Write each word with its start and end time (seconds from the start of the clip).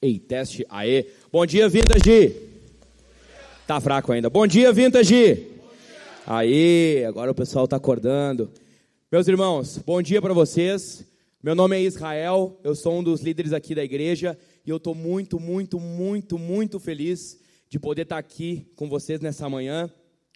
Ei, 0.00 0.18
teste, 0.18 0.66
aê. 0.68 1.06
Bom 1.32 1.46
dia, 1.46 1.70
Vintage. 1.70 2.36
Tá 3.66 3.80
fraco 3.80 4.12
ainda. 4.12 4.28
Bom 4.28 4.46
dia, 4.46 4.70
Vintage. 4.70 5.46
Aê, 6.26 7.06
agora 7.06 7.30
o 7.30 7.34
pessoal 7.34 7.66
tá 7.66 7.76
acordando. 7.76 8.50
Meus 9.10 9.26
irmãos, 9.26 9.78
bom 9.78 10.02
dia 10.02 10.20
para 10.20 10.34
vocês. 10.34 11.02
Meu 11.42 11.54
nome 11.54 11.76
é 11.76 11.80
Israel, 11.80 12.60
eu 12.62 12.74
sou 12.74 12.98
um 12.98 13.02
dos 13.02 13.22
líderes 13.22 13.54
aqui 13.54 13.74
da 13.74 13.82
igreja 13.82 14.38
e 14.66 14.70
eu 14.70 14.76
estou 14.76 14.94
muito, 14.94 15.40
muito, 15.40 15.80
muito, 15.80 16.38
muito 16.38 16.78
feliz 16.78 17.40
de 17.70 17.78
poder 17.78 18.02
estar 18.02 18.16
tá 18.16 18.20
aqui 18.20 18.70
com 18.76 18.90
vocês 18.90 19.18
nessa 19.20 19.48
manhã. 19.48 19.90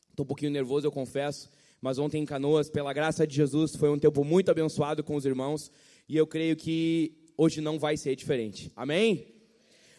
Estou 0.09 0.25
um 0.25 0.27
pouquinho 0.27 0.53
nervoso, 0.53 0.87
eu 0.87 0.93
confesso, 0.93 1.51
mas 1.83 1.99
ontem 1.99 2.23
em 2.23 2.27
Canoas, 2.27 2.71
pela 2.71 2.95
graça 2.95 3.27
de 3.27 3.37
Jesus, 3.37 3.77
foi 3.77 3.91
um 3.91 3.99
tempo 3.99 4.25
muito 4.25 4.51
abençoado 4.51 5.05
com 5.05 5.17
os 5.17 5.27
irmãos 5.27 5.71
e 6.09 6.17
eu 6.17 6.27
creio 6.27 6.57
que 6.57 7.13
hoje 7.37 7.61
não 7.61 7.79
vai 7.79 7.99
ser 7.99 8.17
diferente. 8.17 8.73
Amém? 8.75 9.40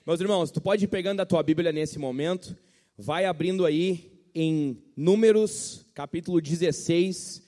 Meus 0.03 0.19
irmãos, 0.19 0.49
tu 0.49 0.59
pode 0.59 0.85
ir 0.85 0.87
pegando 0.87 1.19
a 1.19 1.25
tua 1.27 1.43
Bíblia 1.43 1.71
nesse 1.71 1.99
momento, 1.99 2.57
vai 2.97 3.25
abrindo 3.25 3.67
aí 3.67 4.11
em 4.33 4.81
Números, 4.97 5.85
capítulo 5.93 6.41
16. 6.41 7.43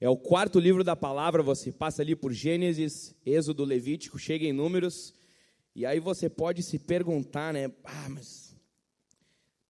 É 0.00 0.08
o 0.08 0.16
quarto 0.16 0.58
livro 0.58 0.82
da 0.82 0.96
palavra, 0.96 1.44
você 1.44 1.70
passa 1.70 2.02
ali 2.02 2.16
por 2.16 2.32
Gênesis, 2.32 3.14
Êxodo, 3.24 3.62
Levítico, 3.62 4.18
chega 4.18 4.44
em 4.44 4.52
Números, 4.52 5.14
e 5.76 5.86
aí 5.86 6.00
você 6.00 6.28
pode 6.28 6.60
se 6.64 6.76
perguntar, 6.76 7.54
né? 7.54 7.70
Ah, 7.84 8.08
mas 8.08 8.52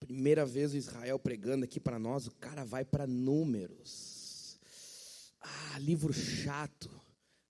primeira 0.01 0.46
vez 0.46 0.73
o 0.73 0.79
Israel 0.79 1.19
pregando 1.19 1.66
aqui 1.66 1.79
para 1.79 1.98
nós, 1.98 2.27
o 2.27 2.35
cara 2.37 2.65
vai 2.65 2.83
para 2.83 3.07
Números. 3.07 4.59
Ah, 5.38 5.79
livro 5.80 6.15
chato. 6.15 6.88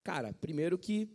Cara, 0.03 0.33
primeiro 0.33 0.77
que 0.77 1.09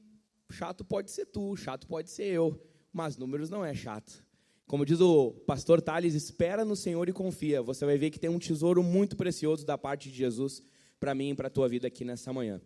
chato 0.49 0.85
pode 0.85 1.11
ser 1.11 1.25
tu, 1.25 1.53
chato 1.57 1.85
pode 1.85 2.09
ser 2.09 2.27
eu, 2.27 2.70
mas 2.91 3.17
números 3.17 3.49
não 3.49 3.63
é 3.63 3.73
chato. 3.73 4.23
Como 4.67 4.85
diz 4.85 5.01
o 5.01 5.31
pastor 5.45 5.81
Tales, 5.81 6.13
espera 6.13 6.63
no 6.63 6.75
Senhor 6.75 7.09
e 7.09 7.13
confia. 7.13 7.61
Você 7.61 7.85
vai 7.85 7.97
ver 7.97 8.09
que 8.09 8.19
tem 8.19 8.29
um 8.29 8.39
tesouro 8.39 8.81
muito 8.81 9.17
precioso 9.17 9.65
da 9.65 9.77
parte 9.77 10.09
de 10.09 10.15
Jesus 10.15 10.63
para 10.99 11.13
mim 11.13 11.31
e 11.31 11.35
para 11.35 11.47
a 11.47 11.51
tua 11.51 11.67
vida 11.67 11.87
aqui 11.87 12.05
nessa 12.05 12.31
manhã. 12.31 12.61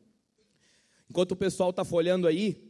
Enquanto 1.09 1.31
o 1.31 1.35
pessoal 1.35 1.71
está 1.71 1.83
folhando 1.83 2.27
aí, 2.27 2.63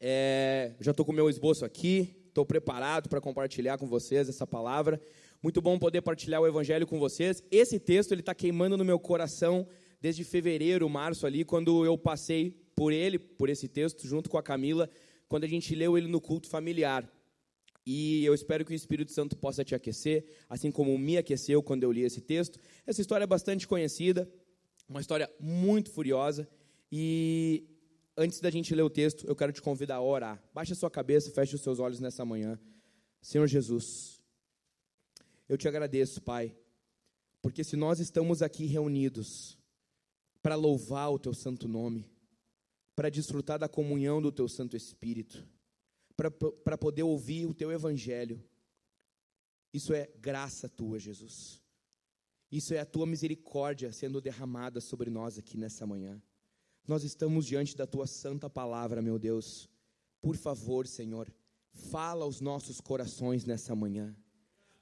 é, 0.00 0.74
já 0.80 0.90
estou 0.90 1.06
com 1.06 1.12
o 1.12 1.14
meu 1.14 1.30
esboço 1.30 1.64
aqui, 1.64 2.16
estou 2.28 2.44
preparado 2.44 3.08
para 3.08 3.20
compartilhar 3.20 3.78
com 3.78 3.86
vocês 3.86 4.28
essa 4.28 4.46
palavra. 4.46 5.00
Muito 5.42 5.60
bom 5.62 5.78
poder 5.78 6.02
partilhar 6.02 6.40
o 6.40 6.46
evangelho 6.46 6.86
com 6.86 6.98
vocês. 6.98 7.42
Esse 7.50 7.78
texto 7.78 8.12
ele 8.12 8.20
está 8.20 8.34
queimando 8.34 8.76
no 8.76 8.84
meu 8.84 8.98
coração 8.98 9.66
desde 10.00 10.24
fevereiro, 10.24 10.88
março 10.88 11.26
ali, 11.26 11.44
quando 11.44 11.84
eu 11.84 11.96
passei 11.96 12.54
por 12.74 12.92
ele, 12.92 13.18
por 13.18 13.48
esse 13.48 13.68
texto, 13.68 14.06
junto 14.06 14.28
com 14.28 14.36
a 14.36 14.42
Camila, 14.42 14.88
quando 15.28 15.44
a 15.44 15.48
gente 15.48 15.74
leu 15.74 15.96
ele 15.96 16.08
no 16.08 16.20
culto 16.20 16.48
familiar. 16.48 17.10
E 17.84 18.24
eu 18.24 18.34
espero 18.34 18.64
que 18.64 18.72
o 18.72 18.74
Espírito 18.74 19.12
Santo 19.12 19.36
possa 19.36 19.64
te 19.64 19.74
aquecer, 19.74 20.24
assim 20.48 20.72
como 20.72 20.98
me 20.98 21.16
aqueceu 21.16 21.62
quando 21.62 21.84
eu 21.84 21.92
li 21.92 22.02
esse 22.02 22.20
texto. 22.20 22.58
Essa 22.84 23.00
história 23.00 23.24
é 23.24 23.26
bastante 23.26 23.66
conhecida, 23.66 24.28
uma 24.88 25.00
história 25.00 25.30
muito 25.38 25.90
furiosa. 25.90 26.48
E 26.90 27.64
antes 28.16 28.40
da 28.40 28.50
gente 28.50 28.74
ler 28.74 28.82
o 28.82 28.90
texto, 28.90 29.26
eu 29.26 29.36
quero 29.36 29.52
te 29.52 29.62
convidar 29.62 29.96
a 29.96 30.02
orar. 30.02 30.42
Baixe 30.52 30.72
a 30.72 30.76
sua 30.76 30.90
cabeça, 30.90 31.30
feche 31.30 31.54
os 31.54 31.60
seus 31.60 31.78
olhos 31.78 32.00
nessa 32.00 32.24
manhã. 32.24 32.58
Senhor 33.22 33.46
Jesus, 33.46 34.20
eu 35.48 35.56
te 35.56 35.68
agradeço, 35.68 36.20
Pai, 36.20 36.56
porque 37.40 37.62
se 37.62 37.76
nós 37.76 38.00
estamos 38.00 38.42
aqui 38.42 38.66
reunidos 38.66 39.56
para 40.42 40.56
louvar 40.56 41.12
o 41.12 41.18
teu 41.18 41.34
santo 41.34 41.68
nome, 41.68 42.08
para 42.96 43.10
desfrutar 43.10 43.58
da 43.58 43.68
comunhão 43.68 44.22
do 44.22 44.32
teu 44.32 44.48
Santo 44.48 44.74
Espírito, 44.74 45.46
para 46.64 46.78
poder 46.78 47.02
ouvir 47.02 47.44
o 47.44 47.52
teu 47.52 47.70
Evangelho. 47.70 48.42
Isso 49.72 49.92
é 49.92 50.10
graça 50.18 50.66
tua, 50.66 50.98
Jesus. 50.98 51.62
Isso 52.50 52.72
é 52.72 52.78
a 52.78 52.86
tua 52.86 53.06
misericórdia 53.06 53.92
sendo 53.92 54.18
derramada 54.18 54.80
sobre 54.80 55.10
nós 55.10 55.36
aqui 55.36 55.58
nessa 55.58 55.86
manhã. 55.86 56.22
Nós 56.88 57.04
estamos 57.04 57.44
diante 57.44 57.76
da 57.76 57.86
tua 57.86 58.06
santa 58.06 58.48
palavra, 58.48 59.02
meu 59.02 59.18
Deus. 59.18 59.68
Por 60.22 60.36
favor, 60.36 60.86
Senhor, 60.86 61.30
fala 61.72 62.24
aos 62.24 62.40
nossos 62.40 62.80
corações 62.80 63.44
nessa 63.44 63.74
manhã. 63.74 64.16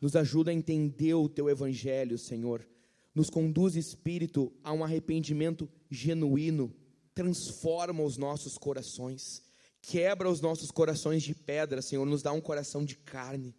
Nos 0.01 0.15
ajuda 0.15 0.53
a 0.53 0.55
entender 0.55 1.15
o 1.15 1.29
teu 1.29 1.49
evangelho, 1.51 2.17
Senhor. 2.17 2.65
Nos 3.13 3.29
conduz, 3.29 3.75
Espírito, 3.75 4.53
a 4.63 4.73
um 4.73 4.85
arrependimento 4.85 5.69
genuíno 5.91 6.73
transforma 7.15 8.03
os 8.03 8.17
nossos 8.17 8.59
corações, 8.59 9.43
quebra 9.81 10.29
os 10.29 10.41
nossos 10.41 10.71
corações 10.71 11.23
de 11.23 11.35
pedra, 11.35 11.81
Senhor, 11.81 12.05
nos 12.05 12.23
dá 12.23 12.33
um 12.33 12.41
coração 12.41 12.85
de 12.85 12.97
carne, 12.97 13.55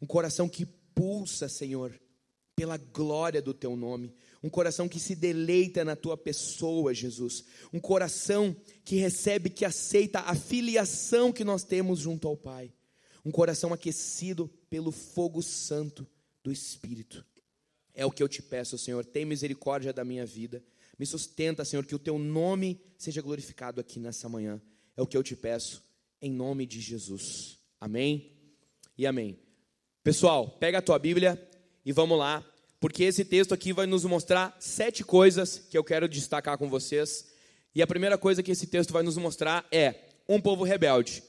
um 0.00 0.06
coração 0.06 0.48
que 0.48 0.66
pulsa, 0.66 1.48
Senhor, 1.48 1.98
pela 2.54 2.76
glória 2.76 3.40
do 3.40 3.54
teu 3.54 3.74
nome, 3.76 4.14
um 4.42 4.50
coração 4.50 4.88
que 4.88 5.00
se 5.00 5.14
deleita 5.14 5.84
na 5.84 5.96
tua 5.96 6.16
pessoa, 6.16 6.92
Jesus, 6.92 7.44
um 7.72 7.80
coração 7.80 8.54
que 8.84 8.96
recebe, 8.96 9.48
que 9.48 9.64
aceita 9.64 10.20
a 10.20 10.34
filiação 10.34 11.32
que 11.32 11.44
nós 11.44 11.64
temos 11.64 12.00
junto 12.00 12.28
ao 12.28 12.36
Pai, 12.36 12.72
um 13.24 13.30
coração 13.30 13.72
aquecido 13.72 14.48
pelo 14.68 14.92
fogo 14.92 15.42
santo 15.42 16.06
do 16.42 16.52
Espírito. 16.52 17.24
É 17.94 18.04
o 18.04 18.10
que 18.10 18.22
eu 18.22 18.28
te 18.28 18.42
peço, 18.42 18.76
Senhor, 18.76 19.04
tem 19.04 19.24
misericórdia 19.24 19.92
da 19.92 20.04
minha 20.04 20.26
vida. 20.26 20.62
Me 21.02 21.06
sustenta, 21.06 21.64
Senhor, 21.64 21.84
que 21.84 21.96
o 21.96 21.98
teu 21.98 22.16
nome 22.16 22.80
seja 22.96 23.20
glorificado 23.20 23.80
aqui 23.80 23.98
nessa 23.98 24.28
manhã. 24.28 24.62
É 24.96 25.02
o 25.02 25.06
que 25.06 25.16
eu 25.16 25.22
te 25.24 25.34
peço, 25.34 25.82
em 26.20 26.30
nome 26.30 26.64
de 26.64 26.80
Jesus. 26.80 27.58
Amém 27.80 28.30
e 28.96 29.04
amém. 29.04 29.36
Pessoal, 30.04 30.48
pega 30.60 30.78
a 30.78 30.80
tua 30.80 31.00
Bíblia 31.00 31.44
e 31.84 31.90
vamos 31.90 32.16
lá, 32.16 32.48
porque 32.78 33.02
esse 33.02 33.24
texto 33.24 33.52
aqui 33.52 33.72
vai 33.72 33.84
nos 33.84 34.04
mostrar 34.04 34.56
sete 34.60 35.02
coisas 35.02 35.58
que 35.58 35.76
eu 35.76 35.82
quero 35.82 36.08
destacar 36.08 36.56
com 36.56 36.70
vocês. 36.70 37.32
E 37.74 37.82
a 37.82 37.86
primeira 37.88 38.16
coisa 38.16 38.40
que 38.40 38.52
esse 38.52 38.68
texto 38.68 38.92
vai 38.92 39.02
nos 39.02 39.16
mostrar 39.16 39.66
é 39.72 40.04
um 40.28 40.40
povo 40.40 40.62
rebelde. 40.62 41.20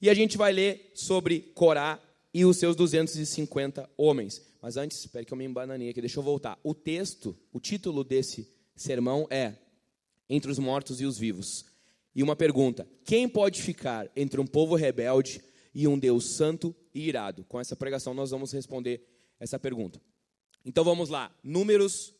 E 0.00 0.08
a 0.08 0.14
gente 0.14 0.38
vai 0.38 0.50
ler 0.50 0.92
sobre 0.94 1.40
Corá 1.54 2.02
e 2.32 2.46
os 2.46 2.56
seus 2.56 2.74
250 2.74 3.86
homens. 3.98 4.40
Mas 4.62 4.78
antes, 4.78 4.98
espere 4.98 5.26
que 5.26 5.32
eu 5.34 5.36
me 5.36 5.44
embananei 5.44 5.90
aqui, 5.90 6.00
deixa 6.00 6.18
eu 6.18 6.24
voltar. 6.24 6.58
O 6.64 6.74
texto, 6.74 7.36
o 7.52 7.60
título 7.60 8.02
desse 8.02 8.58
sermão 8.80 9.26
é 9.30 9.54
Entre 10.28 10.50
os 10.50 10.58
Mortos 10.58 11.00
e 11.00 11.04
os 11.04 11.18
Vivos. 11.18 11.66
E 12.14 12.22
uma 12.22 12.34
pergunta: 12.34 12.88
quem 13.04 13.28
pode 13.28 13.60
ficar 13.60 14.10
entre 14.16 14.40
um 14.40 14.46
povo 14.46 14.74
rebelde 14.74 15.42
e 15.74 15.86
um 15.86 15.98
Deus 15.98 16.30
santo 16.30 16.74
e 16.94 17.06
irado? 17.06 17.44
Com 17.44 17.60
essa 17.60 17.76
pregação 17.76 18.14
nós 18.14 18.30
vamos 18.30 18.52
responder 18.52 19.06
essa 19.38 19.58
pergunta. 19.58 20.00
Então 20.64 20.82
vamos 20.82 21.10
lá. 21.10 21.34
Números 21.42 22.14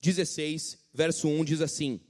16, 0.00 0.78
verso 0.92 1.28
1 1.28 1.44
diz 1.44 1.60
assim: 1.62 2.00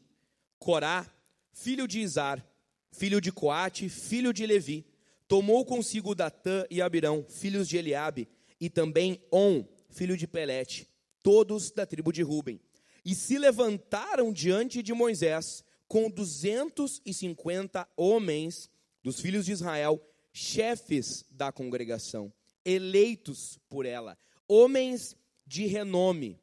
Corá, 0.58 1.08
filho 1.52 1.86
de 1.86 2.00
Izar, 2.00 2.44
filho 2.90 3.20
de 3.20 3.30
Coate, 3.30 3.88
filho 3.88 4.32
de 4.32 4.44
Levi, 4.44 4.84
tomou 5.28 5.64
consigo 5.64 6.14
Datã 6.14 6.64
e 6.68 6.82
Abirão, 6.82 7.24
filhos 7.28 7.68
de 7.68 7.76
Eliabe, 7.76 8.28
e 8.60 8.68
também 8.68 9.22
On, 9.30 9.64
filho 9.90 10.16
de 10.16 10.26
Pelete, 10.26 10.88
todos 11.22 11.70
da 11.70 11.86
tribo 11.86 12.12
de 12.12 12.22
Ruben 12.22 12.60
e 13.04 13.14
se 13.14 13.38
levantaram 13.38 14.32
diante 14.32 14.82
de 14.82 14.92
Moisés 14.92 15.64
com 15.88 16.08
250 16.08 17.88
homens 17.96 18.70
dos 19.02 19.20
filhos 19.20 19.44
de 19.44 19.52
Israel, 19.52 20.00
chefes 20.32 21.24
da 21.30 21.52
congregação, 21.52 22.32
eleitos 22.64 23.58
por 23.68 23.84
ela, 23.84 24.16
homens 24.48 25.16
de 25.46 25.66
renome, 25.66 26.40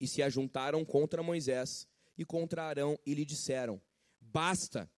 e 0.00 0.08
se 0.08 0.22
ajuntaram 0.22 0.84
contra 0.84 1.22
Moisés 1.22 1.86
e 2.16 2.24
contra 2.24 2.64
Arão 2.64 2.98
e 3.04 3.14
lhe 3.14 3.24
disseram: 3.24 3.80
Basta, 4.20 4.90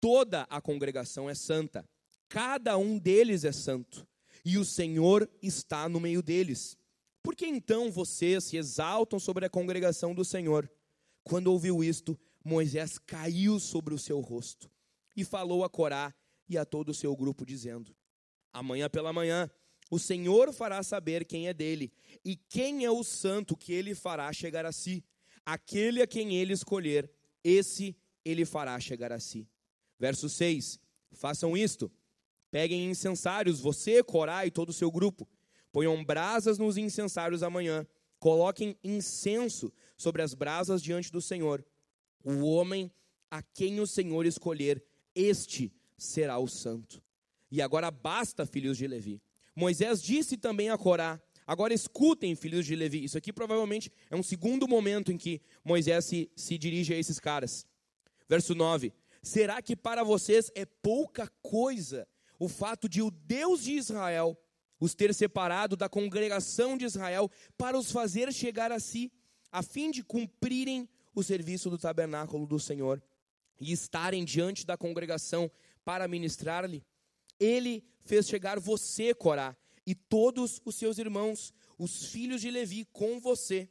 toda 0.00 0.42
a 0.42 0.60
congregação 0.60 1.28
é 1.28 1.34
santa, 1.34 1.88
cada 2.28 2.76
um 2.76 2.98
deles 2.98 3.44
é 3.44 3.52
santo, 3.52 4.06
e 4.44 4.58
o 4.58 4.64
Senhor 4.64 5.28
está 5.42 5.88
no 5.88 5.98
meio 5.98 6.22
deles. 6.22 6.76
Por 7.24 7.34
que 7.34 7.46
então 7.46 7.90
vocês 7.90 8.44
se 8.44 8.58
exaltam 8.58 9.18
sobre 9.18 9.46
a 9.46 9.50
congregação 9.50 10.14
do 10.14 10.26
Senhor? 10.26 10.70
Quando 11.22 11.46
ouviu 11.46 11.82
isto, 11.82 12.20
Moisés 12.44 12.98
caiu 12.98 13.58
sobre 13.58 13.94
o 13.94 13.98
seu 13.98 14.20
rosto 14.20 14.70
e 15.16 15.24
falou 15.24 15.64
a 15.64 15.70
Corá 15.70 16.14
e 16.46 16.58
a 16.58 16.66
todo 16.66 16.90
o 16.90 16.94
seu 16.94 17.16
grupo, 17.16 17.46
dizendo: 17.46 17.96
Amanhã 18.52 18.90
pela 18.90 19.10
manhã 19.10 19.50
o 19.90 19.98
Senhor 19.98 20.52
fará 20.52 20.82
saber 20.82 21.24
quem 21.24 21.48
é 21.48 21.54
dele 21.54 21.90
e 22.22 22.36
quem 22.36 22.84
é 22.84 22.90
o 22.90 23.02
santo 23.02 23.56
que 23.56 23.72
ele 23.72 23.94
fará 23.94 24.30
chegar 24.30 24.66
a 24.66 24.72
si. 24.72 25.02
Aquele 25.46 26.02
a 26.02 26.06
quem 26.06 26.36
ele 26.36 26.52
escolher, 26.52 27.10
esse 27.42 27.96
ele 28.22 28.44
fará 28.44 28.78
chegar 28.78 29.12
a 29.12 29.18
si. 29.18 29.48
Verso 29.98 30.28
6: 30.28 30.78
Façam 31.12 31.56
isto. 31.56 31.90
Peguem 32.50 32.90
incensários, 32.90 33.60
você, 33.60 34.02
Corá 34.04 34.44
e 34.44 34.50
todo 34.50 34.68
o 34.68 34.74
seu 34.74 34.90
grupo 34.90 35.26
Ponham 35.74 36.04
brasas 36.04 36.56
nos 36.56 36.76
incensários 36.76 37.42
amanhã. 37.42 37.84
Coloquem 38.20 38.78
incenso 38.84 39.72
sobre 39.96 40.22
as 40.22 40.32
brasas 40.32 40.80
diante 40.80 41.10
do 41.10 41.20
Senhor. 41.20 41.66
O 42.22 42.44
homem 42.44 42.92
a 43.28 43.42
quem 43.42 43.80
o 43.80 43.86
Senhor 43.86 44.24
escolher, 44.24 44.80
este 45.16 45.72
será 45.98 46.38
o 46.38 46.46
santo. 46.46 47.02
E 47.50 47.60
agora 47.60 47.90
basta, 47.90 48.46
filhos 48.46 48.78
de 48.78 48.86
Levi. 48.86 49.20
Moisés 49.52 50.00
disse 50.00 50.36
também 50.36 50.70
a 50.70 50.78
Corá: 50.78 51.20
Agora 51.44 51.74
escutem, 51.74 52.36
filhos 52.36 52.64
de 52.64 52.76
Levi. 52.76 53.02
Isso 53.02 53.18
aqui 53.18 53.32
provavelmente 53.32 53.90
é 54.08 54.14
um 54.14 54.22
segundo 54.22 54.68
momento 54.68 55.10
em 55.10 55.18
que 55.18 55.42
Moisés 55.64 56.04
se, 56.04 56.30
se 56.36 56.56
dirige 56.56 56.94
a 56.94 56.96
esses 56.96 57.18
caras. 57.18 57.66
Verso 58.28 58.54
9: 58.54 58.92
Será 59.24 59.60
que 59.60 59.74
para 59.74 60.04
vocês 60.04 60.52
é 60.54 60.64
pouca 60.64 61.28
coisa 61.42 62.06
o 62.38 62.48
fato 62.48 62.88
de 62.88 63.02
o 63.02 63.10
Deus 63.10 63.64
de 63.64 63.72
Israel 63.72 64.38
os 64.80 64.94
ter 64.94 65.14
separado 65.14 65.76
da 65.76 65.88
congregação 65.88 66.76
de 66.76 66.84
Israel 66.84 67.30
para 67.56 67.78
os 67.78 67.90
fazer 67.90 68.32
chegar 68.32 68.72
a 68.72 68.80
si, 68.80 69.12
a 69.50 69.62
fim 69.62 69.90
de 69.90 70.02
cumprirem 70.02 70.88
o 71.14 71.22
serviço 71.22 71.70
do 71.70 71.78
tabernáculo 71.78 72.46
do 72.46 72.58
Senhor 72.58 73.02
e 73.60 73.72
estarem 73.72 74.24
diante 74.24 74.66
da 74.66 74.76
congregação 74.76 75.50
para 75.84 76.08
ministrar-lhe? 76.08 76.84
Ele 77.38 77.84
fez 78.04 78.26
chegar 78.26 78.58
você, 78.58 79.14
Corá, 79.14 79.56
e 79.86 79.94
todos 79.94 80.60
os 80.64 80.74
seus 80.74 80.98
irmãos, 80.98 81.52
os 81.78 82.06
filhos 82.06 82.40
de 82.40 82.50
Levi, 82.50 82.84
com 82.86 83.20
você. 83.20 83.68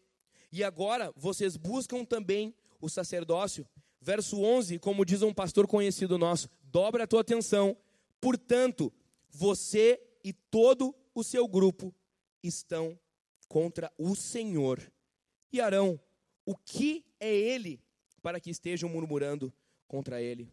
E 0.52 0.64
agora 0.64 1.12
vocês 1.16 1.58
buscam 1.58 2.06
também 2.06 2.54
o 2.80 2.90
sacerdócio. 2.90 3.68
Verso 4.00 4.42
11, 4.42 4.80
como 4.80 5.06
diz 5.06 5.22
um 5.22 5.34
pastor 5.34 5.66
conhecido 5.66 6.18
nosso, 6.18 6.50
dobra 6.64 7.06
a 7.06 7.08
tua 7.08 7.22
atenção. 7.22 7.76
Portanto, 8.20 8.92
você 9.30 10.00
e 10.24 10.34
todo 10.34 10.96
o 11.14 11.24
seu 11.24 11.48
grupo 11.48 11.94
estão 12.42 13.00
contra 13.48 13.92
o 13.98 14.16
Senhor. 14.16 14.82
E 15.52 15.62
Arão, 15.62 16.00
o 16.46 16.56
que 16.56 17.06
é 17.20 17.32
ele 17.32 17.82
para 18.22 18.40
que 18.40 18.50
estejam 18.50 18.90
murmurando 18.90 19.54
contra 19.88 20.22
ele? 20.22 20.52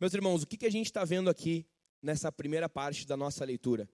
Meus 0.00 0.14
irmãos, 0.14 0.42
o 0.42 0.46
que, 0.46 0.64
a 0.64 0.70
gente 0.70 0.86
está 0.86 1.04
vendo 1.04 1.28
aqui 1.28 1.66
nessa 2.00 2.32
primeira 2.32 2.68
parte 2.68 3.06
da 3.06 3.16
nossa 3.16 3.44
leitura? 3.44 3.88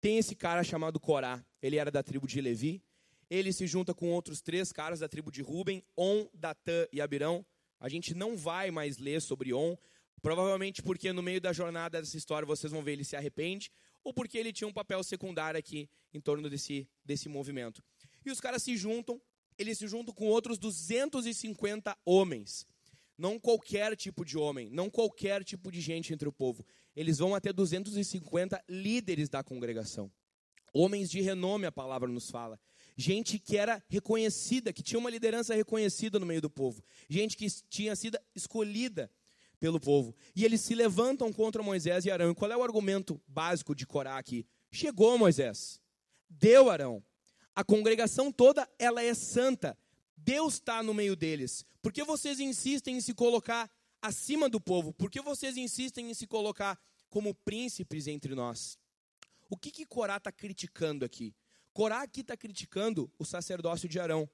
Tem 0.00 0.18
esse 0.18 0.36
cara 0.36 0.62
chamado 0.62 1.00
Corá, 1.00 1.44
ele 1.60 1.76
era 1.76 1.90
da 1.90 2.02
tribo 2.02 2.26
de 2.26 2.40
Levi. 2.40 2.82
Ele 3.28 3.52
se 3.52 3.66
junta 3.66 3.94
com 3.94 4.10
outros 4.10 4.40
três 4.40 4.72
caras 4.72 5.00
da 5.00 5.08
tribo 5.08 5.30
de 5.30 5.42
Ruben, 5.42 5.84
On, 5.96 6.26
Datã 6.34 6.86
e 6.92 7.00
Abirão. 7.00 7.44
A 7.78 7.88
gente 7.88 8.14
não 8.14 8.36
vai 8.36 8.70
mais 8.70 8.98
ler 8.98 9.20
sobre 9.22 9.54
On, 9.54 9.76
provavelmente 10.20 10.82
porque 10.82 11.12
no 11.12 11.22
meio 11.22 11.40
da 11.40 11.52
jornada 11.52 12.00
dessa 12.00 12.16
história 12.16 12.46
vocês 12.46 12.72
vão 12.72 12.82
ver 12.82 12.92
ele 12.92 13.04
se 13.04 13.16
arrepende, 13.16 13.70
ou 14.02 14.12
porque 14.12 14.38
ele 14.38 14.52
tinha 14.52 14.68
um 14.68 14.72
papel 14.72 15.02
secundário 15.02 15.58
aqui 15.58 15.88
em 16.12 16.20
torno 16.20 16.48
desse, 16.48 16.88
desse 17.04 17.28
movimento. 17.28 17.82
E 18.24 18.30
os 18.30 18.40
caras 18.40 18.62
se 18.62 18.76
juntam, 18.76 19.20
eles 19.58 19.78
se 19.78 19.86
juntam 19.86 20.14
com 20.14 20.26
outros 20.26 20.58
250 20.58 21.96
homens. 22.04 22.66
Não 23.16 23.38
qualquer 23.38 23.94
tipo 23.96 24.24
de 24.24 24.38
homem, 24.38 24.70
não 24.70 24.88
qualquer 24.88 25.44
tipo 25.44 25.70
de 25.70 25.80
gente 25.80 26.12
entre 26.12 26.26
o 26.26 26.32
povo. 26.32 26.64
Eles 26.96 27.18
vão 27.18 27.34
até 27.34 27.52
250 27.52 28.62
líderes 28.66 29.28
da 29.28 29.44
congregação. 29.44 30.10
Homens 30.72 31.10
de 31.10 31.20
renome, 31.20 31.66
a 31.66 31.72
palavra 31.72 32.08
nos 32.08 32.30
fala. 32.30 32.58
Gente 32.96 33.38
que 33.38 33.56
era 33.56 33.82
reconhecida, 33.88 34.72
que 34.72 34.82
tinha 34.82 34.98
uma 34.98 35.10
liderança 35.10 35.54
reconhecida 35.54 36.18
no 36.18 36.26
meio 36.26 36.40
do 36.40 36.48
povo. 36.48 36.82
Gente 37.08 37.36
que 37.36 37.46
tinha 37.68 37.94
sido 37.94 38.18
escolhida 38.34 39.10
pelo 39.60 39.78
povo. 39.78 40.16
E 40.34 40.44
eles 40.44 40.62
se 40.62 40.74
levantam 40.74 41.32
contra 41.32 41.62
Moisés 41.62 42.06
e 42.06 42.10
Arão. 42.10 42.30
E 42.30 42.34
qual 42.34 42.50
é 42.50 42.56
o 42.56 42.64
argumento 42.64 43.20
básico 43.28 43.74
de 43.74 43.86
Corá 43.86 44.18
aqui? 44.18 44.46
Chegou 44.72 45.16
Moisés. 45.18 45.80
Deu 46.28 46.70
Arão. 46.70 47.04
A 47.54 47.62
congregação 47.62 48.32
toda, 48.32 48.68
ela 48.78 49.02
é 49.02 49.12
santa. 49.12 49.76
Deus 50.16 50.54
está 50.54 50.82
no 50.82 50.94
meio 50.94 51.14
deles. 51.14 51.64
Por 51.82 51.92
que 51.92 52.02
vocês 52.02 52.40
insistem 52.40 52.96
em 52.96 53.00
se 53.00 53.12
colocar 53.12 53.70
acima 54.00 54.48
do 54.48 54.60
povo? 54.60 54.92
Por 54.92 55.10
que 55.10 55.20
vocês 55.20 55.56
insistem 55.56 56.10
em 56.10 56.14
se 56.14 56.26
colocar 56.26 56.78
como 57.10 57.34
príncipes 57.34 58.06
entre 58.06 58.34
nós? 58.34 58.78
O 59.48 59.56
que, 59.56 59.70
que 59.70 59.84
Corá 59.84 60.16
está 60.16 60.32
criticando 60.32 61.04
aqui? 61.04 61.34
Corá 61.72 62.02
aqui 62.02 62.20
está 62.20 62.36
criticando 62.36 63.10
o 63.18 63.24
sacerdócio 63.24 63.88
de 63.88 63.98
Arão. 63.98 64.28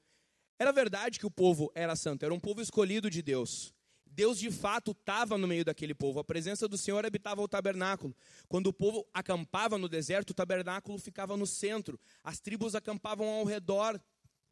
Era 0.58 0.72
verdade 0.72 1.18
que 1.18 1.26
o 1.26 1.30
povo 1.30 1.70
era 1.74 1.96
santo, 1.96 2.24
era 2.24 2.32
um 2.32 2.40
povo 2.40 2.60
escolhido 2.60 3.10
de 3.10 3.22
Deus. 3.22 3.74
Deus 4.16 4.38
de 4.38 4.50
fato 4.50 4.92
estava 4.92 5.36
no 5.36 5.46
meio 5.46 5.62
daquele 5.62 5.94
povo. 5.94 6.18
A 6.18 6.24
presença 6.24 6.66
do 6.66 6.78
Senhor 6.78 7.04
habitava 7.04 7.42
o 7.42 7.46
tabernáculo. 7.46 8.16
Quando 8.48 8.68
o 8.68 8.72
povo 8.72 9.06
acampava 9.12 9.76
no 9.76 9.90
deserto, 9.90 10.30
o 10.30 10.34
tabernáculo 10.34 10.98
ficava 10.98 11.36
no 11.36 11.46
centro. 11.46 12.00
As 12.24 12.40
tribos 12.40 12.74
acampavam 12.74 13.28
ao 13.28 13.44
redor 13.44 14.00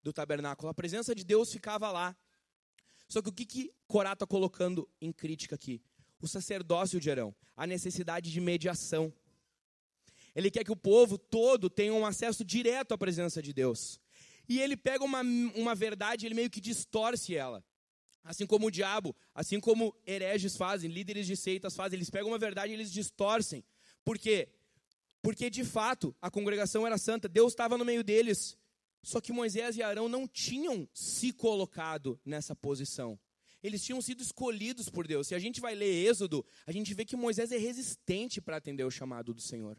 do 0.03 0.13
tabernáculo. 0.13 0.69
A 0.69 0.75
presença 0.75 1.15
de 1.15 1.25
Deus 1.25 1.51
ficava 1.51 1.91
lá. 1.91 2.15
Só 3.09 3.23
que 3.23 3.31
o 3.31 3.33
que, 3.33 3.47
que 3.47 3.73
Corá 3.89 4.13
está 4.13 4.27
colocando 4.27 4.87
em 5.01 5.11
crítica 5.11 5.55
aqui? 5.55 5.81
O 6.21 6.29
sacerdócio 6.29 7.01
de 7.01 7.11
Arão, 7.11 7.35
a 7.57 7.67
necessidade 7.67 8.31
de 8.31 8.41
mediação. 8.43 9.11
Ele 10.37 10.51
quer 10.51 10.63
que 10.63 10.73
o 10.73 10.77
povo 10.77 11.17
todo 11.17 11.71
tenha 11.71 11.95
um 11.95 12.05
acesso 12.05 12.45
direto 12.45 12.93
à 12.93 12.99
presença 12.99 13.41
de 13.41 13.55
Deus. 13.55 13.99
E 14.47 14.61
ele 14.61 14.77
pega 14.77 15.03
uma, 15.03 15.23
uma 15.55 15.75
verdade, 15.75 16.27
ele 16.27 16.35
meio 16.35 16.51
que 16.51 16.61
distorce 16.61 17.35
ela. 17.35 17.65
Assim 18.25 18.47
como 18.47 18.69
o 18.69 18.71
diabo, 18.71 19.15
assim 19.35 19.61
como 19.61 19.95
hereges 20.07 20.57
fazem, 20.57 20.91
líderes 20.91 21.27
de 21.27 21.37
seitas 21.37 21.77
fazem, 21.77 21.99
eles 21.99 22.09
pegam 22.09 22.31
uma 22.31 22.39
verdade 22.39 22.73
e 22.73 22.75
eles 22.75 22.91
distorcem. 22.91 23.63
Por 24.03 24.19
quê? 24.19 24.49
Porque 25.23 25.51
de 25.51 25.63
fato 25.63 26.17
a 26.23 26.31
congregação 26.31 26.87
era 26.87 26.97
santa, 26.97 27.29
Deus 27.29 27.53
estava 27.53 27.77
no 27.77 27.85
meio 27.85 28.03
deles. 28.03 28.57
Só 29.03 29.21
que 29.21 29.33
Moisés 29.33 29.77
e 29.77 29.83
Arão 29.83 30.09
não 30.09 30.27
tinham 30.27 30.89
se 30.95 31.33
colocado 31.33 32.19
nessa 32.25 32.57
posição. 32.57 33.19
Eles 33.63 33.85
tinham 33.85 34.01
sido 34.01 34.23
escolhidos 34.23 34.89
por 34.89 35.07
Deus. 35.07 35.29
Se 35.29 35.35
a 35.35 35.39
gente 35.39 35.61
vai 35.61 35.75
ler 35.75 36.07
Êxodo, 36.07 36.45
a 36.67 36.73
gente 36.73 36.93
vê 36.95 37.05
que 37.05 37.17
Moisés 37.17 37.53
é 37.53 37.59
resistente 37.59 38.41
para 38.41 38.57
atender 38.57 38.85
o 38.85 38.91
chamado 38.91 39.35
do 39.35 39.41
Senhor. 39.41 39.79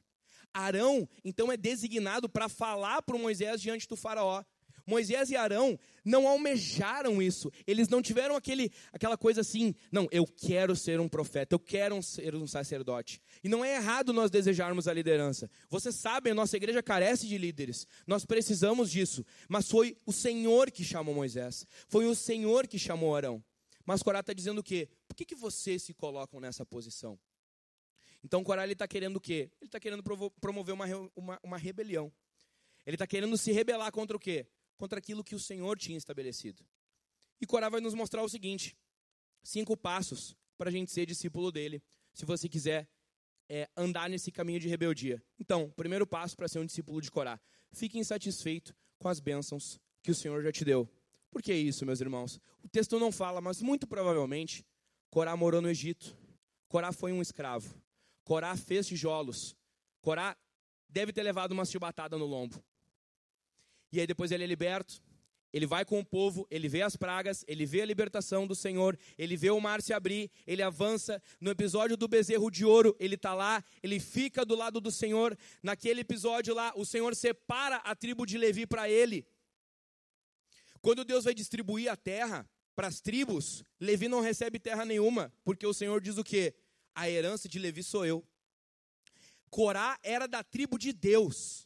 Arão, 0.53 1.07
então, 1.23 1.51
é 1.51 1.57
designado 1.57 2.29
para 2.29 2.47
falar 2.47 3.01
para 3.01 3.17
Moisés 3.17 3.61
diante 3.61 3.87
do 3.87 3.95
Faraó. 3.95 4.43
Moisés 4.85 5.29
e 5.31 5.35
Arão 5.35 5.79
não 6.03 6.27
almejaram 6.27 7.21
isso. 7.21 7.51
Eles 7.65 7.89
não 7.89 8.01
tiveram 8.01 8.35
aquele, 8.35 8.71
aquela 8.93 9.17
coisa 9.17 9.41
assim, 9.41 9.73
não, 9.91 10.07
eu 10.11 10.25
quero 10.25 10.75
ser 10.75 10.99
um 10.99 11.09
profeta, 11.09 11.55
eu 11.55 11.59
quero 11.59 12.01
ser 12.03 12.35
um 12.35 12.45
sacerdote. 12.45 13.21
E 13.43 13.49
não 13.49 13.65
é 13.65 13.75
errado 13.75 14.13
nós 14.13 14.29
desejarmos 14.29 14.87
a 14.87 14.93
liderança. 14.93 15.49
Vocês 15.69 15.95
sabem, 15.95 16.31
a 16.31 16.35
nossa 16.35 16.55
igreja 16.55 16.83
carece 16.83 17.27
de 17.27 17.37
líderes. 17.37 17.87
Nós 18.05 18.25
precisamos 18.25 18.91
disso. 18.91 19.25
Mas 19.49 19.69
foi 19.69 19.97
o 20.05 20.11
Senhor 20.11 20.69
que 20.69 20.83
chamou 20.83 21.15
Moisés. 21.15 21.65
Foi 21.87 22.05
o 22.05 22.15
Senhor 22.15 22.67
que 22.67 22.77
chamou 22.77 23.15
Arão. 23.15 23.43
Mas 23.85 24.01
Corá 24.01 24.19
está 24.19 24.33
dizendo 24.33 24.59
o 24.59 24.63
quê? 24.63 24.89
Por 25.07 25.15
que, 25.15 25.25
que 25.25 25.35
vocês 25.35 25.83
se 25.83 25.93
colocam 25.93 26.39
nessa 26.39 26.65
posição? 26.65 27.19
Então 28.23 28.43
Corá 28.43 28.67
está 28.67 28.87
querendo 28.87 29.17
o 29.17 29.21
quê? 29.21 29.51
Ele 29.61 29.67
está 29.67 29.79
querendo 29.79 30.03
promover 30.41 30.73
uma, 30.73 30.85
uma, 31.15 31.39
uma 31.43 31.57
rebelião. 31.57 32.11
Ele 32.85 32.95
está 32.95 33.05
querendo 33.05 33.37
se 33.37 33.51
rebelar 33.51 33.91
contra 33.91 34.17
o 34.17 34.19
quê? 34.19 34.47
Contra 34.77 34.99
aquilo 34.99 35.23
que 35.23 35.35
o 35.35 35.39
Senhor 35.39 35.77
tinha 35.77 35.97
estabelecido. 35.97 36.65
E 37.39 37.45
Corá 37.45 37.69
vai 37.69 37.81
nos 37.81 37.93
mostrar 37.93 38.23
o 38.23 38.29
seguinte: 38.29 38.77
cinco 39.43 39.75
passos 39.75 40.35
para 40.57 40.69
a 40.69 40.71
gente 40.71 40.91
ser 40.91 41.05
discípulo 41.05 41.51
dele, 41.51 41.83
se 42.13 42.25
você 42.25 42.47
quiser 42.47 42.87
é, 43.49 43.69
andar 43.75 44.09
nesse 44.09 44.31
caminho 44.31 44.59
de 44.59 44.67
rebeldia. 44.67 45.23
Então, 45.39 45.69
primeiro 45.71 46.07
passo 46.07 46.35
para 46.35 46.47
ser 46.47 46.59
um 46.59 46.65
discípulo 46.65 47.01
de 47.01 47.11
Corá: 47.11 47.39
fique 47.71 47.97
insatisfeito 47.97 48.75
com 48.97 49.07
as 49.07 49.19
bênçãos 49.19 49.79
que 50.01 50.11
o 50.11 50.15
Senhor 50.15 50.41
já 50.43 50.51
te 50.51 50.63
deu. 50.63 50.89
Por 51.29 51.41
que 51.41 51.53
isso, 51.53 51.85
meus 51.85 51.99
irmãos? 51.99 52.39
O 52.63 52.69
texto 52.69 52.97
não 52.97 53.11
fala, 53.11 53.41
mas 53.41 53.61
muito 53.61 53.85
provavelmente 53.85 54.65
Corá 55.09 55.35
morou 55.35 55.61
no 55.61 55.69
Egito. 55.69 56.17
Corá 56.67 56.91
foi 56.91 57.11
um 57.11 57.21
escravo. 57.21 57.81
Corá 58.23 58.55
fez 58.55 58.87
tijolos. 58.87 59.55
Corá 60.01 60.37
deve 60.89 61.11
ter 61.11 61.23
levado 61.23 61.51
uma 61.51 61.65
chibatada 61.65 62.17
no 62.17 62.25
lombo. 62.25 62.63
E 63.95 63.99
aí 64.01 64.07
depois 64.07 64.31
ele 64.31 64.43
é 64.43 64.47
liberto. 64.47 65.01
Ele 65.53 65.65
vai 65.65 65.85
com 65.85 65.97
o 66.01 66.05
povo, 66.05 66.45
ele 66.51 66.67
vê 66.67 66.81
as 66.81 66.97
pragas, 66.97 67.45
ele 67.47 67.65
vê 67.65 67.81
a 67.81 67.85
libertação 67.85 68.45
do 68.45 68.53
Senhor, 68.53 68.99
ele 69.17 69.37
vê 69.37 69.49
o 69.49 69.61
mar 69.61 69.81
se 69.81 69.93
abrir, 69.93 70.29
ele 70.45 70.61
avança. 70.61 71.23
No 71.39 71.49
episódio 71.49 71.95
do 71.95 72.09
bezerro 72.09 72.51
de 72.51 72.65
ouro, 72.65 72.93
ele 72.99 73.15
está 73.15 73.33
lá, 73.33 73.63
ele 73.81 73.97
fica 73.97 74.43
do 74.43 74.53
lado 74.53 74.81
do 74.81 74.91
Senhor. 74.91 75.37
Naquele 75.63 76.01
episódio 76.01 76.53
lá, 76.53 76.73
o 76.75 76.85
Senhor 76.85 77.15
separa 77.15 77.77
a 77.77 77.95
tribo 77.95 78.25
de 78.25 78.37
Levi 78.37 78.67
para 78.67 78.89
ele. 78.89 79.25
Quando 80.81 81.05
Deus 81.05 81.23
vai 81.23 81.33
distribuir 81.33 81.89
a 81.89 81.95
terra 81.95 82.45
para 82.75 82.87
as 82.87 82.99
tribos, 82.99 83.63
Levi 83.79 84.09
não 84.09 84.19
recebe 84.19 84.59
terra 84.59 84.83
nenhuma, 84.83 85.31
porque 85.45 85.65
o 85.65 85.73
Senhor 85.73 86.01
diz 86.01 86.17
o 86.17 86.23
quê? 86.23 86.53
A 86.93 87.09
herança 87.09 87.47
de 87.47 87.59
Levi 87.59 87.81
sou 87.81 88.05
eu. 88.05 88.27
Corá 89.49 89.97
era 90.03 90.27
da 90.27 90.43
tribo 90.43 90.77
de 90.77 90.91
Deus. 90.91 91.65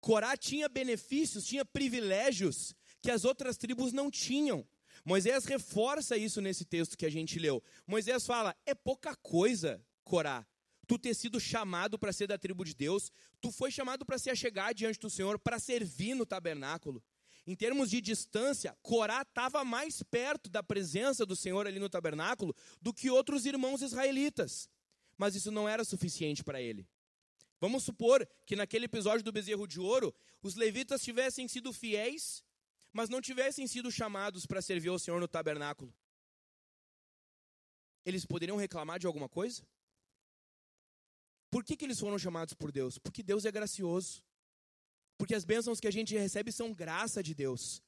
Corá 0.00 0.36
tinha 0.36 0.68
benefícios, 0.68 1.44
tinha 1.44 1.64
privilégios 1.64 2.74
que 3.02 3.10
as 3.10 3.24
outras 3.24 3.56
tribos 3.56 3.92
não 3.92 4.10
tinham. 4.10 4.66
Moisés 5.04 5.44
reforça 5.44 6.16
isso 6.16 6.40
nesse 6.40 6.64
texto 6.64 6.96
que 6.96 7.06
a 7.06 7.10
gente 7.10 7.38
leu. 7.38 7.62
Moisés 7.86 8.26
fala: 8.26 8.56
é 8.66 8.74
pouca 8.74 9.14
coisa, 9.16 9.84
Corá, 10.04 10.46
tu 10.86 10.98
ter 10.98 11.14
sido 11.14 11.38
chamado 11.38 11.98
para 11.98 12.12
ser 12.12 12.26
da 12.26 12.36
tribo 12.36 12.64
de 12.64 12.74
Deus, 12.74 13.12
tu 13.40 13.50
foi 13.52 13.70
chamado 13.70 14.04
para 14.04 14.18
se 14.18 14.28
achegar 14.28 14.74
diante 14.74 14.98
do 14.98 15.08
Senhor, 15.08 15.38
para 15.38 15.58
servir 15.58 16.14
no 16.14 16.26
tabernáculo. 16.26 17.02
Em 17.46 17.54
termos 17.54 17.90
de 17.90 18.00
distância, 18.00 18.76
Corá 18.82 19.22
estava 19.22 19.64
mais 19.64 20.02
perto 20.02 20.50
da 20.50 20.62
presença 20.62 21.24
do 21.24 21.34
Senhor 21.34 21.66
ali 21.66 21.78
no 21.78 21.88
tabernáculo 21.88 22.54
do 22.80 22.92
que 22.92 23.10
outros 23.10 23.46
irmãos 23.46 23.82
israelitas. 23.82 24.68
mas 25.16 25.34
isso 25.34 25.50
não 25.50 25.68
era 25.68 25.84
suficiente 25.84 26.42
para 26.42 26.62
ele. 26.62 26.88
Vamos 27.60 27.84
supor 27.84 28.26
que 28.46 28.56
naquele 28.56 28.86
episódio 28.86 29.22
do 29.22 29.30
bezerro 29.30 29.66
de 29.66 29.78
ouro, 29.78 30.14
os 30.42 30.54
levitas 30.54 31.02
tivessem 31.02 31.46
sido 31.46 31.72
fiéis, 31.72 32.42
mas 32.92 33.10
não 33.10 33.20
tivessem 33.20 33.66
sido 33.66 33.92
chamados 33.92 34.46
para 34.46 34.62
servir 34.62 34.88
ao 34.88 34.98
Senhor 34.98 35.20
no 35.20 35.28
tabernáculo. 35.28 35.94
Eles 38.04 38.24
poderiam 38.24 38.56
reclamar 38.56 38.98
de 38.98 39.06
alguma 39.06 39.28
coisa? 39.28 39.62
Por 41.50 41.62
que, 41.62 41.76
que 41.76 41.84
eles 41.84 42.00
foram 42.00 42.18
chamados 42.18 42.54
por 42.54 42.72
Deus? 42.72 42.96
Porque 42.96 43.22
Deus 43.22 43.44
é 43.44 43.52
gracioso. 43.52 44.22
Porque 45.18 45.34
as 45.34 45.44
bênçãos 45.44 45.78
que 45.78 45.86
a 45.86 45.90
gente 45.90 46.16
recebe 46.16 46.50
são 46.50 46.72
graça 46.72 47.22
de 47.22 47.34
Deus. 47.34 47.82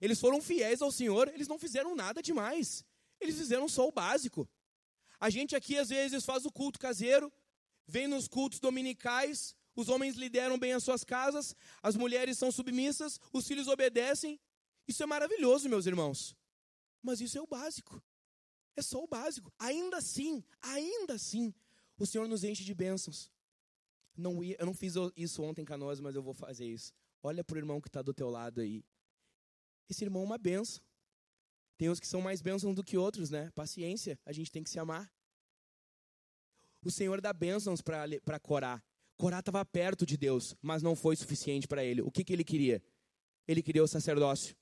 Eles 0.00 0.18
foram 0.18 0.42
fiéis 0.42 0.82
ao 0.82 0.90
Senhor, 0.90 1.28
eles 1.28 1.46
não 1.46 1.58
fizeram 1.58 1.94
nada 1.94 2.20
demais. 2.20 2.84
Eles 3.20 3.36
fizeram 3.36 3.68
só 3.68 3.86
o 3.86 3.92
básico. 3.92 4.48
A 5.20 5.30
gente 5.30 5.54
aqui 5.54 5.78
às 5.78 5.90
vezes 5.90 6.24
faz 6.24 6.44
o 6.44 6.50
culto 6.50 6.78
caseiro, 6.78 7.32
vem 7.86 8.06
nos 8.06 8.26
cultos 8.26 8.60
dominicais, 8.60 9.54
os 9.74 9.88
homens 9.88 10.16
lideram 10.16 10.58
bem 10.58 10.72
as 10.72 10.82
suas 10.82 11.04
casas, 11.04 11.54
as 11.82 11.96
mulheres 11.96 12.38
são 12.38 12.50
submissas, 12.50 13.20
os 13.32 13.46
filhos 13.46 13.68
obedecem. 13.68 14.40
Isso 14.88 15.02
é 15.02 15.06
maravilhoso, 15.06 15.68
meus 15.68 15.86
irmãos. 15.86 16.34
Mas 17.02 17.20
isso 17.20 17.36
é 17.36 17.42
o 17.42 17.46
básico. 17.46 18.02
É 18.74 18.82
só 18.82 19.02
o 19.02 19.06
básico. 19.06 19.52
Ainda 19.58 19.98
assim, 19.98 20.42
ainda 20.60 21.14
assim, 21.14 21.54
o 21.98 22.06
Senhor 22.06 22.26
nos 22.26 22.42
enche 22.42 22.64
de 22.64 22.74
bênçãos. 22.74 23.30
Não 24.16 24.42
eu 24.42 24.64
não 24.64 24.74
fiz 24.74 24.94
isso 25.14 25.42
ontem 25.42 25.62
em 25.62 25.64
Canoas, 25.66 26.00
mas 26.00 26.14
eu 26.14 26.22
vou 26.22 26.34
fazer 26.34 26.66
isso. 26.66 26.92
Olha 27.22 27.44
para 27.44 27.56
o 27.56 27.58
irmão 27.58 27.80
que 27.80 27.88
está 27.88 28.00
do 28.00 28.14
teu 28.14 28.30
lado 28.30 28.60
aí. 28.60 28.82
Esse 29.88 30.04
irmão 30.04 30.22
é 30.22 30.24
uma 30.26 30.38
benção. 30.38 30.82
Tem 31.76 31.90
uns 31.90 32.00
que 32.00 32.06
são 32.06 32.22
mais 32.22 32.40
bênçãos 32.40 32.74
do 32.74 32.82
que 32.82 32.96
outros, 32.96 33.28
né? 33.28 33.50
Paciência, 33.50 34.18
a 34.24 34.32
gente 34.32 34.50
tem 34.50 34.62
que 34.62 34.70
se 34.70 34.78
amar. 34.78 35.10
O 36.86 36.90
Senhor 36.92 37.20
dá 37.20 37.32
bênçãos 37.32 37.80
para 37.80 38.38
Corá. 38.38 38.80
Corá 39.16 39.40
estava 39.40 39.64
perto 39.64 40.06
de 40.06 40.16
Deus, 40.16 40.54
mas 40.62 40.84
não 40.84 40.94
foi 40.94 41.16
suficiente 41.16 41.66
para 41.66 41.84
ele. 41.84 42.00
O 42.00 42.12
que, 42.12 42.22
que 42.22 42.32
ele 42.32 42.44
queria? 42.44 42.80
Ele 43.48 43.60
queria 43.60 43.82
o 43.82 43.88
sacerdócio. 43.88 44.54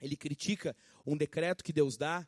Ele 0.00 0.16
critica 0.16 0.74
um 1.06 1.16
decreto 1.16 1.62
que 1.62 1.72
Deus 1.72 1.96
dá 1.96 2.26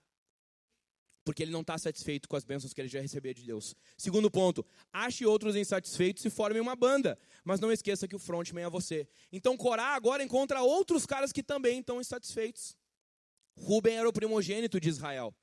porque 1.24 1.42
ele 1.42 1.50
não 1.50 1.62
está 1.62 1.76
satisfeito 1.76 2.28
com 2.28 2.36
as 2.36 2.44
bênçãos 2.44 2.72
que 2.72 2.80
ele 2.80 2.88
já 2.88 3.00
recebeu 3.00 3.34
de 3.34 3.44
Deus. 3.44 3.74
Segundo 3.98 4.30
ponto, 4.30 4.64
ache 4.92 5.26
outros 5.26 5.56
insatisfeitos 5.56 6.24
e 6.24 6.30
formem 6.30 6.62
uma 6.62 6.76
banda, 6.76 7.18
mas 7.42 7.58
não 7.58 7.72
esqueça 7.72 8.06
que 8.06 8.14
o 8.14 8.20
frontman 8.20 8.62
é 8.62 8.70
você. 8.70 9.08
Então 9.32 9.56
Corá 9.56 9.96
agora 9.96 10.22
encontra 10.22 10.62
outros 10.62 11.04
caras 11.04 11.32
que 11.32 11.42
também 11.42 11.80
estão 11.80 12.00
insatisfeitos. 12.00 12.76
Ruben 13.56 13.96
era 13.98 14.08
o 14.08 14.12
primogênito 14.12 14.78
de 14.78 14.88
Israel. 14.88 15.34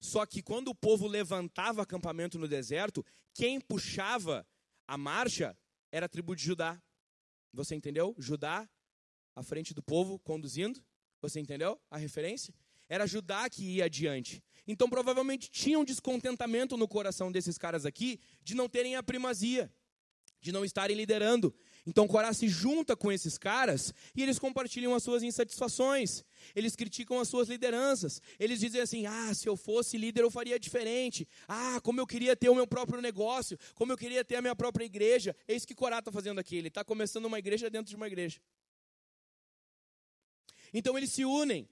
Só 0.00 0.24
que 0.24 0.42
quando 0.42 0.68
o 0.68 0.74
povo 0.74 1.06
levantava 1.06 1.82
acampamento 1.82 2.38
no 2.38 2.46
deserto, 2.46 3.04
quem 3.34 3.60
puxava 3.60 4.46
a 4.86 4.96
marcha 4.96 5.56
era 5.90 6.06
a 6.06 6.08
tribo 6.08 6.34
de 6.34 6.42
Judá. 6.42 6.80
Você 7.52 7.74
entendeu? 7.74 8.14
Judá 8.18 8.68
à 9.34 9.42
frente 9.42 9.74
do 9.74 9.82
povo 9.82 10.18
conduzindo. 10.18 10.82
Você 11.20 11.40
entendeu 11.40 11.80
a 11.90 11.96
referência? 11.96 12.54
Era 12.88 13.06
Judá 13.06 13.48
que 13.50 13.64
ia 13.64 13.84
adiante. 13.84 14.42
Então 14.66 14.88
provavelmente 14.88 15.50
tinha 15.50 15.78
um 15.78 15.84
descontentamento 15.84 16.76
no 16.76 16.86
coração 16.86 17.32
desses 17.32 17.58
caras 17.58 17.84
aqui 17.84 18.20
de 18.42 18.54
não 18.54 18.68
terem 18.68 18.96
a 18.96 19.02
primazia, 19.02 19.72
de 20.40 20.52
não 20.52 20.64
estarem 20.64 20.96
liderando. 20.96 21.54
Então 21.88 22.06
Corá 22.06 22.34
se 22.34 22.46
junta 22.48 22.94
com 22.94 23.10
esses 23.10 23.38
caras 23.38 23.94
e 24.14 24.22
eles 24.22 24.38
compartilham 24.38 24.94
as 24.94 25.02
suas 25.02 25.22
insatisfações. 25.22 26.22
Eles 26.54 26.76
criticam 26.76 27.18
as 27.18 27.28
suas 27.28 27.48
lideranças. 27.48 28.20
Eles 28.38 28.60
dizem 28.60 28.82
assim: 28.82 29.06
"Ah, 29.06 29.32
se 29.32 29.48
eu 29.48 29.56
fosse 29.56 29.96
líder 29.96 30.22
eu 30.22 30.30
faria 30.30 30.60
diferente. 30.60 31.26
Ah, 31.48 31.80
como 31.82 31.98
eu 31.98 32.06
queria 32.06 32.36
ter 32.36 32.50
o 32.50 32.54
meu 32.54 32.66
próprio 32.66 33.00
negócio, 33.00 33.58
como 33.74 33.90
eu 33.90 33.96
queria 33.96 34.22
ter 34.22 34.36
a 34.36 34.42
minha 34.42 34.54
própria 34.54 34.84
igreja". 34.84 35.34
É 35.48 35.54
isso 35.54 35.66
que 35.66 35.74
Corá 35.74 36.00
está 36.00 36.12
fazendo 36.12 36.38
aqui. 36.38 36.56
Ele 36.56 36.68
está 36.68 36.84
começando 36.84 37.24
uma 37.24 37.38
igreja 37.38 37.70
dentro 37.70 37.88
de 37.88 37.96
uma 37.96 38.06
igreja. 38.06 38.38
Então 40.74 40.98
eles 40.98 41.10
se 41.10 41.24
unem 41.24 41.66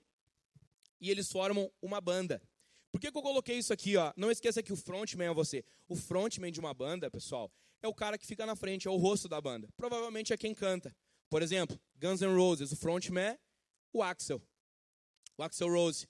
e 0.98 1.10
eles 1.10 1.30
formam 1.30 1.70
uma 1.82 2.00
banda. 2.00 2.42
Por 2.90 2.98
que, 2.98 3.12
que 3.12 3.18
eu 3.18 3.22
coloquei 3.22 3.58
isso 3.58 3.70
aqui? 3.70 3.98
Ó? 3.98 4.14
Não 4.16 4.30
esqueça 4.30 4.62
que 4.62 4.72
o 4.72 4.76
frontman 4.76 5.26
é 5.26 5.34
você. 5.34 5.62
O 5.86 5.94
frontman 5.94 6.50
de 6.50 6.58
uma 6.58 6.72
banda, 6.72 7.10
pessoal, 7.10 7.52
é 7.82 7.88
o 7.88 7.94
cara 7.94 8.18
que 8.18 8.26
fica 8.26 8.44
na 8.46 8.56
frente, 8.56 8.88
é 8.88 8.90
o 8.90 8.96
rosto 8.96 9.28
da 9.28 9.40
banda. 9.40 9.68
Provavelmente 9.76 10.32
é 10.32 10.36
quem 10.36 10.54
canta. 10.54 10.94
Por 11.28 11.42
exemplo, 11.42 11.80
Guns 11.96 12.20
N' 12.20 12.36
Roses, 12.36 12.72
o 12.72 12.76
frontman 12.76 13.22
é 13.22 13.38
o 13.92 14.02
Axel. 14.02 14.42
O 15.36 15.42
Axel 15.42 15.68
Rose. 15.68 16.08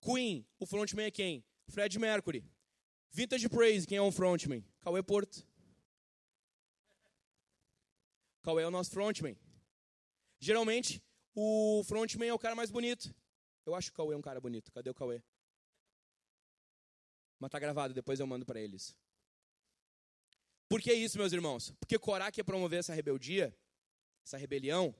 Queen, 0.00 0.46
o 0.58 0.66
frontman 0.66 1.06
é 1.06 1.10
quem? 1.10 1.44
Fred 1.68 1.98
Mercury. 1.98 2.44
Vintage 3.10 3.48
Praise, 3.48 3.86
quem 3.86 3.98
é 3.98 4.02
o 4.02 4.12
frontman? 4.12 4.64
Cauê 4.80 5.02
Porto. 5.02 5.46
Cauê 8.42 8.62
é 8.62 8.66
o 8.66 8.70
nosso 8.70 8.90
frontman. 8.90 9.36
Geralmente, 10.38 11.02
o 11.34 11.82
frontman 11.84 12.28
é 12.28 12.34
o 12.34 12.38
cara 12.38 12.54
mais 12.54 12.70
bonito. 12.70 13.14
Eu 13.64 13.74
acho 13.74 13.90
que 13.90 13.94
o 13.94 13.96
Cauê 13.96 14.14
é 14.14 14.18
um 14.18 14.22
cara 14.22 14.40
bonito. 14.40 14.70
Cadê 14.70 14.90
o 14.90 14.94
Cauê? 14.94 15.22
Mas 17.38 17.50
tá 17.50 17.58
gravado, 17.58 17.92
depois 17.92 18.20
eu 18.20 18.26
mando 18.26 18.46
para 18.46 18.60
eles. 18.60 18.94
Por 20.68 20.80
que 20.80 20.92
isso, 20.92 21.18
meus 21.18 21.32
irmãos? 21.32 21.72
Porque 21.78 21.98
Corá 21.98 22.30
quer 22.30 22.42
promover 22.42 22.80
essa 22.80 22.92
rebeldia, 22.92 23.56
essa 24.24 24.36
rebelião, 24.36 24.94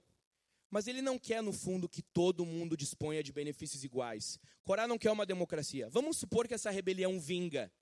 mas 0.71 0.87
ele 0.87 1.01
não 1.01 1.19
quer, 1.19 1.43
no 1.43 1.53
fundo, 1.53 1.89
que 1.89 2.03
todo 2.03 2.45
mundo 2.45 2.77
disponha 2.77 3.23
de 3.23 3.33
benefícios 3.33 3.85
iguais. 3.85 4.39
Corá 4.65 4.87
não 4.87 4.99
quer 4.99 5.11
uma 5.11 5.27
democracia. 5.27 5.89
Vamos 5.89 6.19
supor 6.19 6.47
que 6.47 6.55
essa 6.55 6.71
rebelião 6.71 7.19
vinga, 7.21 7.73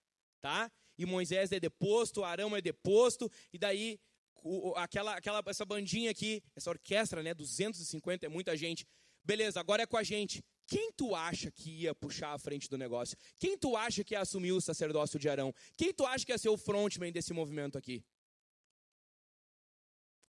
tá? 0.40 0.70
E 0.96 1.04
Moisés 1.04 1.50
é 1.52 1.58
deposto, 1.58 2.22
Arão 2.22 2.56
é 2.56 2.60
deposto, 2.60 3.30
e 3.52 3.58
daí 3.58 3.98
o, 4.42 4.74
aquela, 4.76 5.16
aquela, 5.16 5.42
essa 5.46 5.64
bandinha 5.64 6.10
aqui, 6.10 6.42
essa 6.54 6.70
orquestra, 6.70 7.22
né, 7.22 7.34
250 7.34 8.26
é 8.26 8.28
muita 8.28 8.56
gente. 8.56 8.86
Beleza, 9.24 9.58
agora 9.58 9.82
é 9.82 9.86
com 9.86 9.96
a 9.96 10.02
gente. 10.02 10.44
Quem 10.66 10.92
tu 10.92 11.14
acha 11.14 11.50
que 11.50 11.70
ia 11.70 11.94
puxar 11.94 12.32
a 12.32 12.38
frente 12.38 12.68
do 12.68 12.78
negócio? 12.78 13.16
Quem 13.38 13.56
tu 13.56 13.76
acha 13.76 14.02
que 14.02 14.14
ia 14.14 14.20
assumir 14.20 14.52
o 14.52 14.60
sacerdócio 14.60 15.18
de 15.18 15.28
Arão? 15.28 15.54
Quem 15.76 15.92
tu 15.92 16.06
acha 16.06 16.24
que 16.24 16.32
ia 16.32 16.38
ser 16.38 16.48
o 16.48 16.56
frontman 16.56 17.12
desse 17.12 17.32
movimento 17.34 17.76
aqui? 17.76 18.04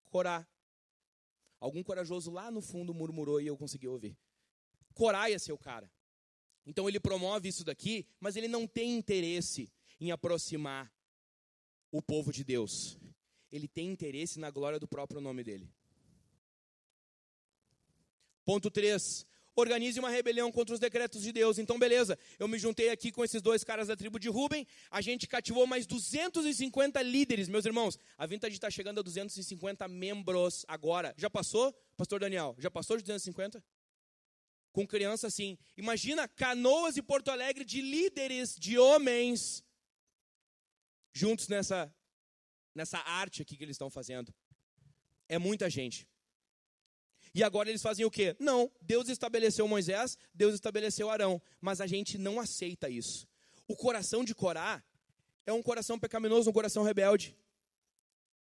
Corá. 0.10 0.46
Algum 1.60 1.82
corajoso 1.82 2.32
lá 2.32 2.52
no 2.52 2.62
fundo 2.62 2.94
murmurou 2.94 3.40
e 3.40 3.48
eu 3.48 3.58
consegui 3.58 3.88
ouvir. 3.88 4.18
Corá 4.94 5.30
ia 5.30 5.40
ser 5.40 5.54
o 5.54 5.58
cara. 5.58 5.90
Então 6.66 6.90
ele 6.90 7.00
promove 7.00 7.48
isso 7.48 7.64
daqui, 7.64 8.06
mas 8.20 8.36
ele 8.36 8.48
não 8.48 8.68
tem 8.68 8.98
interesse 8.98 9.72
em 10.00 10.12
aproximar 10.12 10.94
o 11.92 12.02
povo 12.02 12.34
de 12.34 12.44
Deus. 12.44 12.98
Ele 13.52 13.68
tem 13.68 13.90
interesse 13.90 14.38
na 14.38 14.50
glória 14.52 14.80
do 14.80 14.88
próprio 14.88 15.22
nome 15.22 15.44
dele. 15.44 15.72
Ponto 18.44 18.70
3 18.70 19.26
organize 19.56 20.00
uma 20.00 20.10
rebelião 20.10 20.52
contra 20.52 20.74
os 20.74 20.80
decretos 20.80 21.22
de 21.22 21.32
Deus. 21.32 21.58
Então, 21.58 21.80
beleza, 21.80 22.20
eu 22.38 22.48
me 22.48 22.60
juntei 22.60 22.90
aqui 22.90 23.12
com 23.12 23.24
esses 23.24 23.42
dois 23.42 23.64
caras 23.64 23.88
da 23.88 23.96
tribo 23.96 24.20
de 24.20 24.30
Ruben, 24.30 24.68
a 24.92 25.02
gente 25.02 25.28
cativou 25.28 25.66
mais 25.66 25.86
250 25.86 27.02
líderes, 27.02 27.48
meus 27.48 27.66
irmãos. 27.66 27.98
A 28.18 28.26
Vintage 28.26 28.56
está 28.56 28.70
chegando 28.70 29.00
a 29.00 29.04
250 29.04 29.88
membros 29.88 30.66
agora. 30.68 31.14
Já 31.18 31.30
passou, 31.30 31.74
pastor 31.96 32.20
Daniel? 32.20 32.56
Já 32.60 32.70
passou 32.70 32.98
de 32.98 33.04
250? 33.04 33.64
Com 34.72 34.86
criança, 34.86 35.30
sim. 35.30 35.58
Imagina 35.78 36.28
Canoas 36.28 36.98
e 36.98 37.02
Porto 37.02 37.30
Alegre 37.30 37.64
de 37.64 37.82
líderes, 37.82 38.56
de 38.56 38.78
homens, 38.78 39.64
juntos 41.14 41.48
nessa, 41.48 41.94
nessa 42.74 42.98
arte 43.00 43.42
aqui 43.42 43.56
que 43.56 43.64
eles 43.64 43.76
estão 43.76 43.90
fazendo. 43.90 44.36
É 45.30 45.40
muita 45.40 45.70
gente. 45.70 46.06
E 47.36 47.44
agora 47.44 47.68
eles 47.68 47.82
fazem 47.82 48.06
o 48.06 48.10
quê? 48.10 48.34
Não, 48.40 48.72
Deus 48.82 49.10
estabeleceu 49.10 49.68
Moisés, 49.68 50.18
Deus 50.34 50.56
estabeleceu 50.56 51.10
Arão, 51.10 51.42
mas 51.60 51.82
a 51.82 51.86
gente 51.86 52.18
não 52.18 52.40
aceita 52.40 52.90
isso. 52.90 53.28
O 53.68 53.76
coração 53.76 54.24
de 54.24 54.34
Corá 54.34 54.82
é 55.46 55.52
um 55.52 55.62
coração 55.62 56.00
pecaminoso, 56.00 56.50
um 56.50 56.54
coração 56.54 56.82
rebelde. 56.82 57.38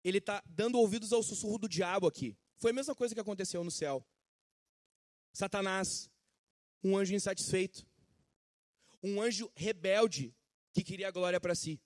Ele 0.03 0.19
está 0.19 0.43
dando 0.45 0.77
ouvidos 0.77 1.11
ao 1.11 1.23
sussurro 1.23 1.57
do 1.57 1.67
diabo 1.67 2.05
aqui. 2.05 2.37
Foi 2.57 2.69
a 2.69 2.73
mesma 2.75 2.93
coisa 2.93 3.15
que 3.15 3.19
aconteceu 3.19 3.63
no 3.63 3.71
céu. 3.71 4.05
Satanás, 5.33 6.07
um 6.83 6.95
anjo 6.95 7.15
insatisfeito, 7.15 7.87
um 9.01 9.19
anjo 9.19 9.51
rebelde 9.55 10.31
que 10.73 10.83
queria 10.83 11.07
a 11.07 11.11
glória 11.11 11.41
para 11.41 11.55
si. 11.55 11.81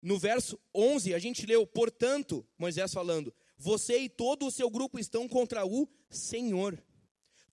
No 0.00 0.16
verso 0.16 0.60
11, 0.72 1.12
a 1.12 1.18
gente 1.18 1.44
leu, 1.44 1.66
portanto, 1.66 2.46
Moisés 2.56 2.92
falando: 2.92 3.34
você 3.62 3.96
e 3.96 4.08
todo 4.08 4.44
o 4.44 4.50
seu 4.50 4.68
grupo 4.68 4.98
estão 4.98 5.28
contra 5.28 5.64
o 5.64 5.88
Senhor. 6.10 6.82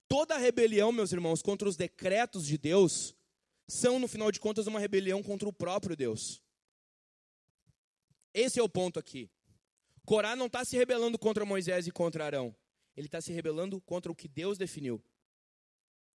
Toda 0.08 0.40
rebelião, 0.40 0.92
meus 0.92 1.12
irmãos, 1.12 1.40
contra 1.40 1.70
os 1.70 1.78
decretos 1.78 2.48
de 2.48 2.58
Deus, 2.58 3.16
são, 3.68 4.00
no 4.00 4.08
final 4.08 4.32
de 4.32 4.40
contas, 4.40 4.66
uma 4.66 4.80
rebelião 4.80 5.22
contra 5.22 5.48
o 5.48 5.54
próprio 5.54 5.96
Deus. 5.96 6.42
Esse 8.34 8.60
é 8.60 8.64
o 8.64 8.68
ponto 8.68 8.98
aqui. 8.98 9.30
Corá 10.04 10.36
não 10.36 10.48
está 10.48 10.66
se 10.66 10.76
rebelando 10.76 11.20
contra 11.20 11.46
Moisés 11.46 11.86
e 11.86 11.92
contra 11.92 12.26
Arão. 12.26 12.56
Ele 12.98 13.06
está 13.06 13.22
se 13.22 13.32
rebelando 13.32 13.80
contra 13.82 14.12
o 14.12 14.16
que 14.16 14.28
Deus 14.28 14.58
definiu. 14.58 15.00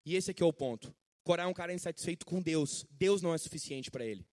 E 0.06 0.16
esse 0.16 0.30
aqui 0.30 0.44
é 0.44 0.46
o 0.46 0.54
ponto. 0.54 0.96
Corá 1.24 1.44
é 1.44 1.48
um 1.48 1.54
cara 1.54 1.74
insatisfeito 1.74 2.28
com 2.28 2.40
Deus. 2.40 2.86
Deus 2.92 3.24
não 3.24 3.34
é 3.34 3.40
suficiente 3.40 3.90
para 3.90 4.06
ele. 4.06 4.24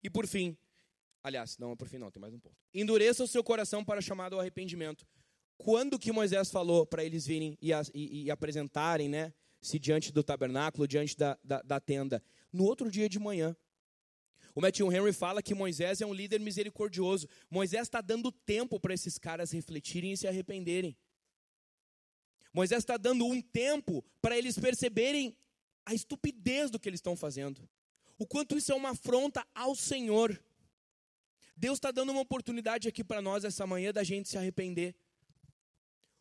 E 0.00 0.08
por 0.08 0.28
fim, 0.28 0.56
aliás, 1.24 1.56
não 1.58 1.72
é 1.72 1.76
por 1.76 1.88
fim 1.88 1.98
não, 1.98 2.10
tem 2.10 2.20
mais 2.20 2.34
um 2.34 2.38
ponto. 2.38 2.54
Endureça 2.72 3.24
o 3.24 3.26
seu 3.26 3.42
coração 3.42 3.82
para 3.82 4.00
chamado 4.02 4.34
ao 4.34 4.40
arrependimento. 4.40 5.06
Quando 5.56 5.98
que 5.98 6.12
Moisés 6.12 6.50
falou 6.50 6.86
para 6.86 7.02
eles 7.02 7.26
virem 7.26 7.56
e, 7.60 7.72
e, 7.94 8.24
e, 8.24 8.30
apresentarem, 8.30 9.08
né, 9.08 9.32
se 9.60 9.78
diante 9.78 10.12
do 10.12 10.22
tabernáculo, 10.22 10.86
diante 10.86 11.16
da, 11.16 11.38
da, 11.42 11.62
da 11.62 11.80
tenda? 11.80 12.22
No 12.52 12.64
outro 12.64 12.90
dia 12.90 13.08
de 13.08 13.18
manhã. 13.18 13.56
O 14.54 14.60
Matthew 14.60 14.92
Henry 14.92 15.12
fala 15.12 15.42
que 15.42 15.54
Moisés 15.54 16.00
é 16.00 16.06
um 16.06 16.12
líder 16.12 16.38
misericordioso. 16.38 17.26
Moisés 17.50 17.82
está 17.82 18.00
dando 18.00 18.30
tempo 18.30 18.78
para 18.78 18.94
esses 18.94 19.18
caras 19.18 19.50
refletirem 19.50 20.12
e 20.12 20.16
se 20.16 20.28
arrependerem. 20.28 20.96
Moisés 22.52 22.82
está 22.82 22.96
dando 22.96 23.26
um 23.26 23.40
tempo 23.40 24.04
para 24.20 24.38
eles 24.38 24.56
perceberem 24.56 25.36
a 25.84 25.92
estupidez 25.92 26.70
do 26.70 26.78
que 26.78 26.88
eles 26.88 26.98
estão 26.98 27.16
fazendo. 27.16 27.68
O 28.16 28.26
quanto 28.26 28.56
isso 28.56 28.70
é 28.70 28.74
uma 28.74 28.90
afronta 28.90 29.44
ao 29.54 29.74
Senhor. 29.74 30.40
Deus 31.56 31.78
está 31.78 31.90
dando 31.90 32.10
uma 32.10 32.20
oportunidade 32.20 32.88
aqui 32.88 33.04
para 33.04 33.22
nós 33.22 33.44
essa 33.44 33.66
manhã 33.66 33.92
da 33.92 34.02
gente 34.02 34.28
se 34.28 34.36
arrepender. 34.36 34.94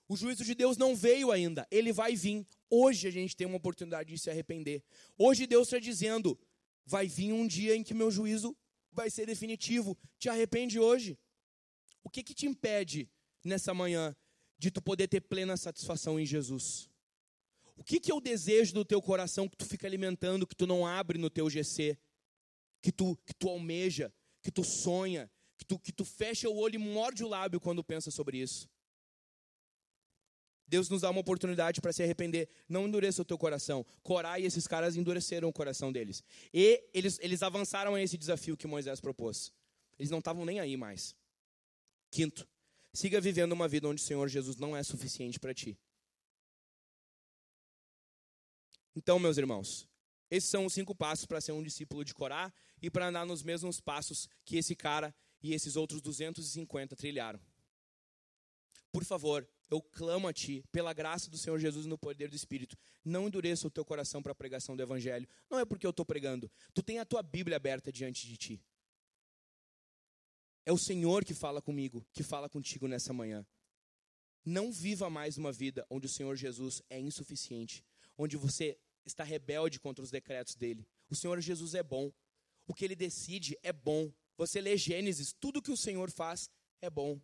O 0.07 0.15
juízo 0.15 0.43
de 0.43 0.53
Deus 0.53 0.77
não 0.77 0.95
veio 0.95 1.31
ainda, 1.31 1.67
ele 1.71 1.91
vai 1.91 2.15
vir. 2.15 2.45
Hoje 2.69 3.07
a 3.07 3.11
gente 3.11 3.35
tem 3.35 3.47
uma 3.47 3.57
oportunidade 3.57 4.13
de 4.13 4.19
se 4.19 4.29
arrepender. 4.29 4.83
Hoje 5.17 5.47
Deus 5.47 5.67
está 5.67 5.79
dizendo: 5.79 6.39
vai 6.85 7.07
vir 7.07 7.31
um 7.31 7.47
dia 7.47 7.75
em 7.75 7.83
que 7.83 7.93
meu 7.93 8.11
juízo 8.11 8.55
vai 8.91 9.09
ser 9.09 9.25
definitivo. 9.25 9.97
Te 10.19 10.29
arrepende 10.29 10.79
hoje. 10.79 11.17
O 12.03 12.09
que, 12.09 12.21
que 12.21 12.33
te 12.33 12.45
impede 12.45 13.09
nessa 13.43 13.73
manhã 13.73 14.15
de 14.57 14.69
tu 14.69 14.81
poder 14.81 15.07
ter 15.07 15.21
plena 15.21 15.57
satisfação 15.57 16.19
em 16.19 16.25
Jesus? 16.25 16.89
O 17.75 17.83
que, 17.83 17.99
que 17.99 18.11
é 18.11 18.15
o 18.15 18.21
desejo 18.21 18.73
do 18.73 18.85
teu 18.85 19.01
coração 19.01 19.49
que 19.49 19.57
tu 19.57 19.65
fica 19.65 19.87
alimentando, 19.87 20.45
que 20.45 20.55
tu 20.55 20.67
não 20.67 20.85
abre 20.85 21.17
no 21.17 21.29
teu 21.29 21.49
GC? 21.49 21.97
Que 22.81 22.91
tu, 22.91 23.17
que 23.25 23.33
tu 23.33 23.49
almeja, 23.49 24.13
que 24.43 24.51
tu 24.51 24.63
sonha, 24.63 25.31
que 25.57 25.65
tu, 25.65 25.79
que 25.79 25.91
tu 25.91 26.05
fecha 26.05 26.49
o 26.49 26.55
olho 26.55 26.75
e 26.75 26.77
morde 26.77 27.23
o 27.23 27.27
lábio 27.27 27.59
quando 27.59 27.83
pensa 27.83 28.11
sobre 28.11 28.37
isso? 28.37 28.69
Deus 30.67 30.89
nos 30.89 31.01
dá 31.01 31.09
uma 31.09 31.21
oportunidade 31.21 31.79
para 31.81 31.93
se 31.93 32.03
arrepender. 32.03 32.49
Não 32.67 32.87
endureça 32.87 33.21
o 33.21 33.25
teu 33.25 33.37
coração. 33.37 33.85
Corá 34.01 34.39
e 34.39 34.45
esses 34.45 34.67
caras 34.67 34.95
endureceram 34.95 35.47
o 35.47 35.53
coração 35.53 35.91
deles. 35.91 36.23
E 36.53 36.83
eles, 36.93 37.19
eles 37.21 37.43
avançaram 37.43 37.95
a 37.95 38.01
esse 38.01 38.17
desafio 38.17 38.57
que 38.57 38.67
Moisés 38.67 38.99
propôs. 38.99 39.51
Eles 39.97 40.09
não 40.09 40.19
estavam 40.19 40.45
nem 40.45 40.59
aí 40.59 40.75
mais. 40.75 41.15
Quinto, 42.09 42.47
siga 42.91 43.21
vivendo 43.21 43.51
uma 43.51 43.67
vida 43.67 43.87
onde 43.87 44.01
o 44.01 44.05
Senhor 44.05 44.27
Jesus 44.27 44.57
não 44.57 44.75
é 44.75 44.83
suficiente 44.83 45.39
para 45.39 45.53
ti. 45.53 45.77
Então, 48.95 49.19
meus 49.19 49.37
irmãos, 49.37 49.87
esses 50.29 50.49
são 50.49 50.65
os 50.65 50.73
cinco 50.73 50.95
passos 50.95 51.25
para 51.25 51.41
ser 51.41 51.51
um 51.51 51.61
discípulo 51.61 52.03
de 52.03 52.13
Corá 52.13 52.51
e 52.83 52.89
para 52.89 53.07
andar 53.07 53.25
nos 53.25 53.41
mesmos 53.41 53.79
passos 53.79 54.27
que 54.43 54.57
esse 54.57 54.75
cara 54.75 55.15
e 55.41 55.53
esses 55.53 55.77
outros 55.77 56.01
250 56.01 56.97
trilharam. 56.97 57.39
Por 58.91 59.05
favor, 59.05 59.47
eu 59.71 59.81
clamo 59.81 60.27
a 60.27 60.33
Ti, 60.33 60.63
pela 60.69 60.93
graça 60.93 61.31
do 61.31 61.37
Senhor 61.37 61.57
Jesus 61.57 61.85
no 61.85 61.97
poder 61.97 62.29
do 62.29 62.35
Espírito, 62.35 62.77
não 63.03 63.27
endureça 63.27 63.65
o 63.65 63.71
teu 63.71 63.85
coração 63.85 64.21
para 64.21 64.33
a 64.33 64.35
pregação 64.35 64.75
do 64.75 64.83
Evangelho. 64.83 65.27
Não 65.49 65.57
é 65.57 65.65
porque 65.65 65.87
eu 65.87 65.91
estou 65.91 66.05
pregando, 66.05 66.51
tu 66.73 66.83
tem 66.83 66.99
a 66.99 67.05
tua 67.05 67.23
Bíblia 67.23 67.55
aberta 67.55 67.91
diante 67.91 68.27
de 68.27 68.35
Ti. 68.35 68.63
É 70.65 70.71
o 70.71 70.77
Senhor 70.77 71.23
que 71.23 71.33
fala 71.33 71.61
comigo, 71.61 72.05
que 72.11 72.21
fala 72.21 72.49
contigo 72.49 72.87
nessa 72.87 73.13
manhã. 73.13 73.45
Não 74.45 74.73
viva 74.73 75.09
mais 75.09 75.37
uma 75.37 75.53
vida 75.53 75.85
onde 75.89 76.05
o 76.05 76.09
Senhor 76.09 76.35
Jesus 76.35 76.81
é 76.89 76.99
insuficiente, 76.99 77.83
onde 78.17 78.35
você 78.35 78.77
está 79.05 79.23
rebelde 79.23 79.79
contra 79.79 80.03
os 80.03 80.11
decretos 80.11 80.55
dele. 80.55 80.85
O 81.09 81.15
Senhor 81.15 81.39
Jesus 81.39 81.73
é 81.73 81.83
bom. 81.83 82.11
O 82.67 82.73
que 82.73 82.85
ele 82.85 82.95
decide 82.95 83.57
é 83.61 83.73
bom. 83.73 84.11
Você 84.37 84.61
lê 84.61 84.77
Gênesis, 84.77 85.33
tudo 85.39 85.61
que 85.61 85.71
o 85.71 85.77
Senhor 85.77 86.09
faz 86.09 86.49
é 86.81 86.89
bom. 86.89 87.19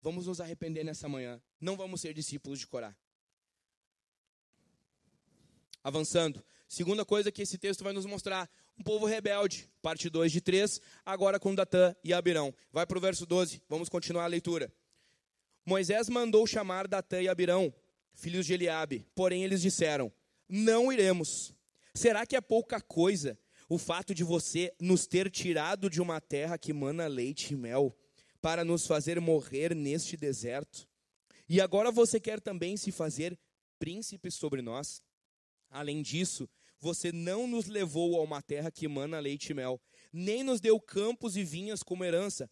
Vamos 0.00 0.26
nos 0.26 0.40
arrepender 0.40 0.84
nessa 0.84 1.08
manhã. 1.08 1.40
Não 1.60 1.76
vamos 1.76 2.00
ser 2.00 2.12
discípulos 2.12 2.58
de 2.58 2.66
Corá. 2.66 2.94
Avançando. 5.82 6.44
Segunda 6.68 7.04
coisa 7.04 7.30
que 7.30 7.42
esse 7.42 7.58
texto 7.58 7.84
vai 7.84 7.92
nos 7.92 8.06
mostrar: 8.06 8.50
um 8.78 8.82
povo 8.82 9.06
rebelde. 9.06 9.70
Parte 9.80 10.08
2 10.08 10.32
de 10.32 10.40
3, 10.40 10.80
agora 11.04 11.38
com 11.38 11.54
Datã 11.54 11.94
e 12.02 12.12
Abirão. 12.12 12.54
Vai 12.72 12.86
para 12.86 12.98
o 12.98 13.00
verso 13.00 13.26
12, 13.26 13.62
vamos 13.68 13.88
continuar 13.88 14.24
a 14.24 14.28
leitura. 14.28 14.72
Moisés 15.64 16.08
mandou 16.08 16.46
chamar 16.46 16.88
Datã 16.88 17.20
e 17.20 17.28
Abirão, 17.28 17.72
filhos 18.14 18.46
de 18.46 18.54
Eliabe. 18.54 19.06
Porém, 19.14 19.44
eles 19.44 19.60
disseram: 19.60 20.12
Não 20.48 20.92
iremos. 20.92 21.54
Será 21.94 22.26
que 22.26 22.34
é 22.34 22.40
pouca 22.40 22.80
coisa 22.80 23.38
o 23.68 23.78
fato 23.78 24.14
de 24.14 24.24
você 24.24 24.72
nos 24.80 25.06
ter 25.06 25.30
tirado 25.30 25.88
de 25.88 26.00
uma 26.00 26.20
terra 26.20 26.58
que 26.58 26.72
mana 26.72 27.06
leite 27.06 27.54
e 27.54 27.56
mel, 27.56 27.96
para 28.40 28.64
nos 28.64 28.86
fazer 28.86 29.20
morrer 29.20 29.74
neste 29.74 30.16
deserto? 30.16 30.88
E 31.48 31.60
agora 31.60 31.90
você 31.90 32.18
quer 32.18 32.40
também 32.40 32.76
se 32.76 32.90
fazer 32.90 33.38
príncipe 33.78 34.30
sobre 34.30 34.62
nós? 34.62 35.02
Além 35.70 36.02
disso, 36.02 36.48
você 36.78 37.12
não 37.12 37.46
nos 37.46 37.66
levou 37.66 38.18
a 38.18 38.22
uma 38.22 38.42
terra 38.42 38.70
que 38.70 38.88
mana 38.88 39.20
leite 39.20 39.50
e 39.50 39.54
mel, 39.54 39.80
nem 40.12 40.42
nos 40.42 40.60
deu 40.60 40.80
campos 40.80 41.36
e 41.36 41.44
vinhas 41.44 41.82
como 41.82 42.04
herança. 42.04 42.50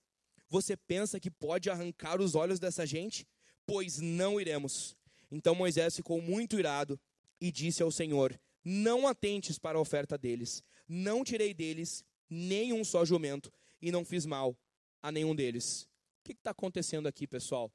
Você 0.48 0.76
pensa 0.76 1.20
que 1.20 1.30
pode 1.30 1.68
arrancar 1.68 2.20
os 2.20 2.34
olhos 2.34 2.58
dessa 2.58 2.86
gente? 2.86 3.26
Pois 3.66 3.98
não 3.98 4.40
iremos. 4.40 4.96
Então 5.30 5.54
Moisés 5.54 5.94
ficou 5.96 6.20
muito 6.20 6.58
irado 6.58 6.98
e 7.40 7.50
disse 7.52 7.82
ao 7.82 7.90
Senhor: 7.90 8.38
Não 8.64 9.06
atentes 9.06 9.58
para 9.58 9.78
a 9.78 9.80
oferta 9.80 10.18
deles, 10.18 10.62
não 10.92 11.22
tirei 11.22 11.54
deles 11.54 12.04
nenhum 12.28 12.82
só 12.82 13.04
jumento, 13.04 13.52
e 13.80 13.92
não 13.92 14.04
fiz 14.04 14.26
mal 14.26 14.58
a 15.00 15.12
nenhum 15.12 15.34
deles. 15.34 15.84
O 15.84 16.24
que 16.24 16.32
está 16.32 16.50
acontecendo 16.50 17.06
aqui, 17.06 17.28
pessoal? 17.28 17.72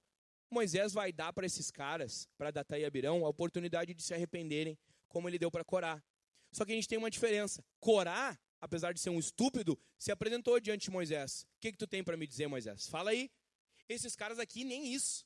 Moisés 0.51 0.93
vai 0.93 1.13
dar 1.13 1.31
para 1.31 1.45
esses 1.45 1.71
caras, 1.71 2.27
para 2.37 2.51
Datá 2.51 2.77
e 2.77 2.83
Abirão, 2.83 3.25
a 3.25 3.29
oportunidade 3.29 3.93
de 3.93 4.03
se 4.03 4.13
arrependerem, 4.13 4.77
como 5.07 5.29
ele 5.29 5.39
deu 5.39 5.49
para 5.49 5.63
Corá. 5.63 6.03
Só 6.51 6.65
que 6.65 6.73
a 6.73 6.75
gente 6.75 6.87
tem 6.87 6.97
uma 6.97 7.09
diferença. 7.09 7.63
Corá, 7.79 8.37
apesar 8.61 8.93
de 8.93 8.99
ser 8.99 9.09
um 9.09 9.19
estúpido, 9.19 9.79
se 9.97 10.11
apresentou 10.11 10.59
diante 10.59 10.85
de 10.85 10.91
Moisés. 10.91 11.43
O 11.55 11.59
que, 11.61 11.71
que 11.71 11.77
tu 11.77 11.87
tem 11.87 12.03
para 12.03 12.17
me 12.17 12.27
dizer, 12.27 12.47
Moisés? 12.47 12.87
Fala 12.87 13.11
aí. 13.11 13.31
Esses 13.87 14.15
caras 14.15 14.39
aqui, 14.39 14.63
nem 14.63 14.93
isso. 14.93 15.25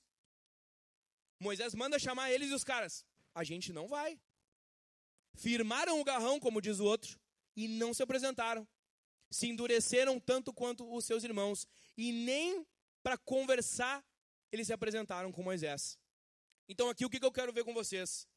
Moisés 1.39 1.73
manda 1.73 1.99
chamar 1.99 2.31
eles 2.31 2.51
e 2.51 2.53
os 2.53 2.63
caras. 2.63 3.05
A 3.33 3.43
gente 3.43 3.73
não 3.73 3.87
vai. 3.87 4.19
Firmaram 5.35 5.99
o 5.99 6.03
garrão, 6.03 6.39
como 6.39 6.61
diz 6.61 6.79
o 6.79 6.85
outro, 6.85 7.18
e 7.63 7.67
não 7.67 7.93
se 7.93 8.03
apresentaram. 8.03 8.67
Se 9.31 9.47
endureceram 9.47 10.19
tanto 10.19 10.53
quanto 10.53 10.91
os 10.95 11.05
seus 11.05 11.23
irmãos. 11.23 11.67
E 11.97 12.11
nem 12.11 12.65
para 13.03 13.17
conversar 13.17 14.03
eles 14.51 14.67
se 14.67 14.73
apresentaram 14.73 15.31
com 15.31 15.43
Moisés. 15.43 15.99
Então 16.67 16.89
aqui 16.89 17.05
o 17.05 17.09
que 17.09 17.23
eu 17.23 17.31
quero 17.31 17.53
ver 17.53 17.63
com 17.63 17.73
vocês? 17.73 18.27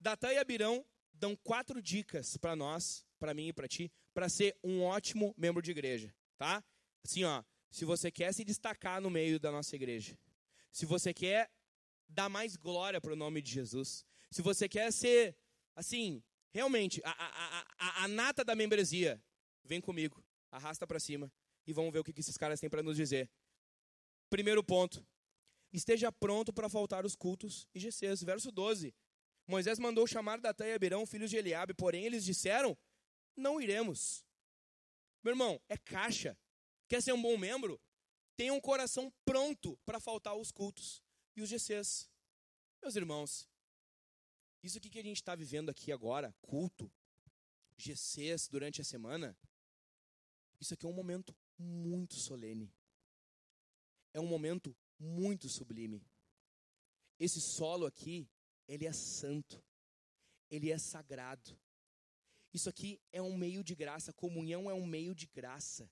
Datã 0.00 0.32
e 0.32 0.38
Abirão 0.38 0.84
dão 1.12 1.36
quatro 1.36 1.80
dicas 1.80 2.36
para 2.36 2.56
nós, 2.56 3.06
para 3.18 3.32
mim 3.32 3.48
e 3.48 3.52
para 3.52 3.68
ti, 3.68 3.92
para 4.12 4.28
ser 4.28 4.56
um 4.62 4.82
ótimo 4.82 5.34
membro 5.36 5.62
de 5.62 5.70
igreja, 5.70 6.14
tá? 6.36 6.62
Assim, 7.04 7.24
ó, 7.24 7.44
se 7.70 7.84
você 7.84 8.10
quer 8.10 8.32
se 8.34 8.44
destacar 8.44 9.00
no 9.00 9.10
meio 9.10 9.38
da 9.38 9.50
nossa 9.50 9.76
igreja, 9.76 10.18
se 10.72 10.84
você 10.84 11.14
quer 11.14 11.50
dar 12.08 12.28
mais 12.28 12.56
glória 12.56 13.00
para 13.00 13.12
o 13.12 13.16
nome 13.16 13.42
de 13.42 13.52
Jesus. 13.52 14.04
Se 14.30 14.42
você 14.42 14.68
quer 14.68 14.92
ser, 14.92 15.36
assim, 15.74 16.22
realmente, 16.50 17.00
a, 17.04 17.10
a, 17.10 17.55
a, 18.06 18.08
nata 18.08 18.44
da 18.44 18.54
membresia, 18.54 19.20
vem 19.64 19.80
comigo, 19.80 20.24
arrasta 20.50 20.86
para 20.86 21.00
cima 21.00 21.30
e 21.66 21.72
vamos 21.72 21.92
ver 21.92 21.98
o 21.98 22.04
que, 22.04 22.12
que 22.12 22.20
esses 22.20 22.36
caras 22.38 22.60
têm 22.60 22.70
para 22.70 22.82
nos 22.82 22.96
dizer. 22.96 23.28
Primeiro 24.30 24.62
ponto, 24.62 25.04
esteja 25.72 26.12
pronto 26.12 26.52
para 26.52 26.68
faltar 26.68 27.04
os 27.04 27.16
cultos 27.16 27.66
e 27.74 27.80
GCs. 27.80 28.22
Verso 28.22 28.52
12, 28.52 28.94
Moisés 29.46 29.78
mandou 29.78 30.06
chamar 30.06 30.40
Datã 30.40 30.66
e 30.66 30.72
Abirão, 30.72 31.04
filhos 31.04 31.30
de 31.30 31.36
Eliabe, 31.36 31.74
porém 31.74 32.04
eles 32.04 32.24
disseram, 32.24 32.78
não 33.36 33.60
iremos. 33.60 34.24
Meu 35.22 35.32
irmão, 35.32 35.60
é 35.68 35.76
caixa. 35.76 36.38
Quer 36.88 37.02
ser 37.02 37.12
um 37.12 37.20
bom 37.20 37.36
membro? 37.36 37.80
Tenha 38.36 38.52
um 38.52 38.60
coração 38.60 39.12
pronto 39.24 39.76
para 39.84 39.98
faltar 39.98 40.36
os 40.36 40.52
cultos 40.52 41.02
e 41.34 41.42
os 41.42 41.48
GCs. 41.48 42.08
Meus 42.80 42.94
irmãos, 42.94 43.48
isso 44.62 44.78
aqui 44.78 44.88
que 44.88 44.98
a 45.00 45.02
gente 45.02 45.16
está 45.16 45.34
vivendo 45.34 45.70
aqui 45.70 45.90
agora, 45.90 46.32
culto, 46.40 46.92
GCs 47.76 48.48
durante 48.48 48.80
a 48.80 48.84
semana, 48.84 49.36
isso 50.60 50.74
aqui 50.74 50.86
é 50.86 50.88
um 50.88 50.94
momento 50.94 51.36
muito 51.58 52.14
solene. 52.14 52.72
É 54.12 54.20
um 54.20 54.26
momento 54.26 54.74
muito 54.98 55.48
sublime. 55.48 56.02
Esse 57.18 57.40
solo 57.40 57.86
aqui, 57.86 58.28
ele 58.66 58.86
é 58.86 58.92
santo. 58.92 59.62
Ele 60.50 60.70
é 60.70 60.78
sagrado. 60.78 61.58
Isso 62.52 62.68
aqui 62.68 63.00
é 63.12 63.20
um 63.20 63.36
meio 63.36 63.62
de 63.62 63.74
graça, 63.74 64.12
comunhão 64.12 64.70
é 64.70 64.74
um 64.74 64.86
meio 64.86 65.14
de 65.14 65.26
graça. 65.26 65.90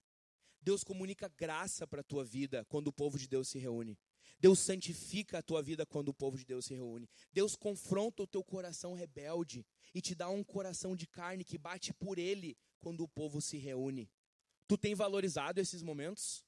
Deus 0.60 0.82
comunica 0.82 1.28
graça 1.28 1.86
para 1.86 2.00
a 2.00 2.04
tua 2.04 2.24
vida 2.24 2.64
quando 2.66 2.88
o 2.88 2.92
povo 2.92 3.18
de 3.18 3.28
Deus 3.28 3.48
se 3.48 3.58
reúne. 3.58 3.98
Deus 4.38 4.58
santifica 4.58 5.38
a 5.38 5.42
tua 5.42 5.62
vida 5.62 5.86
quando 5.86 6.08
o 6.08 6.14
povo 6.14 6.36
de 6.36 6.44
Deus 6.44 6.66
se 6.66 6.74
reúne. 6.74 7.08
Deus 7.32 7.56
confronta 7.56 8.22
o 8.22 8.26
teu 8.26 8.42
coração 8.42 8.92
rebelde 8.92 9.64
e 9.94 10.00
te 10.00 10.14
dá 10.14 10.28
um 10.28 10.44
coração 10.44 10.94
de 10.94 11.06
carne 11.06 11.44
que 11.44 11.56
bate 11.56 11.92
por 11.94 12.18
ele 12.18 12.56
quando 12.80 13.02
o 13.02 13.08
povo 13.08 13.40
se 13.40 13.56
reúne. 13.56 14.10
Tu 14.66 14.76
tem 14.76 14.94
valorizado 14.94 15.60
esses 15.60 15.82
momentos? 15.82 16.44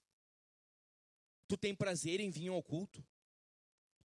Tu 1.49 1.57
tem 1.57 1.75
prazer 1.75 2.21
em 2.21 2.31
vir 2.31 2.49
ao 2.49 2.63
culto? 2.63 3.05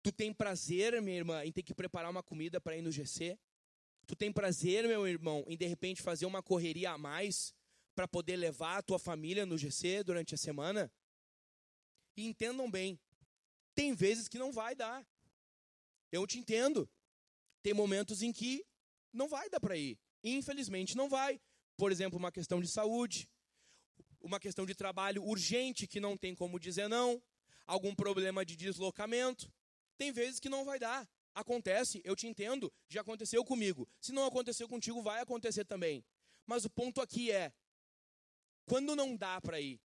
Tu 0.03 0.11
tem 0.11 0.33
prazer, 0.33 0.99
minha 1.01 1.17
irmã, 1.17 1.43
em 1.45 1.51
ter 1.51 1.63
que 1.63 1.73
preparar 1.73 2.09
uma 2.09 2.23
comida 2.23 2.59
para 2.59 2.75
ir 2.75 2.81
no 2.81 2.91
GC? 2.91 3.37
Tu 4.07 4.15
tem 4.15 4.31
prazer, 4.31 4.87
meu 4.87 5.07
irmão, 5.07 5.43
em 5.47 5.57
de 5.57 5.65
repente 5.65 6.01
fazer 6.01 6.25
uma 6.25 6.41
correria 6.41 6.91
a 6.91 6.97
mais 6.97 7.53
para 7.95 8.07
poder 8.07 8.35
levar 8.35 8.77
a 8.77 8.81
tua 8.81 8.97
família 8.97 9.45
no 9.45 9.57
GC 9.57 10.03
durante 10.03 10.33
a 10.33 10.37
semana? 10.37 10.91
E 12.17 12.25
entendam 12.25 12.69
bem, 12.69 12.99
tem 13.81 13.95
vezes 13.95 14.27
que 14.27 14.37
não 14.37 14.51
vai 14.51 14.75
dar. 14.75 15.03
Eu 16.11 16.27
te 16.27 16.37
entendo. 16.37 16.87
Tem 17.63 17.73
momentos 17.73 18.21
em 18.21 18.31
que 18.31 18.63
não 19.11 19.27
vai 19.27 19.49
dar 19.49 19.59
para 19.59 19.75
ir. 19.75 19.97
Infelizmente 20.23 20.95
não 20.95 21.09
vai. 21.09 21.41
Por 21.75 21.91
exemplo, 21.91 22.19
uma 22.19 22.31
questão 22.31 22.61
de 22.61 22.67
saúde, 22.67 23.27
uma 24.19 24.39
questão 24.39 24.67
de 24.67 24.75
trabalho 24.75 25.23
urgente 25.23 25.87
que 25.87 25.99
não 25.99 26.15
tem 26.15 26.35
como 26.35 26.59
dizer 26.59 26.87
não, 26.87 27.19
algum 27.65 27.95
problema 27.95 28.45
de 28.45 28.55
deslocamento. 28.55 29.51
Tem 29.97 30.11
vezes 30.11 30.39
que 30.39 30.47
não 30.47 30.63
vai 30.63 30.77
dar. 30.77 31.09
Acontece, 31.33 32.01
eu 32.03 32.15
te 32.15 32.27
entendo, 32.27 32.71
já 32.87 33.01
aconteceu 33.01 33.43
comigo. 33.43 33.89
Se 33.99 34.11
não 34.11 34.25
aconteceu 34.25 34.69
contigo, 34.69 35.01
vai 35.01 35.21
acontecer 35.21 35.65
também. 35.65 36.05
Mas 36.45 36.65
o 36.65 36.69
ponto 36.69 37.01
aqui 37.01 37.31
é: 37.31 37.51
quando 38.67 38.95
não 38.95 39.17
dá 39.17 39.41
para 39.41 39.59
ir, 39.59 39.81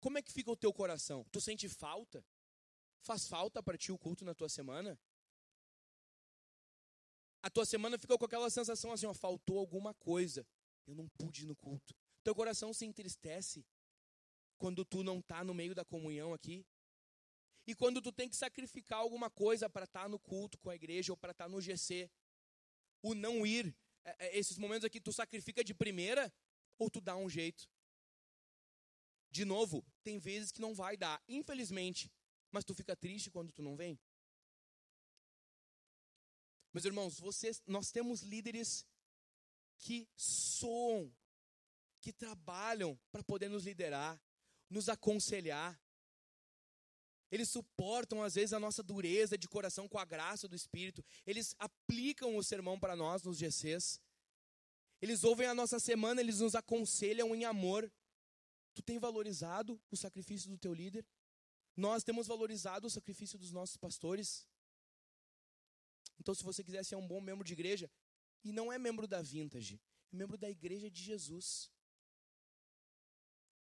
como 0.00 0.18
é 0.18 0.22
que 0.22 0.32
fica 0.32 0.50
o 0.50 0.56
teu 0.56 0.72
coração? 0.72 1.24
Tu 1.30 1.40
sente 1.40 1.68
falta? 1.68 2.24
Faz 3.02 3.26
falta 3.26 3.62
para 3.62 3.78
ti 3.78 3.92
o 3.92 3.98
culto 3.98 4.24
na 4.24 4.34
tua 4.34 4.48
semana? 4.48 4.98
A 7.42 7.50
tua 7.50 7.64
semana 7.64 7.98
ficou 7.98 8.18
com 8.18 8.24
aquela 8.24 8.50
sensação 8.50 8.92
assim, 8.92 9.06
ó, 9.06 9.14
faltou 9.14 9.58
alguma 9.58 9.94
coisa. 9.94 10.46
Eu 10.86 10.94
não 10.94 11.08
pude 11.08 11.44
ir 11.44 11.46
no 11.46 11.56
culto. 11.56 11.94
Teu 12.24 12.34
coração 12.34 12.72
se 12.72 12.84
entristece 12.84 13.64
quando 14.58 14.84
tu 14.84 15.02
não 15.02 15.20
está 15.20 15.44
no 15.44 15.54
meio 15.54 15.74
da 15.74 15.84
comunhão 15.84 16.34
aqui. 16.34 16.66
E 17.66 17.74
quando 17.74 18.02
tu 18.02 18.10
tem 18.10 18.28
que 18.28 18.36
sacrificar 18.36 18.98
alguma 18.98 19.30
coisa 19.30 19.68
para 19.68 19.84
estar 19.84 20.02
tá 20.02 20.08
no 20.08 20.18
culto 20.18 20.58
com 20.58 20.70
a 20.70 20.74
igreja 20.74 21.12
ou 21.12 21.16
para 21.16 21.32
estar 21.32 21.44
tá 21.44 21.48
no 21.48 21.60
GC. 21.60 22.10
O 23.02 23.14
não 23.14 23.46
ir, 23.46 23.76
é, 24.04 24.26
é, 24.26 24.38
esses 24.38 24.58
momentos 24.58 24.84
aqui 24.84 25.00
tu 25.00 25.12
sacrifica 25.12 25.62
de 25.62 25.72
primeira 25.72 26.32
ou 26.78 26.90
tu 26.90 27.00
dá 27.00 27.16
um 27.16 27.28
jeito. 27.28 27.68
De 29.30 29.44
novo, 29.44 29.84
tem 30.02 30.18
vezes 30.18 30.50
que 30.50 30.60
não 30.60 30.74
vai 30.74 30.96
dar, 30.96 31.22
infelizmente. 31.28 32.10
Mas 32.50 32.64
tu 32.64 32.74
fica 32.74 32.96
triste 32.96 33.30
quando 33.30 33.52
tu 33.52 33.62
não 33.62 33.76
vem? 33.76 33.98
Meus 36.72 36.84
irmãos, 36.84 37.18
vocês, 37.18 37.62
nós 37.66 37.90
temos 37.90 38.22
líderes 38.22 38.86
que 39.78 40.08
soam, 40.16 41.12
que 42.00 42.12
trabalham 42.12 42.98
para 43.10 43.22
poder 43.22 43.48
nos 43.48 43.64
liderar, 43.64 44.20
nos 44.68 44.88
aconselhar. 44.88 45.80
Eles 47.30 47.50
suportam, 47.50 48.22
às 48.22 48.34
vezes, 48.34 48.52
a 48.52 48.60
nossa 48.60 48.82
dureza 48.82 49.36
de 49.36 49.48
coração 49.48 49.88
com 49.88 49.98
a 49.98 50.04
graça 50.04 50.48
do 50.48 50.56
Espírito. 50.56 51.04
Eles 51.26 51.54
aplicam 51.58 52.36
o 52.36 52.42
sermão 52.42 52.78
para 52.78 52.96
nós 52.96 53.22
nos 53.22 53.38
GCs. 53.38 54.00
Eles 55.00 55.24
ouvem 55.24 55.46
a 55.46 55.54
nossa 55.54 55.78
semana, 55.78 56.20
eles 56.20 56.40
nos 56.40 56.54
aconselham 56.54 57.34
em 57.34 57.44
amor. 57.44 57.90
Tu 58.74 58.82
tem 58.82 58.98
valorizado 58.98 59.80
o 59.90 59.96
sacrifício 59.96 60.50
do 60.50 60.58
teu 60.58 60.72
líder? 60.72 61.06
Nós 61.78 62.02
temos 62.02 62.26
valorizado 62.26 62.88
o 62.88 62.90
sacrifício 62.90 63.38
dos 63.38 63.52
nossos 63.52 63.76
pastores. 63.76 64.44
Então, 66.18 66.34
se 66.34 66.42
você 66.42 66.64
quiser 66.64 66.84
ser 66.84 66.96
um 66.96 67.06
bom 67.06 67.20
membro 67.20 67.44
de 67.44 67.52
igreja, 67.52 67.88
e 68.42 68.50
não 68.50 68.72
é 68.72 68.78
membro 68.80 69.06
da 69.06 69.22
Vintage, 69.22 69.80
é 70.12 70.16
membro 70.16 70.36
da 70.36 70.50
igreja 70.50 70.90
de 70.90 71.00
Jesus. 71.00 71.70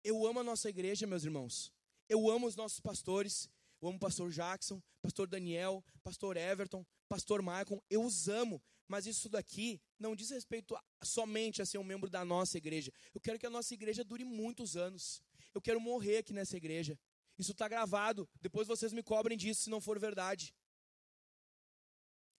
Eu 0.03 0.27
amo 0.27 0.41
a 0.41 0.43
nossa 0.43 0.71
igreja, 0.71 1.07
meus 1.07 1.25
irmãos. 1.25 1.71
Eu 2.09 2.31
amo 2.31 2.47
os 2.47 2.57
nossos 2.57 2.81
pastores. 2.81 3.51
Eu 3.83 3.89
amo 3.89 3.99
o 3.99 4.01
pastor 4.01 4.31
Jackson, 4.31 4.83
pastor 5.03 5.29
Daniel, 5.29 5.85
pastor 6.03 6.39
Everton, 6.39 6.87
pastor 7.11 7.43
Michael. 7.43 7.85
Eu 7.91 8.03
os 8.03 8.29
amo. 8.29 8.63
Mas 8.89 9.05
isso 9.05 9.29
daqui 9.29 9.79
não 9.99 10.17
diz 10.17 10.31
respeito 10.31 10.75
a, 10.75 10.83
somente 11.03 11.61
a 11.61 11.67
ser 11.67 11.77
um 11.77 11.85
membro 11.85 12.09
da 12.09 12.25
nossa 12.25 12.57
igreja. 12.57 12.91
Eu 13.13 13.21
quero 13.21 13.39
que 13.39 13.45
a 13.45 13.51
nossa 13.51 13.75
igreja 13.75 14.03
dure 14.03 14.25
muitos 14.25 14.75
anos. 14.75 15.21
Eu 15.53 15.61
quero 15.61 15.79
morrer 15.79 16.19
aqui 16.19 16.33
nessa 16.33 16.57
igreja. 16.57 16.99
Isso 17.39 17.53
está 17.53 17.69
gravado. 17.69 18.29
Depois 18.41 18.67
vocês 18.67 18.93
me 18.93 19.03
cobrem 19.03 19.37
disso 19.37 19.63
se 19.63 19.71
não 19.71 19.81
for 19.81 19.99
verdade. 19.99 20.55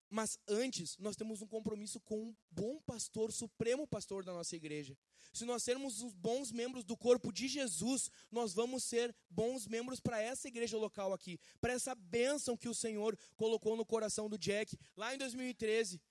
Mas 0.10 0.40
antes, 0.48 0.98
nós 0.98 1.18
temos 1.18 1.42
um 1.42 1.48
compromisso 1.48 2.00
com 2.00 2.28
um 2.28 2.36
bom 2.50 2.80
pastor, 2.82 3.32
supremo 3.32 3.86
pastor 3.86 4.24
da 4.24 4.32
nossa 4.32 4.56
igreja. 4.56 4.98
Se 5.34 5.44
nós 5.44 5.64
sermos 5.64 6.02
os 6.02 6.14
bons 6.16 6.50
membros 6.50 6.86
do 6.86 6.96
corpo 6.96 7.32
de 7.32 7.48
Jesus, 7.48 8.10
nós 8.32 8.54
vamos 8.54 8.86
ser 8.86 9.14
bons 9.30 9.68
membros 9.68 10.00
para 10.00 10.22
essa 10.22 10.48
igreja 10.48 10.78
local 10.78 11.12
aqui, 11.12 11.38
para 11.60 11.74
essa 11.74 11.94
bênção 11.94 12.56
que 12.56 12.70
o 12.70 12.74
Senhor 12.74 13.18
colocou 13.36 13.76
no 13.76 13.86
coração 13.86 14.30
do 14.30 14.38
Jack 14.38 14.78
lá 14.96 15.14
em 15.14 15.18
2013. 15.18 16.02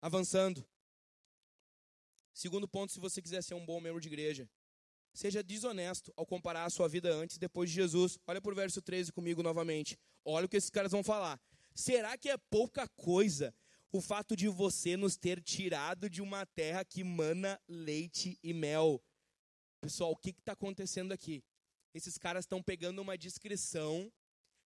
Avançando. 0.00 0.66
Segundo 2.34 2.68
ponto, 2.68 2.92
se 2.92 3.00
você 3.00 3.22
quiser 3.22 3.42
ser 3.42 3.54
um 3.54 3.64
bom 3.64 3.80
membro 3.80 4.00
de 4.00 4.08
igreja, 4.08 4.50
seja 5.16 5.42
desonesto 5.42 6.12
ao 6.14 6.26
comparar 6.26 6.64
a 6.64 6.70
sua 6.70 6.88
vida 6.88 7.12
antes 7.12 7.36
e 7.36 7.40
depois 7.40 7.70
de 7.70 7.76
Jesus. 7.76 8.18
Olha 8.26 8.40
por 8.40 8.54
verso 8.54 8.82
13 8.82 9.12
comigo 9.12 9.42
novamente. 9.42 9.98
Olha 10.24 10.44
o 10.44 10.48
que 10.48 10.56
esses 10.56 10.70
caras 10.70 10.92
vão 10.92 11.02
falar. 11.02 11.40
Será 11.74 12.16
que 12.18 12.28
é 12.28 12.36
pouca 12.36 12.86
coisa 12.88 13.54
o 13.90 14.00
fato 14.00 14.36
de 14.36 14.46
você 14.46 14.96
nos 14.96 15.16
ter 15.16 15.42
tirado 15.42 16.10
de 16.10 16.20
uma 16.20 16.44
terra 16.44 16.84
que 16.84 17.02
mana 17.02 17.58
leite 17.66 18.38
e 18.42 18.52
mel? 18.52 19.02
Pessoal, 19.80 20.12
o 20.12 20.16
que 20.16 20.30
está 20.30 20.52
acontecendo 20.52 21.12
aqui? 21.12 21.42
Esses 21.94 22.18
caras 22.18 22.44
estão 22.44 22.62
pegando 22.62 23.00
uma 23.00 23.16
descrição 23.16 24.12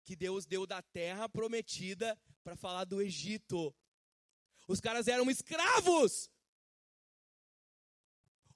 que 0.03 0.15
Deus 0.15 0.47
deu 0.47 0.65
da 0.65 0.81
terra 0.81 1.29
prometida 1.29 2.17
para 2.43 2.55
falar 2.55 2.85
do 2.85 3.01
Egito. 3.01 3.75
Os 4.67 4.79
caras 4.79 5.07
eram 5.07 5.29
escravos. 5.29 6.31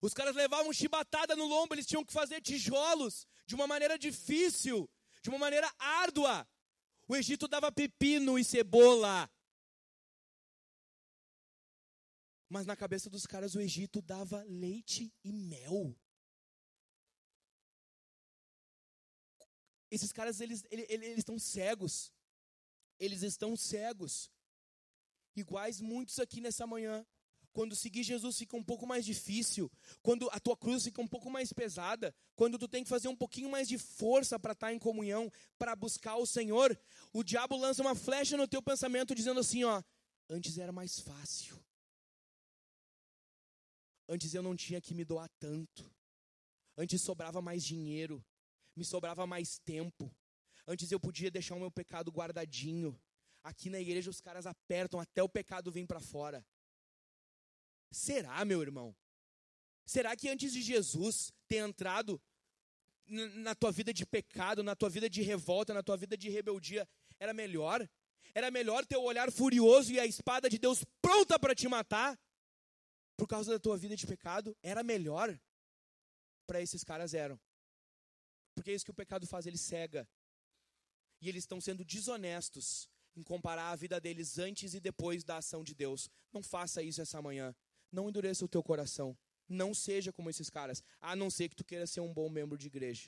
Os 0.04 0.14
caras 0.14 0.36
levavam 0.36 0.74
chibatada 0.74 1.34
no 1.34 1.46
lombo, 1.46 1.74
eles 1.74 1.86
tinham 1.86 2.04
que 2.04 2.12
fazer 2.12 2.42
tijolos 2.42 3.26
de 3.46 3.56
uma 3.56 3.66
maneira 3.66 3.98
difícil, 3.98 4.90
de 5.22 5.30
uma 5.30 5.40
maneira 5.40 5.74
árdua. 5.80 6.46
O 7.08 7.16
Egito 7.16 7.48
dava 7.48 7.72
pepino 7.72 8.38
e 8.38 8.44
cebola. 8.44 9.32
Mas 12.50 12.66
na 12.66 12.76
cabeça 12.76 13.10
dos 13.10 13.26
caras 13.26 13.56
o 13.56 13.62
Egito 13.62 14.02
dava 14.02 14.44
leite 14.44 15.10
e 15.24 15.32
mel. 15.32 15.96
Esses 19.90 20.12
caras, 20.12 20.42
eles, 20.42 20.66
eles, 20.70 20.86
eles 20.90 21.18
estão 21.20 21.40
cegos. 21.40 22.12
Eles 23.00 23.22
estão 23.24 23.56
cegos. 23.56 24.30
Iguais 25.34 25.80
muitos 25.80 26.20
aqui 26.20 26.42
nessa 26.42 26.68
manhã 26.68 27.06
quando 27.54 27.76
seguir 27.76 28.04
Jesus 28.04 28.38
fica 28.38 28.58
um 28.58 28.64
pouco 28.64 28.86
mais 28.86 29.06
difícil, 29.06 29.72
quando 30.02 30.30
a 30.32 30.40
tua 30.40 30.58
cruz 30.58 30.84
fica 30.84 31.02
um 31.02 31.08
pouco 31.08 31.30
mais 31.30 31.54
pesada, 31.54 32.14
quando 32.36 32.58
tu 32.58 32.68
tem 32.68 32.84
que 32.84 32.90
fazer 32.90 33.08
um 33.08 33.16
pouquinho 33.16 33.50
mais 33.50 33.68
de 33.68 33.78
força 33.78 34.40
para 34.40 34.54
estar 34.54 34.68
tá 34.68 34.74
em 34.74 34.80
comunhão, 34.80 35.32
para 35.58 35.76
buscar 35.76 36.18
o 36.18 36.26
Senhor, 36.26 36.78
o 37.14 37.24
diabo 37.24 37.56
lança 37.56 37.82
uma 37.82 37.96
flecha 37.96 38.36
no 38.36 38.48
teu 38.48 38.62
pensamento 38.62 39.16
dizendo 39.16 39.40
assim, 39.40 39.64
ó, 39.64 39.82
antes 40.30 40.58
era 40.58 40.72
mais 40.72 41.00
fácil. 41.00 41.64
Antes 44.10 44.34
eu 44.34 44.44
não 44.44 44.56
tinha 44.56 44.82
que 44.82 44.94
me 44.94 45.06
doar 45.06 45.30
tanto. 45.40 45.90
Antes 46.76 47.02
sobrava 47.02 47.42
mais 47.42 47.64
dinheiro, 47.64 48.24
me 48.76 48.84
sobrava 48.84 49.26
mais 49.28 49.60
tempo. 49.60 50.14
Antes 50.68 50.92
eu 50.92 51.00
podia 51.00 51.30
deixar 51.30 51.56
o 51.56 51.60
meu 51.60 51.72
pecado 51.72 52.12
guardadinho. 52.12 53.00
Aqui 53.44 53.70
na 53.70 53.80
igreja 53.80 54.10
os 54.10 54.22
caras 54.22 54.46
apertam 54.46 55.00
até 55.00 55.22
o 55.22 55.30
pecado 55.30 55.72
vir 55.72 55.86
para 55.86 56.00
fora. 56.00 56.46
Será, 57.94 58.44
meu 58.44 58.62
irmão? 58.62 58.96
Será 59.86 60.16
que 60.16 60.28
antes 60.28 60.52
de 60.52 60.62
Jesus 60.62 61.32
ter 61.48 61.58
entrado 61.58 62.22
na 63.06 63.54
tua 63.54 63.72
vida 63.72 63.94
de 63.94 64.06
pecado, 64.06 64.64
na 64.64 64.76
tua 64.76 64.90
vida 64.90 65.10
de 65.10 65.22
revolta, 65.22 65.74
na 65.74 65.84
tua 65.84 65.96
vida 65.96 66.18
de 66.18 66.30
rebeldia, 66.30 66.88
era 67.20 67.34
melhor? 67.34 67.88
Era 68.34 68.50
melhor 68.50 68.86
ter 68.86 68.98
o 68.98 69.04
olhar 69.04 69.32
furioso 69.32 69.92
e 69.92 70.00
a 70.00 70.06
espada 70.06 70.50
de 70.50 70.58
Deus 70.58 70.84
pronta 71.02 71.38
para 71.38 71.54
te 71.54 71.68
matar 71.68 72.20
por 73.16 73.28
causa 73.28 73.52
da 73.52 73.60
tua 73.60 73.78
vida 73.78 73.96
de 73.96 74.08
pecado? 74.08 74.58
Era 74.64 74.82
melhor? 74.82 75.40
Para 76.48 76.62
esses 76.62 76.84
caras 76.84 77.14
eram. 77.14 77.40
Porque 78.56 78.72
é 78.72 78.74
isso 78.74 78.86
que 78.86 78.92
o 78.92 78.96
pecado 78.96 79.28
faz, 79.28 79.46
ele 79.46 79.58
cega. 79.58 80.10
E 81.22 81.30
eles 81.30 81.44
estão 81.44 81.62
sendo 81.62 81.86
desonestos 81.86 82.90
em 83.16 83.24
comparar 83.24 83.72
a 83.72 83.76
vida 83.76 84.00
deles 84.00 84.40
antes 84.40 84.74
e 84.74 84.80
depois 84.80 85.24
da 85.24 85.38
ação 85.38 85.64
de 85.64 85.76
Deus. 85.76 86.10
Não 86.32 86.42
faça 86.42 86.82
isso 86.82 87.02
essa 87.02 87.22
manhã. 87.22 87.56
Não 87.94 88.10
endureça 88.10 88.44
o 88.44 88.48
teu 88.48 88.64
coração. 88.64 89.16
Não 89.48 89.72
seja 89.74 90.12
como 90.12 90.30
esses 90.30 90.50
caras, 90.50 90.84
a 91.00 91.16
não 91.16 91.30
ser 91.30 91.48
que 91.48 91.56
tu 91.56 91.64
queira 91.64 91.86
ser 91.86 92.02
um 92.02 92.12
bom 92.12 92.28
membro 92.28 92.58
de 92.58 92.66
igreja. 92.66 93.08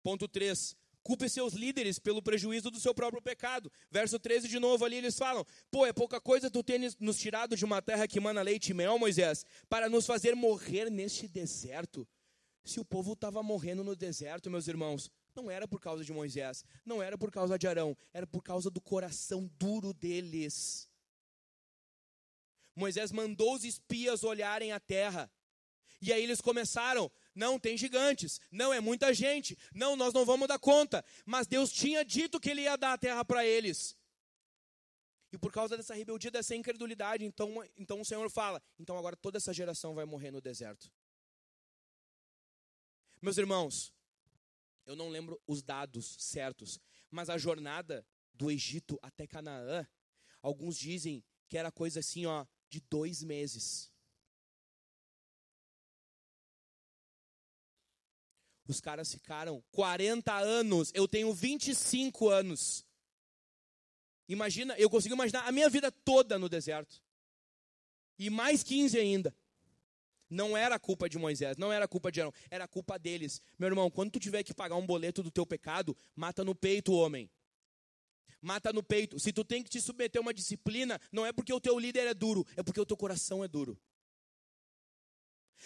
Ponto 0.00 0.28
3. 0.28 0.76
Culpe 1.02 1.28
seus 1.28 1.52
líderes 1.52 1.98
pelo 1.98 2.22
prejuízo 2.22 2.70
do 2.70 2.78
seu 2.78 2.94
próprio 2.94 3.20
pecado. 3.20 3.70
Verso 3.90 4.18
13 4.18 4.48
de 4.48 4.58
novo 4.58 4.84
ali 4.84 4.96
eles 4.96 5.18
falam: 5.18 5.44
Pô, 5.70 5.84
é 5.84 5.92
pouca 5.92 6.20
coisa 6.20 6.50
tu 6.50 6.62
ter 6.62 6.80
nos 7.00 7.18
tirado 7.18 7.56
de 7.56 7.64
uma 7.64 7.82
terra 7.82 8.06
que 8.06 8.20
mana 8.20 8.40
leite 8.40 8.70
e 8.70 8.74
mel, 8.74 8.98
Moisés, 8.98 9.44
para 9.68 9.88
nos 9.88 10.06
fazer 10.06 10.34
morrer 10.36 10.90
neste 10.90 11.26
deserto. 11.26 12.06
Se 12.64 12.80
o 12.80 12.84
povo 12.84 13.14
estava 13.14 13.42
morrendo 13.42 13.82
no 13.82 13.96
deserto, 13.96 14.50
meus 14.50 14.68
irmãos, 14.68 15.10
não 15.34 15.50
era 15.50 15.66
por 15.66 15.80
causa 15.80 16.04
de 16.04 16.12
Moisés, 16.12 16.64
não 16.84 17.02
era 17.02 17.18
por 17.18 17.30
causa 17.30 17.58
de 17.58 17.66
Arão, 17.66 17.96
era 18.12 18.26
por 18.26 18.42
causa 18.42 18.70
do 18.70 18.80
coração 18.80 19.50
duro 19.58 19.92
deles. 19.92 20.88
Moisés 22.74 23.12
mandou 23.12 23.54
os 23.54 23.64
espias 23.64 24.24
olharem 24.24 24.72
a 24.72 24.80
terra. 24.80 25.30
E 26.00 26.12
aí 26.12 26.22
eles 26.22 26.40
começaram: 26.40 27.10
não, 27.34 27.58
tem 27.58 27.76
gigantes, 27.76 28.40
não, 28.50 28.72
é 28.72 28.80
muita 28.80 29.14
gente, 29.14 29.56
não, 29.72 29.96
nós 29.96 30.12
não 30.12 30.24
vamos 30.24 30.48
dar 30.48 30.58
conta. 30.58 31.04
Mas 31.24 31.46
Deus 31.46 31.72
tinha 31.72 32.04
dito 32.04 32.40
que 32.40 32.50
Ele 32.50 32.62
ia 32.62 32.76
dar 32.76 32.92
a 32.92 32.98
terra 32.98 33.24
para 33.24 33.46
eles. 33.46 33.96
E 35.32 35.38
por 35.38 35.50
causa 35.50 35.76
dessa 35.76 35.94
rebeldia, 35.94 36.30
dessa 36.30 36.54
incredulidade, 36.54 37.24
então, 37.24 37.64
então 37.76 38.00
o 38.00 38.04
Senhor 38.04 38.28
fala: 38.30 38.62
então 38.78 38.96
agora 38.96 39.16
toda 39.16 39.38
essa 39.38 39.52
geração 39.52 39.94
vai 39.94 40.04
morrer 40.04 40.30
no 40.30 40.40
deserto. 40.40 40.90
Meus 43.20 43.38
irmãos, 43.38 43.92
eu 44.84 44.94
não 44.94 45.08
lembro 45.08 45.40
os 45.46 45.62
dados 45.62 46.16
certos, 46.18 46.78
mas 47.10 47.30
a 47.30 47.38
jornada 47.38 48.06
do 48.34 48.50
Egito 48.50 48.98
até 49.02 49.26
Canaã, 49.26 49.86
alguns 50.42 50.76
dizem 50.76 51.24
que 51.48 51.56
era 51.56 51.72
coisa 51.72 52.00
assim, 52.00 52.26
ó, 52.26 52.46
de 52.74 52.80
dois 52.90 53.22
meses. 53.22 53.88
Os 58.66 58.80
caras 58.80 59.12
ficaram 59.12 59.62
40 59.70 60.32
anos, 60.34 60.90
eu 60.94 61.06
tenho 61.06 61.32
25 61.32 62.28
anos. 62.28 62.84
Imagina, 64.26 64.74
eu 64.76 64.90
consigo 64.90 65.14
imaginar 65.14 65.46
a 65.46 65.52
minha 65.52 65.68
vida 65.68 65.92
toda 65.92 66.38
no 66.38 66.48
deserto. 66.48 67.00
E 68.18 68.28
mais 68.30 68.62
15 68.62 68.98
ainda. 68.98 69.36
Não 70.28 70.56
era 70.56 70.80
culpa 70.80 71.08
de 71.08 71.18
Moisés, 71.18 71.56
não 71.56 71.72
era 71.72 71.86
culpa 71.86 72.10
de 72.10 72.20
Arão, 72.20 72.32
era 72.50 72.66
culpa 72.66 72.98
deles. 72.98 73.40
Meu 73.56 73.68
irmão, 73.68 73.90
quando 73.90 74.12
tu 74.12 74.18
tiver 74.18 74.42
que 74.42 74.54
pagar 74.54 74.74
um 74.76 74.86
boleto 74.86 75.22
do 75.22 75.30
teu 75.30 75.46
pecado, 75.46 75.96
mata 76.16 76.42
no 76.42 76.54
peito 76.54 76.92
o 76.92 76.96
homem. 76.96 77.30
Mata 78.44 78.74
no 78.74 78.82
peito. 78.82 79.18
Se 79.18 79.32
tu 79.32 79.42
tem 79.42 79.62
que 79.62 79.70
te 79.70 79.80
submeter 79.80 80.20
a 80.20 80.22
uma 80.22 80.34
disciplina, 80.34 81.00
não 81.10 81.24
é 81.24 81.32
porque 81.32 81.50
o 81.50 81.58
teu 81.58 81.78
líder 81.78 82.06
é 82.06 82.12
duro, 82.12 82.46
é 82.56 82.62
porque 82.62 82.78
o 82.78 82.84
teu 82.84 82.96
coração 82.96 83.42
é 83.42 83.48
duro. 83.48 83.80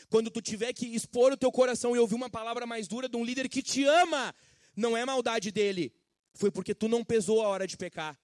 Quando 0.09 0.31
tu 0.31 0.41
tiver 0.41 0.73
que 0.73 0.87
expor 0.87 1.33
o 1.33 1.37
teu 1.37 1.51
coração 1.51 1.97
e 1.97 1.99
ouvir 1.99 2.15
uma 2.15 2.31
palavra 2.31 2.65
mais 2.67 2.87
dura 2.87 3.09
de 3.09 3.17
um 3.17 3.25
líder 3.25 3.49
que 3.49 3.63
te 3.63 3.83
ama, 3.83 4.33
não 4.77 4.97
é 4.97 5.05
maldade 5.05 5.51
dele, 5.51 5.93
foi 6.35 6.53
porque 6.53 6.73
tu 6.73 6.87
não 6.87 7.05
pesou 7.05 7.43
a 7.43 7.49
hora 7.49 7.67
de 7.67 7.77
pecar. 7.77 8.17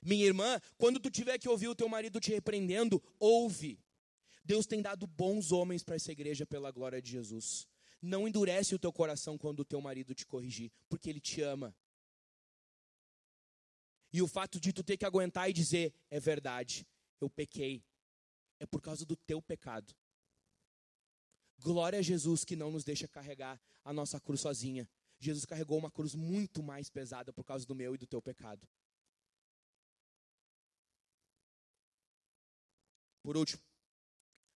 Minha 0.00 0.24
irmã, 0.24 0.58
quando 0.78 0.98
tu 0.98 1.10
tiver 1.10 1.38
que 1.38 1.50
ouvir 1.50 1.68
o 1.68 1.74
teu 1.74 1.88
marido 1.88 2.18
te 2.18 2.30
repreendendo, 2.30 3.02
ouve. 3.18 3.78
Deus 4.42 4.64
tem 4.66 4.80
dado 4.80 5.06
bons 5.06 5.52
homens 5.52 5.82
para 5.82 5.96
essa 5.96 6.12
igreja 6.12 6.46
pela 6.46 6.70
glória 6.70 7.02
de 7.02 7.10
Jesus. 7.10 7.68
Não 8.06 8.28
endurece 8.28 8.74
o 8.74 8.78
teu 8.78 8.92
coração 8.92 9.38
quando 9.38 9.60
o 9.60 9.64
teu 9.64 9.80
marido 9.80 10.14
te 10.14 10.26
corrigir, 10.26 10.70
porque 10.90 11.08
ele 11.08 11.20
te 11.20 11.40
ama. 11.40 11.74
E 14.12 14.20
o 14.20 14.28
fato 14.28 14.60
de 14.60 14.74
tu 14.74 14.84
ter 14.84 14.98
que 14.98 15.06
aguentar 15.06 15.48
e 15.48 15.54
dizer, 15.54 15.90
é 16.10 16.20
verdade, 16.20 16.86
eu 17.18 17.30
pequei, 17.30 17.82
é 18.60 18.66
por 18.66 18.82
causa 18.82 19.06
do 19.06 19.16
teu 19.16 19.40
pecado. 19.40 19.96
Glória 21.58 21.98
a 21.98 22.02
Jesus 22.02 22.44
que 22.44 22.54
não 22.54 22.70
nos 22.70 22.84
deixa 22.84 23.08
carregar 23.08 23.58
a 23.82 23.90
nossa 23.90 24.20
cruz 24.20 24.42
sozinha. 24.42 24.86
Jesus 25.18 25.46
carregou 25.46 25.78
uma 25.78 25.90
cruz 25.90 26.14
muito 26.14 26.62
mais 26.62 26.90
pesada 26.90 27.32
por 27.32 27.42
causa 27.42 27.64
do 27.64 27.74
meu 27.74 27.94
e 27.94 27.98
do 27.98 28.06
teu 28.06 28.20
pecado. 28.20 28.68
Por 33.22 33.34
último, 33.38 33.62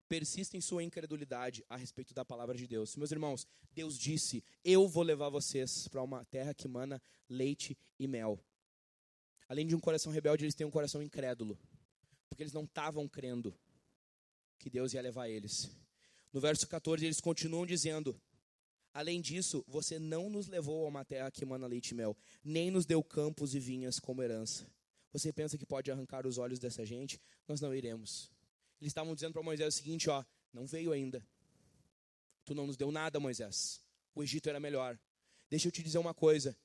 persista 0.08 0.56
em 0.56 0.60
sua 0.60 0.82
incredulidade 0.82 1.64
a 1.68 1.76
respeito 1.76 2.14
da 2.14 2.24
palavra 2.24 2.56
de 2.56 2.66
Deus. 2.66 2.96
Meus 2.96 3.12
irmãos, 3.12 3.46
Deus 3.72 3.98
disse: 3.98 4.42
Eu 4.64 4.88
vou 4.88 5.02
levar 5.02 5.28
vocês 5.28 5.86
para 5.88 6.02
uma 6.02 6.24
terra 6.24 6.54
que 6.54 6.66
mana 6.66 7.00
leite 7.28 7.76
e 7.98 8.06
mel. 8.06 8.42
Além 9.48 9.66
de 9.66 9.74
um 9.74 9.80
coração 9.80 10.12
rebelde, 10.12 10.44
eles 10.44 10.54
têm 10.54 10.66
um 10.66 10.70
coração 10.70 11.02
incrédulo, 11.02 11.58
porque 12.28 12.42
eles 12.42 12.52
não 12.52 12.64
estavam 12.64 13.08
crendo 13.08 13.54
que 14.58 14.68
Deus 14.68 14.92
ia 14.92 15.02
levar 15.02 15.28
eles. 15.28 15.70
No 16.32 16.40
verso 16.40 16.66
14, 16.66 17.04
eles 17.04 17.20
continuam 17.20 17.66
dizendo: 17.66 18.20
Além 18.92 19.20
disso, 19.20 19.64
você 19.66 19.98
não 19.98 20.28
nos 20.28 20.48
levou 20.48 20.84
a 20.84 20.88
uma 20.88 21.04
terra 21.04 21.30
que 21.30 21.44
mana 21.44 21.66
leite 21.66 21.90
e 21.90 21.94
mel, 21.94 22.16
nem 22.42 22.70
nos 22.70 22.84
deu 22.86 23.02
campos 23.02 23.54
e 23.54 23.60
vinhas 23.60 23.98
como 23.98 24.22
herança. 24.22 24.66
Você 25.12 25.32
pensa 25.32 25.56
que 25.56 25.64
pode 25.64 25.90
arrancar 25.90 26.26
os 26.26 26.36
olhos 26.36 26.58
dessa 26.58 26.84
gente? 26.84 27.20
Nós 27.46 27.60
não 27.60 27.74
iremos. 27.74 28.30
Eles 28.80 28.90
estavam 28.90 29.14
dizendo 29.14 29.32
para 29.32 29.42
Moisés 29.42 29.74
o 29.74 29.76
seguinte: 29.76 30.08
ó, 30.08 30.24
não 30.52 30.66
veio 30.66 30.92
ainda. 30.92 31.26
Tu 32.44 32.54
não 32.54 32.66
nos 32.66 32.76
deu 32.76 32.90
nada, 32.90 33.20
Moisés. 33.20 33.82
O 34.14 34.22
Egito 34.22 34.48
era 34.48 34.58
melhor. 34.58 34.98
Deixa 35.50 35.68
eu 35.68 35.72
te 35.72 35.82
dizer 35.82 35.98
uma 35.98 36.14
coisa: 36.14 36.56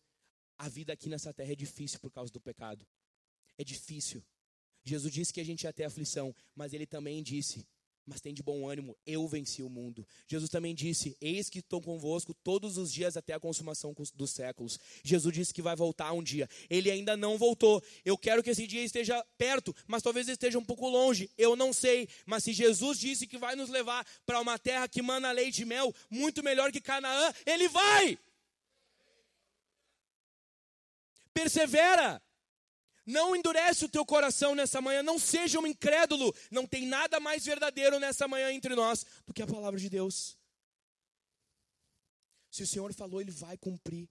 a 0.58 0.70
vida 0.70 0.94
aqui 0.94 1.10
nessa 1.10 1.34
terra 1.34 1.52
é 1.52 1.56
difícil 1.56 2.00
por 2.00 2.12
causa 2.12 2.32
do 2.32 2.40
pecado. 2.40 2.86
É 3.58 3.64
difícil. 3.64 4.24
Jesus 4.84 5.14
disse 5.14 5.34
que 5.34 5.40
a 5.40 5.46
gente 5.46 5.64
ia 5.64 5.74
ter 5.74 5.86
aflição, 5.86 6.36
mas 6.56 6.74
ele 6.74 6.86
também 6.86 7.24
disse 7.24 7.66
mas 8.06 8.20
tem 8.20 8.34
de 8.34 8.44
bom 8.44 8.68
ânimo, 8.68 8.98
eu 9.06 9.28
venci 9.28 9.64
o 9.64 9.70
mundo. 9.70 10.06
Jesus 10.28 10.50
também 10.50 10.76
disse: 10.76 11.16
Eis 11.22 11.50
que 11.50 11.60
estou 11.60 11.82
convosco 11.82 12.34
todos 12.34 12.78
os 12.78 12.92
dias 12.92 13.16
até 13.16 13.34
a 13.34 13.40
consumação 13.40 13.96
dos 14.14 14.32
séculos. 14.32 14.80
Jesus 15.04 15.34
disse 15.34 15.54
que 15.54 15.62
vai 15.62 15.76
voltar 15.76 16.12
um 16.12 16.22
dia. 16.22 16.50
Ele 16.70 16.92
ainda 16.92 17.16
não 17.16 17.38
voltou. 17.38 17.82
Eu 18.04 18.18
quero 18.18 18.44
que 18.44 18.50
esse 18.50 18.68
dia 18.68 18.84
esteja 18.84 19.24
perto, 19.38 19.74
mas 19.88 20.04
talvez 20.04 20.28
esteja 20.28 20.60
um 20.60 20.66
pouco 20.66 20.88
longe. 20.90 21.30
Eu 21.38 21.56
não 21.56 21.72
sei. 21.72 22.10
Mas 22.26 22.44
se 22.44 22.52
Jesus 22.52 23.00
disse 23.00 23.26
que 23.26 23.38
vai 23.38 23.56
nos 23.56 23.70
levar 23.70 24.06
para 24.26 24.42
uma 24.42 24.60
terra 24.60 24.88
que 24.88 25.02
mana 25.02 25.32
leite 25.32 25.62
e 25.62 25.66
mel, 25.66 25.94
muito 26.10 26.44
melhor 26.44 26.72
que 26.72 26.82
Canaã, 26.82 27.34
ele 27.46 27.70
vai. 27.70 28.20
Persevera. 31.34 32.22
Não 33.06 33.36
endurece 33.36 33.84
o 33.84 33.90
teu 33.90 34.06
coração 34.06 34.56
nessa 34.56 34.80
manhã, 34.82 35.04
não 35.04 35.20
seja 35.20 35.60
um 35.60 35.68
incrédulo. 35.68 36.34
Não 36.50 36.66
tem 36.66 36.86
nada 36.86 37.20
mais 37.20 37.46
verdadeiro 37.46 38.00
nessa 38.00 38.28
manhã 38.28 38.52
entre 38.52 38.76
nós 38.76 39.06
do 39.26 39.34
que 39.34 39.42
a 39.42 39.48
palavra 39.48 39.80
de 39.80 39.90
Deus. 39.90 40.38
Se 42.50 42.64
o 42.64 42.68
Senhor 42.68 42.94
falou, 42.94 43.20
Ele 43.20 43.32
vai 43.32 43.58
cumprir. 43.58 44.10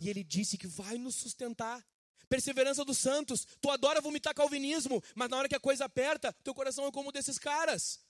E 0.00 0.08
Ele 0.10 0.22
disse 0.22 0.58
que 0.58 0.66
vai 0.66 0.98
nos 0.98 1.14
sustentar. 1.14 1.84
Perseverança 2.28 2.84
dos 2.84 2.98
santos. 2.98 3.46
Tu 3.60 3.70
adora 3.70 4.00
vomitar 4.00 4.34
calvinismo, 4.34 5.02
mas 5.14 5.30
na 5.30 5.38
hora 5.38 5.48
que 5.48 5.56
a 5.56 5.60
coisa 5.60 5.86
aperta, 5.86 6.32
teu 6.44 6.54
coração 6.54 6.86
é 6.86 6.92
como 6.92 7.10
desses 7.10 7.38
caras. 7.38 8.00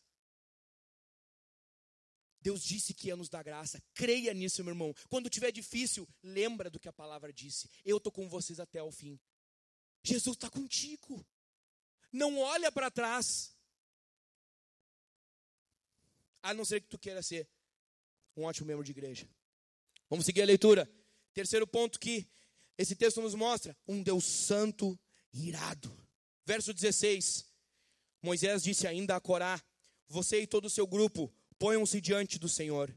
Deus 2.41 2.63
disse 2.63 2.95
que 2.95 3.09
ia 3.09 3.17
nos 3.17 3.29
dar 3.29 3.43
graça. 3.43 3.83
Creia 3.95 4.33
nisso, 4.33 4.65
meu 4.65 4.73
irmão. 4.73 4.95
Quando 5.09 5.31
tiver 5.31 5.53
difícil, 5.53 6.09
lembra 6.23 6.71
do 6.71 6.81
que 6.81 6.89
a 6.89 6.93
palavra 6.93 7.33
disse. 7.33 7.69
Eu 7.85 7.99
estou 7.99 8.11
com 8.11 8.29
vocês 8.29 8.59
até 8.59 8.83
o 8.83 8.91
fim. 8.91 9.21
Jesus 10.03 10.37
está 10.37 10.49
contigo. 10.51 11.25
Não 12.13 12.39
olha 12.39 12.73
para 12.73 12.91
trás. 12.91 13.55
A 16.43 16.55
não 16.55 16.65
ser 16.65 16.81
que 16.81 16.89
tu 16.89 16.99
queira 16.99 17.23
ser 17.23 17.49
um 18.37 18.45
ótimo 18.45 18.67
membro 18.67 18.85
de 18.85 18.93
igreja. 18.93 19.29
Vamos 20.09 20.25
seguir 20.25 20.43
a 20.43 20.47
leitura. 20.47 20.91
Terceiro 21.35 21.67
ponto 21.67 21.99
que 21.99 22.27
esse 22.77 22.95
texto 22.95 23.21
nos 23.21 23.35
mostra: 23.35 23.77
um 23.87 24.03
Deus 24.03 24.25
santo 24.25 24.99
irado. 25.33 25.93
Verso 26.47 26.73
16. 26.73 27.47
Moisés 28.23 28.63
disse 28.63 28.87
ainda 28.87 29.17
a 29.17 29.21
Corá: 29.21 29.63
Você 30.09 30.41
e 30.41 30.47
todo 30.47 30.67
o 30.67 30.71
seu 30.71 30.87
grupo 30.87 31.33
ponham-se 31.59 32.01
diante 32.01 32.39
do 32.39 32.49
Senhor. 32.49 32.97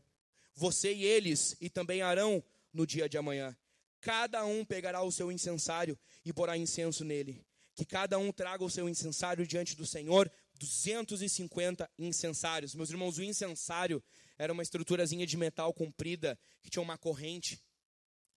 Você 0.54 0.94
e 0.94 1.04
eles, 1.04 1.56
e 1.60 1.70
também 1.70 2.02
Arão, 2.02 2.44
no 2.74 2.86
dia 2.86 3.10
de 3.10 3.18
amanhã. 3.18 3.56
Cada 4.02 4.44
um 4.44 4.66
pegará 4.66 5.04
o 5.04 5.12
seu 5.12 5.32
incensário 5.32 5.98
e 6.26 6.34
porá 6.34 6.58
incenso 6.58 7.06
nele. 7.06 7.46
Que 7.76 7.86
cada 7.86 8.18
um 8.18 8.32
traga 8.32 8.64
o 8.64 8.70
seu 8.70 8.90
incensário 8.90 9.46
diante 9.48 9.76
do 9.76 9.86
Senhor, 9.86 10.30
250 10.56 11.90
incensários. 11.98 12.76
Meus 12.76 12.90
irmãos, 12.90 13.18
o 13.18 13.24
incensário 13.24 14.04
era 14.38 14.52
uma 14.52 14.64
estruturazinha 14.64 15.26
de 15.26 15.38
metal 15.38 15.72
comprida 15.74 16.38
que 16.62 16.70
tinha 16.70 16.82
uma 16.82 16.98
corrente. 16.98 17.62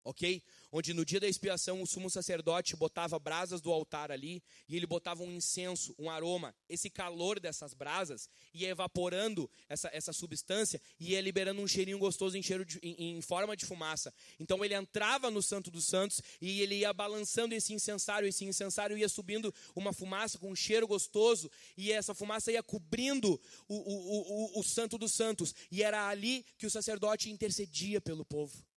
Ok? 0.04 0.42
Onde 0.70 0.92
no 0.92 1.04
dia 1.04 1.18
da 1.18 1.26
expiação 1.26 1.80
o 1.80 1.86
sumo 1.86 2.10
sacerdote 2.10 2.76
botava 2.76 3.18
brasas 3.18 3.60
do 3.60 3.72
altar 3.72 4.10
ali 4.10 4.42
e 4.68 4.76
ele 4.76 4.86
botava 4.86 5.22
um 5.22 5.32
incenso, 5.32 5.94
um 5.98 6.10
aroma. 6.10 6.54
Esse 6.68 6.90
calor 6.90 7.40
dessas 7.40 7.72
brasas 7.72 8.28
ia 8.52 8.68
evaporando 8.68 9.50
essa, 9.68 9.88
essa 9.92 10.12
substância 10.12 10.80
e 11.00 11.12
ia 11.12 11.20
liberando 11.20 11.62
um 11.62 11.66
cheirinho 11.66 11.98
gostoso 11.98 12.36
em, 12.36 12.42
cheiro 12.42 12.64
de, 12.64 12.78
em, 12.82 13.16
em 13.16 13.20
forma 13.22 13.56
de 13.56 13.64
fumaça. 13.64 14.12
Então 14.38 14.64
ele 14.64 14.74
entrava 14.74 15.30
no 15.30 15.42
Santo 15.42 15.70
dos 15.70 15.86
Santos 15.86 16.20
e 16.40 16.60
ele 16.60 16.76
ia 16.76 16.92
balançando 16.92 17.54
esse 17.54 17.72
incensário, 17.72 18.28
esse 18.28 18.44
incensário 18.44 18.98
ia 18.98 19.08
subindo 19.08 19.54
uma 19.74 19.92
fumaça 19.92 20.38
com 20.38 20.50
um 20.50 20.56
cheiro 20.56 20.86
gostoso 20.86 21.50
e 21.76 21.92
essa 21.92 22.14
fumaça 22.14 22.52
ia 22.52 22.62
cobrindo 22.62 23.40
o, 23.68 23.74
o, 23.76 24.56
o, 24.56 24.60
o 24.60 24.62
Santo 24.64 24.98
dos 24.98 25.12
Santos. 25.12 25.54
E 25.70 25.82
era 25.82 26.08
ali 26.08 26.44
que 26.58 26.66
o 26.66 26.70
sacerdote 26.70 27.30
intercedia 27.30 28.00
pelo 28.00 28.24
povo. 28.24 28.73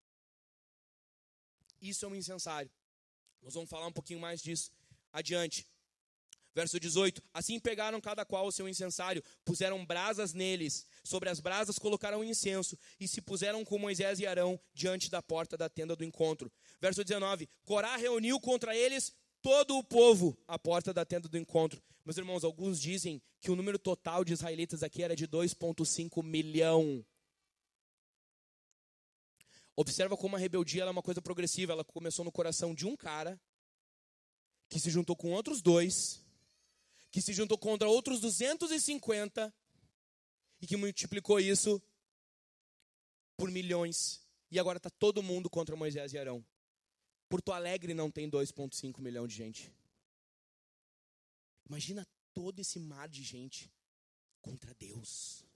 Isso 1.82 2.06
é 2.06 2.08
um 2.08 2.16
incensário. 2.16 2.70
Nós 3.42 3.54
vamos 3.54 3.70
falar 3.70 3.88
um 3.88 3.92
pouquinho 3.92 4.20
mais 4.20 4.42
disso 4.42 4.72
adiante. 5.12 5.66
Verso 6.54 6.80
18: 6.80 7.22
Assim 7.34 7.60
pegaram 7.60 8.02
cada 8.02 8.26
qual 8.26 8.48
o 8.48 8.52
seu 8.52 8.68
incensário, 8.68 9.24
puseram 9.46 9.86
brasas 9.86 10.34
neles, 10.34 10.88
sobre 11.04 11.30
as 11.30 11.40
brasas 11.40 11.78
colocaram 11.78 12.24
incenso, 12.24 12.76
e 13.00 13.08
se 13.08 13.22
puseram 13.22 13.64
com 13.64 13.78
Moisés 13.78 14.20
e 14.20 14.26
Arão 14.26 14.60
diante 14.74 15.08
da 15.08 15.22
porta 15.22 15.56
da 15.56 15.70
tenda 15.70 15.96
do 15.96 16.04
encontro. 16.04 16.52
Verso 16.82 17.04
19: 17.04 17.48
Corá 17.64 17.96
reuniu 17.96 18.40
contra 18.40 18.76
eles 18.76 19.14
todo 19.40 19.78
o 19.78 19.84
povo 19.84 20.36
à 20.48 20.58
porta 20.58 20.92
da 20.92 21.06
tenda 21.06 21.28
do 21.28 21.38
encontro. 21.38 21.80
Meus 22.04 22.18
irmãos, 22.18 22.44
alguns 22.44 22.82
dizem 22.82 23.22
que 23.40 23.52
o 23.52 23.56
número 23.56 23.78
total 23.78 24.24
de 24.26 24.34
israelitas 24.34 24.82
aqui 24.82 25.04
era 25.04 25.16
de 25.16 25.28
2,5 25.28 26.24
milhão. 26.24 27.06
Observa 29.80 30.18
como 30.18 30.36
a 30.36 30.40
rebeldia 30.40 30.84
é 30.84 30.90
uma 30.90 31.04
coisa 31.04 31.22
progressiva. 31.22 31.72
Ela 31.72 31.86
começou 31.86 32.26
no 32.26 32.32
coração 32.32 32.74
de 32.74 32.88
um 32.88 32.98
cara, 32.98 33.40
que 34.68 34.80
se 34.80 34.90
juntou 34.90 35.16
com 35.16 35.32
outros 35.32 35.62
dois, 35.62 36.20
que 37.12 37.22
se 37.22 37.32
juntou 37.32 37.60
contra 37.60 37.88
outros 37.88 38.20
250 38.20 39.54
e 40.60 40.66
que 40.66 40.76
multiplicou 40.76 41.40
isso 41.40 41.80
por 43.38 43.52
milhões. 43.52 44.20
E 44.50 44.60
agora 44.60 44.78
está 44.78 44.90
todo 44.90 45.22
mundo 45.22 45.48
contra 45.48 45.76
Moisés 45.76 46.12
e 46.12 46.18
Arão. 46.18 46.44
Porto 47.30 47.52
Alegre 47.52 47.94
não 47.94 48.10
tem 48.10 48.28
2,5 48.28 49.00
milhão 49.00 49.28
de 49.28 49.36
gente. 49.36 49.72
Imagina 51.70 52.08
todo 52.34 52.60
esse 52.60 52.80
mar 52.80 53.08
de 53.08 53.22
gente 53.22 53.72
contra 54.42 54.74
Deus. 54.74 55.47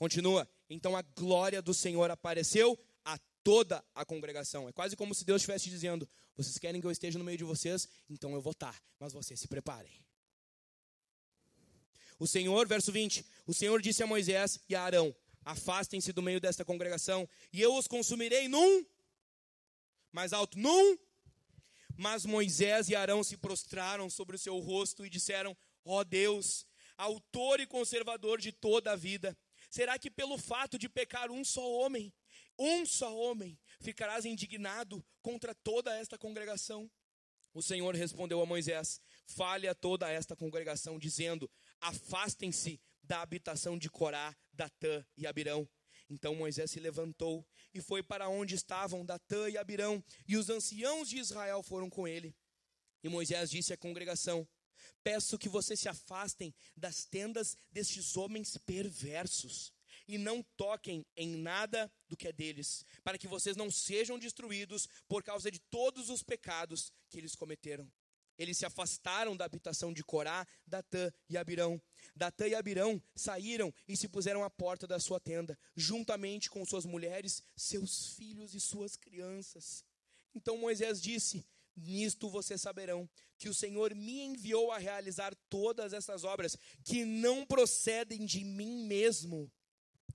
Continua. 0.00 0.48
Então 0.70 0.96
a 0.96 1.02
glória 1.02 1.60
do 1.60 1.74
Senhor 1.74 2.10
apareceu 2.10 2.78
a 3.04 3.18
toda 3.44 3.84
a 3.94 4.02
congregação. 4.02 4.66
É 4.66 4.72
quase 4.72 4.96
como 4.96 5.14
se 5.14 5.26
Deus 5.26 5.42
estivesse 5.42 5.68
dizendo: 5.68 6.08
Vocês 6.34 6.56
querem 6.56 6.80
que 6.80 6.86
eu 6.86 6.90
esteja 6.90 7.18
no 7.18 7.24
meio 7.24 7.36
de 7.36 7.44
vocês? 7.44 7.86
Então 8.08 8.32
eu 8.32 8.40
vou 8.40 8.52
estar. 8.52 8.82
Mas 8.98 9.12
vocês 9.12 9.38
se 9.38 9.46
preparem. 9.46 9.92
O 12.18 12.26
Senhor, 12.26 12.66
verso 12.66 12.90
20: 12.90 13.26
O 13.46 13.52
Senhor 13.52 13.82
disse 13.82 14.02
a 14.02 14.06
Moisés 14.06 14.58
e 14.70 14.74
a 14.74 14.82
Arão: 14.82 15.14
Afastem-se 15.44 16.14
do 16.14 16.22
meio 16.22 16.40
desta 16.40 16.64
congregação, 16.64 17.28
e 17.52 17.60
eu 17.60 17.76
os 17.76 17.86
consumirei 17.86 18.48
num. 18.48 18.86
Mais 20.10 20.32
alto, 20.32 20.58
num. 20.58 20.96
Mas 21.94 22.24
Moisés 22.24 22.88
e 22.88 22.96
Arão 22.96 23.22
se 23.22 23.36
prostraram 23.36 24.08
sobre 24.08 24.36
o 24.36 24.38
seu 24.38 24.58
rosto 24.60 25.04
e 25.04 25.10
disseram: 25.10 25.54
Ó 25.84 26.00
oh 26.00 26.04
Deus, 26.04 26.64
autor 26.96 27.60
e 27.60 27.66
conservador 27.66 28.40
de 28.40 28.50
toda 28.50 28.92
a 28.92 28.96
vida, 28.96 29.36
Será 29.70 29.98
que 29.98 30.10
pelo 30.10 30.36
fato 30.36 30.76
de 30.76 30.88
pecar 30.88 31.30
um 31.30 31.44
só 31.44 31.66
homem, 31.70 32.12
um 32.58 32.84
só 32.84 33.16
homem, 33.16 33.56
ficarás 33.80 34.24
indignado 34.24 35.02
contra 35.22 35.54
toda 35.54 35.96
esta 35.96 36.18
congregação? 36.18 36.90
O 37.54 37.62
Senhor 37.62 37.94
respondeu 37.94 38.40
a 38.42 38.46
Moisés: 38.46 39.00
Fale 39.26 39.68
a 39.68 39.74
toda 39.74 40.10
esta 40.10 40.34
congregação, 40.34 40.98
dizendo: 40.98 41.48
Afastem-se 41.80 42.80
da 43.02 43.22
habitação 43.22 43.78
de 43.78 43.88
Corá, 43.88 44.36
Datã 44.52 45.06
e 45.16 45.26
Abirão. 45.26 45.68
Então 46.08 46.34
Moisés 46.34 46.72
se 46.72 46.80
levantou 46.80 47.46
e 47.72 47.80
foi 47.80 48.02
para 48.02 48.28
onde 48.28 48.56
estavam 48.56 49.06
Datã 49.06 49.48
e 49.48 49.56
Abirão, 49.56 50.02
e 50.26 50.36
os 50.36 50.50
anciãos 50.50 51.08
de 51.08 51.18
Israel 51.18 51.62
foram 51.62 51.88
com 51.88 52.08
ele. 52.08 52.34
E 53.02 53.08
Moisés 53.08 53.50
disse 53.50 53.72
à 53.72 53.76
congregação: 53.76 54.46
Peço 55.02 55.38
que 55.38 55.48
vocês 55.48 55.80
se 55.80 55.88
afastem 55.88 56.54
das 56.76 57.04
tendas 57.04 57.56
destes 57.70 58.16
homens 58.16 58.56
perversos 58.58 59.72
e 60.06 60.18
não 60.18 60.42
toquem 60.56 61.06
em 61.16 61.36
nada 61.36 61.90
do 62.08 62.16
que 62.16 62.26
é 62.26 62.32
deles, 62.32 62.84
para 63.04 63.16
que 63.16 63.28
vocês 63.28 63.56
não 63.56 63.70
sejam 63.70 64.18
destruídos 64.18 64.88
por 65.08 65.22
causa 65.22 65.50
de 65.50 65.60
todos 65.60 66.10
os 66.10 66.22
pecados 66.22 66.92
que 67.08 67.18
eles 67.18 67.36
cometeram. 67.36 67.90
Eles 68.36 68.56
se 68.56 68.64
afastaram 68.64 69.36
da 69.36 69.44
habitação 69.44 69.92
de 69.92 70.02
Corá, 70.02 70.46
Datã 70.66 71.12
e 71.28 71.36
Abirão. 71.36 71.80
Datã 72.16 72.48
e 72.48 72.54
Abirão 72.54 73.00
saíram 73.14 73.72
e 73.86 73.96
se 73.96 74.08
puseram 74.08 74.42
à 74.42 74.48
porta 74.48 74.86
da 74.86 74.98
sua 74.98 75.20
tenda, 75.20 75.58
juntamente 75.76 76.48
com 76.48 76.64
suas 76.64 76.86
mulheres, 76.86 77.42
seus 77.54 78.14
filhos 78.14 78.54
e 78.54 78.60
suas 78.60 78.96
crianças. 78.96 79.84
Então 80.34 80.56
Moisés 80.56 81.02
disse: 81.02 81.46
Nisto 81.82 82.28
vocês 82.28 82.60
saberão 82.60 83.08
que 83.38 83.48
o 83.48 83.54
Senhor 83.54 83.94
me 83.94 84.20
enviou 84.20 84.70
a 84.70 84.78
realizar 84.78 85.34
todas 85.48 85.92
essas 85.92 86.24
obras 86.24 86.56
que 86.84 87.04
não 87.04 87.44
procedem 87.46 88.24
de 88.24 88.44
mim 88.44 88.84
mesmo. 88.84 89.50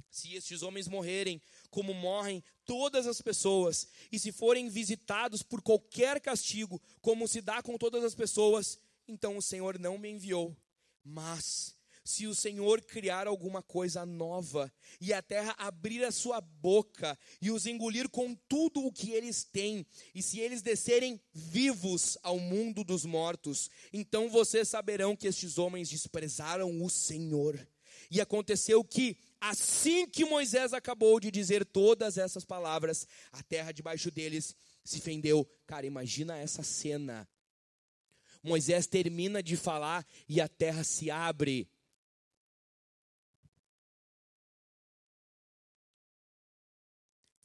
Se 0.09 0.33
estes 0.33 0.61
homens 0.61 0.87
morrerem, 0.87 1.41
como 1.69 1.93
morrem 1.93 2.43
todas 2.65 3.05
as 3.05 3.21
pessoas, 3.21 3.87
e 4.11 4.17
se 4.17 4.31
forem 4.31 4.69
visitados 4.69 5.43
por 5.43 5.61
qualquer 5.61 6.21
castigo, 6.21 6.81
como 7.01 7.27
se 7.27 7.41
dá 7.41 7.61
com 7.61 7.77
todas 7.77 8.03
as 8.03 8.15
pessoas, 8.15 8.79
então 9.07 9.35
o 9.35 9.41
Senhor 9.41 9.77
não 9.77 9.97
me 9.97 10.09
enviou. 10.09 10.55
Mas 11.03 11.74
se 12.05 12.27
o 12.27 12.35
Senhor 12.35 12.81
criar 12.81 13.25
alguma 13.25 13.63
coisa 13.63 14.05
nova 14.05 14.71
e 15.01 15.11
a 15.11 15.23
terra 15.23 15.55
abrir 15.57 16.03
a 16.05 16.11
sua 16.11 16.39
boca 16.39 17.17
e 17.41 17.49
os 17.49 17.65
engolir 17.65 18.07
com 18.09 18.35
tudo 18.47 18.85
o 18.85 18.91
que 18.91 19.09
eles 19.09 19.43
têm, 19.43 19.83
e 20.13 20.21
se 20.21 20.39
eles 20.39 20.61
descerem 20.61 21.19
vivos 21.33 22.15
ao 22.21 22.39
mundo 22.39 22.83
dos 22.83 23.05
mortos, 23.05 23.71
então 23.91 24.29
vocês 24.29 24.69
saberão 24.69 25.15
que 25.15 25.27
estes 25.27 25.57
homens 25.57 25.89
desprezaram 25.89 26.83
o 26.83 26.89
Senhor. 26.91 27.59
E 28.11 28.21
aconteceu 28.21 28.83
que, 28.83 29.17
assim 29.41 30.07
que 30.07 30.25
Moisés 30.25 30.73
acabou 30.73 31.19
de 31.19 31.31
dizer 31.31 31.65
todas 31.65 32.19
essas 32.19 32.45
palavras, 32.45 33.07
a 33.31 33.41
terra 33.41 33.71
debaixo 33.71 34.11
deles 34.11 34.55
se 34.83 35.01
fendeu. 35.01 35.49
Cara, 35.65 35.87
imagina 35.87 36.37
essa 36.37 36.61
cena. 36.61 37.27
Moisés 38.43 38.85
termina 38.85 39.41
de 39.41 39.57
falar 39.57 40.05
e 40.29 40.39
a 40.39 40.47
terra 40.47 40.83
se 40.83 41.09
abre. 41.09 41.67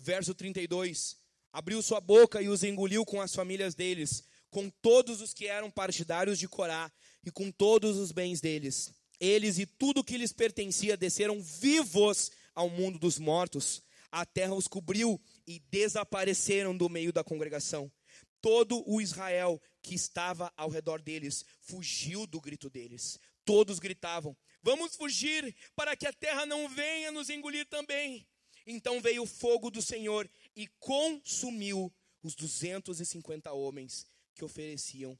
Verso 0.00 0.34
32. 0.34 1.16
Abriu 1.52 1.82
sua 1.82 2.00
boca 2.00 2.40
e 2.40 2.48
os 2.48 2.62
engoliu 2.64 3.04
com 3.04 3.20
as 3.20 3.34
famílias 3.34 3.74
deles, 3.74 4.24
com 4.50 4.70
todos 4.70 5.20
os 5.20 5.32
que 5.32 5.46
eram 5.46 5.70
partidários 5.70 6.38
de 6.38 6.48
Corá 6.48 6.90
e 7.24 7.30
com 7.30 7.50
todos 7.50 7.96
os 7.96 8.12
bens 8.12 8.40
deles. 8.40 8.92
Eles 9.18 9.58
e 9.58 9.66
tudo 9.66 10.04
que 10.04 10.16
lhes 10.16 10.32
pertencia 10.32 10.96
desceram 10.96 11.40
vivos 11.42 12.30
ao 12.54 12.70
mundo 12.70 12.98
dos 12.98 13.18
mortos. 13.18 13.82
A 14.10 14.24
terra 14.24 14.54
os 14.54 14.66
cobriu 14.66 15.20
e 15.46 15.60
desapareceram 15.70 16.76
do 16.76 16.88
meio 16.88 17.12
da 17.12 17.22
congregação. 17.22 17.92
Todo 18.40 18.82
o 18.90 19.00
Israel 19.00 19.60
que 19.82 19.94
estava 19.94 20.52
ao 20.56 20.70
redor 20.70 21.02
deles 21.02 21.44
fugiu 21.60 22.26
do 22.26 22.40
grito 22.40 22.70
deles. 22.70 23.18
Todos 23.44 23.78
gritavam: 23.78 24.36
Vamos 24.62 24.96
fugir 24.96 25.54
para 25.76 25.94
que 25.94 26.06
a 26.06 26.12
terra 26.12 26.46
não 26.46 26.68
venha 26.68 27.12
nos 27.12 27.28
engolir 27.28 27.66
também. 27.66 28.26
Então 28.66 29.00
veio 29.00 29.22
o 29.22 29.26
fogo 29.26 29.70
do 29.70 29.82
Senhor 29.82 30.28
e 30.54 30.66
consumiu 30.78 31.92
os 32.22 32.34
250 32.34 33.52
homens 33.52 34.06
que 34.34 34.44
ofereciam 34.44 35.18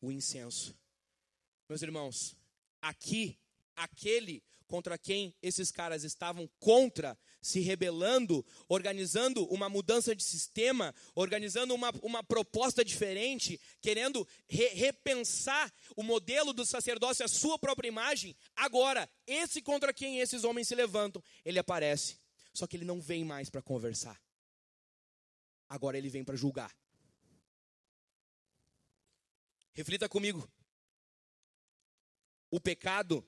o 0.00 0.10
incenso. 0.10 0.76
Meus 1.68 1.82
irmãos, 1.82 2.36
aqui, 2.80 3.38
aquele 3.76 4.42
contra 4.66 4.98
quem 4.98 5.34
esses 5.42 5.70
caras 5.70 6.04
estavam 6.04 6.48
contra, 6.60 7.18
se 7.40 7.60
rebelando, 7.60 8.44
organizando 8.68 9.46
uma 9.46 9.68
mudança 9.68 10.14
de 10.14 10.22
sistema, 10.22 10.94
organizando 11.14 11.74
uma, 11.74 11.90
uma 12.02 12.22
proposta 12.22 12.84
diferente, 12.84 13.58
querendo 13.80 14.28
re, 14.46 14.68
repensar 14.68 15.72
o 15.96 16.02
modelo 16.02 16.52
do 16.52 16.66
sacerdócio, 16.66 17.24
a 17.24 17.28
sua 17.28 17.58
própria 17.58 17.88
imagem. 17.88 18.36
Agora, 18.54 19.08
esse 19.26 19.62
contra 19.62 19.92
quem 19.94 20.20
esses 20.20 20.44
homens 20.44 20.68
se 20.68 20.74
levantam, 20.74 21.22
ele 21.44 21.58
aparece 21.58 22.18
só 22.52 22.66
que 22.66 22.76
ele 22.76 22.84
não 22.84 23.00
vem 23.00 23.24
mais 23.24 23.48
para 23.50 23.62
conversar. 23.62 24.20
Agora 25.68 25.98
ele 25.98 26.08
vem 26.08 26.24
para 26.24 26.36
julgar. 26.36 26.74
Reflita 29.72 30.08
comigo. 30.08 30.50
O 32.50 32.58
pecado 32.58 33.24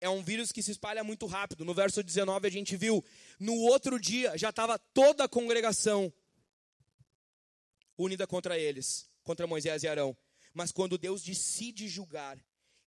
é 0.00 0.08
um 0.08 0.22
vírus 0.22 0.52
que 0.52 0.62
se 0.62 0.70
espalha 0.70 1.02
muito 1.02 1.26
rápido. 1.26 1.64
No 1.64 1.74
verso 1.74 2.02
19 2.02 2.46
a 2.46 2.50
gente 2.50 2.76
viu, 2.76 3.04
no 3.38 3.54
outro 3.54 3.98
dia 3.98 4.36
já 4.38 4.50
estava 4.50 4.78
toda 4.78 5.24
a 5.24 5.28
congregação 5.28 6.12
unida 7.98 8.26
contra 8.26 8.58
eles, 8.58 9.10
contra 9.22 9.46
Moisés 9.46 9.82
e 9.82 9.88
Arão. 9.88 10.16
Mas 10.54 10.72
quando 10.72 10.96
Deus 10.96 11.22
decide 11.22 11.88
julgar, 11.88 12.38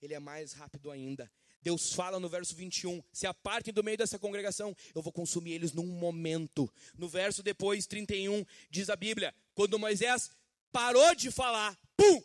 ele 0.01 0.15
é 0.15 0.19
mais 0.19 0.53
rápido 0.53 0.91
ainda. 0.91 1.31
Deus 1.61 1.93
fala 1.93 2.21
no 2.21 2.29
verso 2.29 2.55
21, 2.55 3.03
se 3.13 3.27
apartem 3.27 3.75
do 3.75 3.83
meio 3.83 3.99
dessa 3.99 4.19
congregação, 4.19 4.77
eu 4.95 5.03
vou 5.03 5.13
consumir 5.13 5.53
eles 5.53 5.73
num 5.73 5.87
momento. 5.87 6.73
No 6.97 7.09
verso 7.09 7.43
depois, 7.43 7.87
31, 7.87 8.45
diz 8.71 8.89
a 8.89 8.97
Bíblia, 8.97 9.35
quando 9.55 9.79
Moisés 9.79 10.31
parou 10.71 11.15
de 11.15 11.31
falar, 11.31 11.77
pum! 11.97 12.23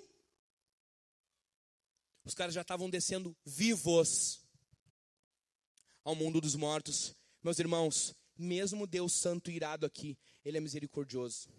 Os 2.26 2.34
caras 2.34 2.54
já 2.54 2.62
estavam 2.62 2.90
descendo 2.90 3.36
vivos 3.46 4.42
ao 6.04 6.16
mundo 6.16 6.40
dos 6.40 6.56
mortos. 6.56 7.16
Meus 7.42 7.60
irmãos, 7.60 8.16
mesmo 8.38 8.88
Deus 8.88 9.14
santo 9.14 9.52
irado 9.52 9.86
aqui, 9.86 10.18
ele 10.46 10.58
é 10.58 10.62
misericordioso. 10.62 11.50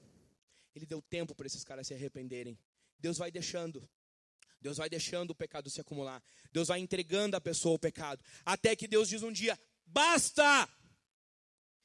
Ele 0.74 0.86
deu 0.86 1.02
tempo 1.02 1.34
para 1.34 1.46
esses 1.46 1.64
caras 1.64 1.86
se 1.86 1.94
arrependerem. 1.94 2.58
Deus 2.98 3.18
vai 3.18 3.30
deixando. 3.30 3.86
Deus 4.64 4.78
vai 4.78 4.88
deixando 4.88 5.32
o 5.32 5.34
pecado 5.34 5.68
se 5.68 5.78
acumular. 5.78 6.24
Deus 6.50 6.68
vai 6.68 6.80
entregando 6.80 7.36
a 7.36 7.40
pessoa 7.40 7.74
o 7.74 7.78
pecado. 7.78 8.24
Até 8.46 8.74
que 8.74 8.88
Deus 8.88 9.10
diz 9.10 9.22
um 9.22 9.30
dia: 9.30 9.60
basta! 9.84 10.66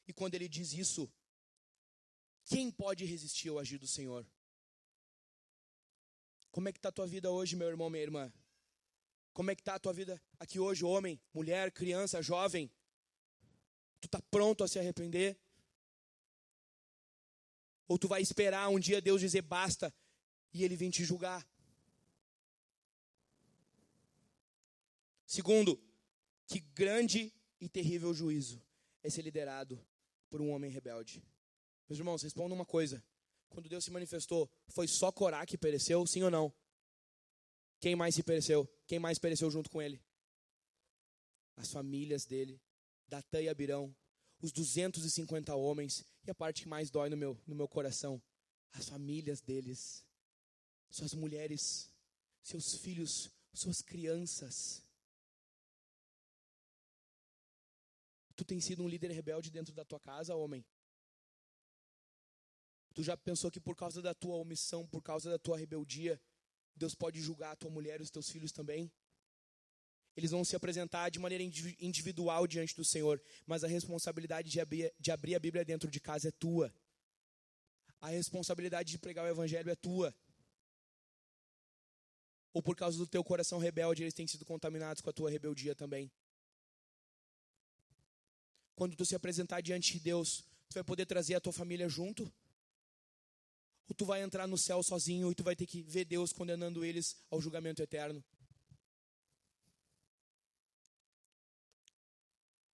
E 0.08 0.14
quando 0.14 0.34
ele 0.34 0.48
diz 0.48 0.72
isso, 0.72 1.12
quem 2.46 2.70
pode 2.70 3.04
resistir 3.04 3.50
ao 3.50 3.58
agir 3.58 3.76
do 3.76 3.86
Senhor? 3.86 4.26
Como 6.50 6.70
é 6.70 6.72
que 6.72 6.78
está 6.78 6.88
a 6.88 6.92
tua 6.92 7.06
vida 7.06 7.30
hoje, 7.30 7.54
meu 7.54 7.68
irmão, 7.68 7.90
minha 7.90 8.02
irmã? 8.02 8.32
Como 9.34 9.50
é 9.50 9.54
que 9.54 9.60
está 9.60 9.74
a 9.74 9.78
tua 9.78 9.92
vida 9.92 10.20
aqui 10.38 10.58
hoje, 10.58 10.82
homem, 10.82 11.20
mulher, 11.34 11.70
criança, 11.70 12.22
jovem? 12.22 12.72
Tu 14.00 14.06
está 14.06 14.22
pronto 14.22 14.64
a 14.64 14.68
se 14.68 14.78
arrepender? 14.78 15.38
Ou 17.86 17.98
tu 17.98 18.08
vai 18.08 18.22
esperar 18.22 18.70
um 18.70 18.80
dia 18.80 19.02
Deus 19.02 19.20
dizer 19.20 19.42
basta 19.42 19.94
e 20.50 20.64
ele 20.64 20.76
vir 20.76 20.90
te 20.90 21.04
julgar? 21.04 21.46
Segundo, 25.30 25.80
que 26.48 26.58
grande 26.58 27.32
e 27.60 27.68
terrível 27.68 28.12
juízo 28.12 28.60
é 29.00 29.08
ser 29.08 29.22
liderado 29.22 29.80
por 30.28 30.40
um 30.40 30.50
homem 30.50 30.72
rebelde. 30.72 31.22
Meus 31.88 32.00
irmãos, 32.00 32.20
respondam 32.20 32.56
uma 32.56 32.66
coisa. 32.66 33.00
Quando 33.48 33.68
Deus 33.68 33.84
se 33.84 33.92
manifestou, 33.92 34.50
foi 34.66 34.88
só 34.88 35.12
Corá 35.12 35.46
que 35.46 35.56
pereceu, 35.56 36.04
sim 36.04 36.24
ou 36.24 36.32
não? 36.32 36.52
Quem 37.78 37.94
mais 37.94 38.16
se 38.16 38.24
pereceu? 38.24 38.68
Quem 38.88 38.98
mais 38.98 39.20
pereceu 39.20 39.48
junto 39.52 39.70
com 39.70 39.80
ele? 39.80 40.02
As 41.54 41.70
famílias 41.70 42.24
dele, 42.24 42.60
Datã 43.06 43.40
e 43.40 43.48
Abirão, 43.48 43.94
os 44.42 44.50
250 44.50 45.54
homens, 45.54 46.04
e 46.26 46.30
a 46.32 46.34
parte 46.34 46.62
que 46.62 46.68
mais 46.68 46.90
dói 46.90 47.08
no 47.08 47.16
meu, 47.16 47.40
no 47.46 47.54
meu 47.54 47.68
coração, 47.68 48.20
as 48.72 48.88
famílias 48.88 49.40
deles, 49.40 50.04
suas 50.90 51.14
mulheres, 51.14 51.88
seus 52.42 52.74
filhos, 52.74 53.30
suas 53.54 53.80
crianças. 53.80 54.89
Tu 58.36 58.44
tem 58.44 58.60
sido 58.60 58.82
um 58.82 58.88
líder 58.88 59.10
rebelde 59.10 59.50
dentro 59.50 59.74
da 59.74 59.84
tua 59.84 60.00
casa, 60.00 60.34
homem? 60.34 60.64
Tu 62.94 63.02
já 63.02 63.16
pensou 63.16 63.50
que 63.50 63.60
por 63.60 63.76
causa 63.76 64.02
da 64.02 64.14
tua 64.14 64.36
omissão, 64.36 64.86
por 64.86 65.02
causa 65.02 65.30
da 65.30 65.38
tua 65.38 65.56
rebeldia, 65.56 66.20
Deus 66.74 66.94
pode 66.94 67.20
julgar 67.20 67.52
a 67.52 67.56
tua 67.56 67.70
mulher 67.70 68.00
e 68.00 68.02
os 68.02 68.10
teus 68.10 68.28
filhos 68.30 68.52
também? 68.52 68.90
Eles 70.16 70.32
vão 70.32 70.44
se 70.44 70.56
apresentar 70.56 71.08
de 71.08 71.18
maneira 71.18 71.44
individual 71.78 72.46
diante 72.46 72.74
do 72.74 72.84
Senhor, 72.84 73.22
mas 73.46 73.62
a 73.62 73.68
responsabilidade 73.68 74.50
de 74.50 74.60
abrir, 74.60 74.92
de 74.98 75.10
abrir 75.10 75.34
a 75.34 75.38
Bíblia 75.38 75.64
dentro 75.64 75.90
de 75.90 76.00
casa 76.00 76.28
é 76.28 76.32
tua. 76.32 76.74
A 78.00 78.08
responsabilidade 78.08 78.90
de 78.90 78.98
pregar 78.98 79.24
o 79.24 79.28
Evangelho 79.28 79.70
é 79.70 79.76
tua. 79.76 80.14
Ou 82.52 82.62
por 82.62 82.74
causa 82.74 82.98
do 82.98 83.06
teu 83.06 83.22
coração 83.22 83.58
rebelde, 83.58 84.02
eles 84.02 84.14
têm 84.14 84.26
sido 84.26 84.44
contaminados 84.44 85.00
com 85.00 85.10
a 85.10 85.12
tua 85.12 85.30
rebeldia 85.30 85.74
também. 85.74 86.10
Quando 88.80 88.96
tu 88.96 89.04
se 89.04 89.14
apresentar 89.14 89.60
diante 89.60 89.92
de 89.92 90.00
Deus, 90.00 90.42
tu 90.70 90.72
vai 90.72 90.82
poder 90.82 91.04
trazer 91.04 91.34
a 91.34 91.40
tua 91.40 91.52
família 91.52 91.86
junto? 91.86 92.22
Ou 93.86 93.94
tu 93.94 94.06
vai 94.06 94.22
entrar 94.22 94.46
no 94.46 94.56
céu 94.56 94.82
sozinho 94.82 95.30
e 95.30 95.34
tu 95.34 95.44
vai 95.44 95.54
ter 95.54 95.66
que 95.66 95.82
ver 95.82 96.06
Deus 96.06 96.32
condenando 96.32 96.82
eles 96.82 97.14
ao 97.30 97.42
julgamento 97.42 97.82
eterno? 97.82 98.24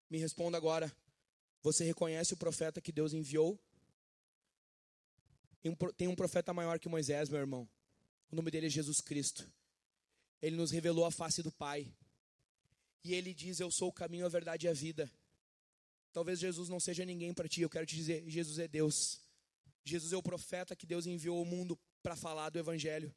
Me 0.09 0.17
responda 0.17 0.57
agora. 0.57 0.93
Você 1.61 1.85
reconhece 1.85 2.33
o 2.33 2.37
profeta 2.37 2.81
que 2.81 2.91
Deus 2.91 3.13
enviou? 3.13 3.57
Tem 5.95 6.09
um 6.09 6.15
profeta 6.17 6.53
maior 6.53 6.79
que 6.79 6.89
Moisés, 6.89 7.29
meu 7.29 7.39
irmão. 7.39 7.65
O 8.29 8.35
nome 8.35 8.51
dele 8.51 8.67
é 8.67 8.69
Jesus 8.69 8.99
Cristo. 8.99 9.49
Ele 10.41 10.57
nos 10.57 10.69
revelou 10.69 11.05
a 11.05 11.11
face 11.11 11.41
do 11.41 11.49
Pai. 11.49 11.89
E 13.05 13.13
ele 13.13 13.33
diz: 13.33 13.61
Eu 13.61 13.71
sou 13.71 13.87
o 13.87 13.93
caminho, 13.93 14.25
a 14.25 14.29
verdade 14.29 14.65
e 14.65 14.69
a 14.69 14.73
vida. 14.73 15.09
Talvez 16.13 16.39
Jesus 16.39 16.69
não 16.69 16.79
seja 16.79 17.03
ninguém 17.03 17.33
para 17.33 17.49
ti. 17.49 17.61
Eu 17.61 17.69
quero 17.69 17.85
te 17.85 17.95
dizer: 17.95 18.23
Jesus 18.29 18.59
é 18.59 18.67
Deus. 18.67 19.19
Jesus 19.83 20.13
é 20.13 20.17
o 20.17 20.23
profeta 20.23 20.75
que 20.75 20.85
Deus 20.85 21.05
enviou 21.05 21.37
ao 21.39 21.45
mundo 21.45 21.77
para 22.01 22.15
falar 22.15 22.49
do 22.49 22.59
Evangelho. 22.59 23.13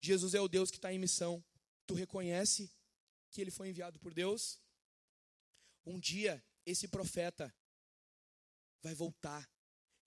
Jesus 0.00 0.34
é 0.34 0.40
o 0.40 0.48
Deus 0.48 0.70
que 0.70 0.78
está 0.78 0.92
em 0.92 0.98
missão. 0.98 1.44
Tu 1.86 1.94
reconhece 1.94 2.72
que 3.30 3.40
ele 3.40 3.50
foi 3.50 3.68
enviado 3.68 3.98
por 4.00 4.12
Deus? 4.12 4.58
Um 5.86 5.98
dia, 5.98 6.42
esse 6.64 6.88
profeta 6.88 7.54
vai 8.82 8.94
voltar 8.94 9.48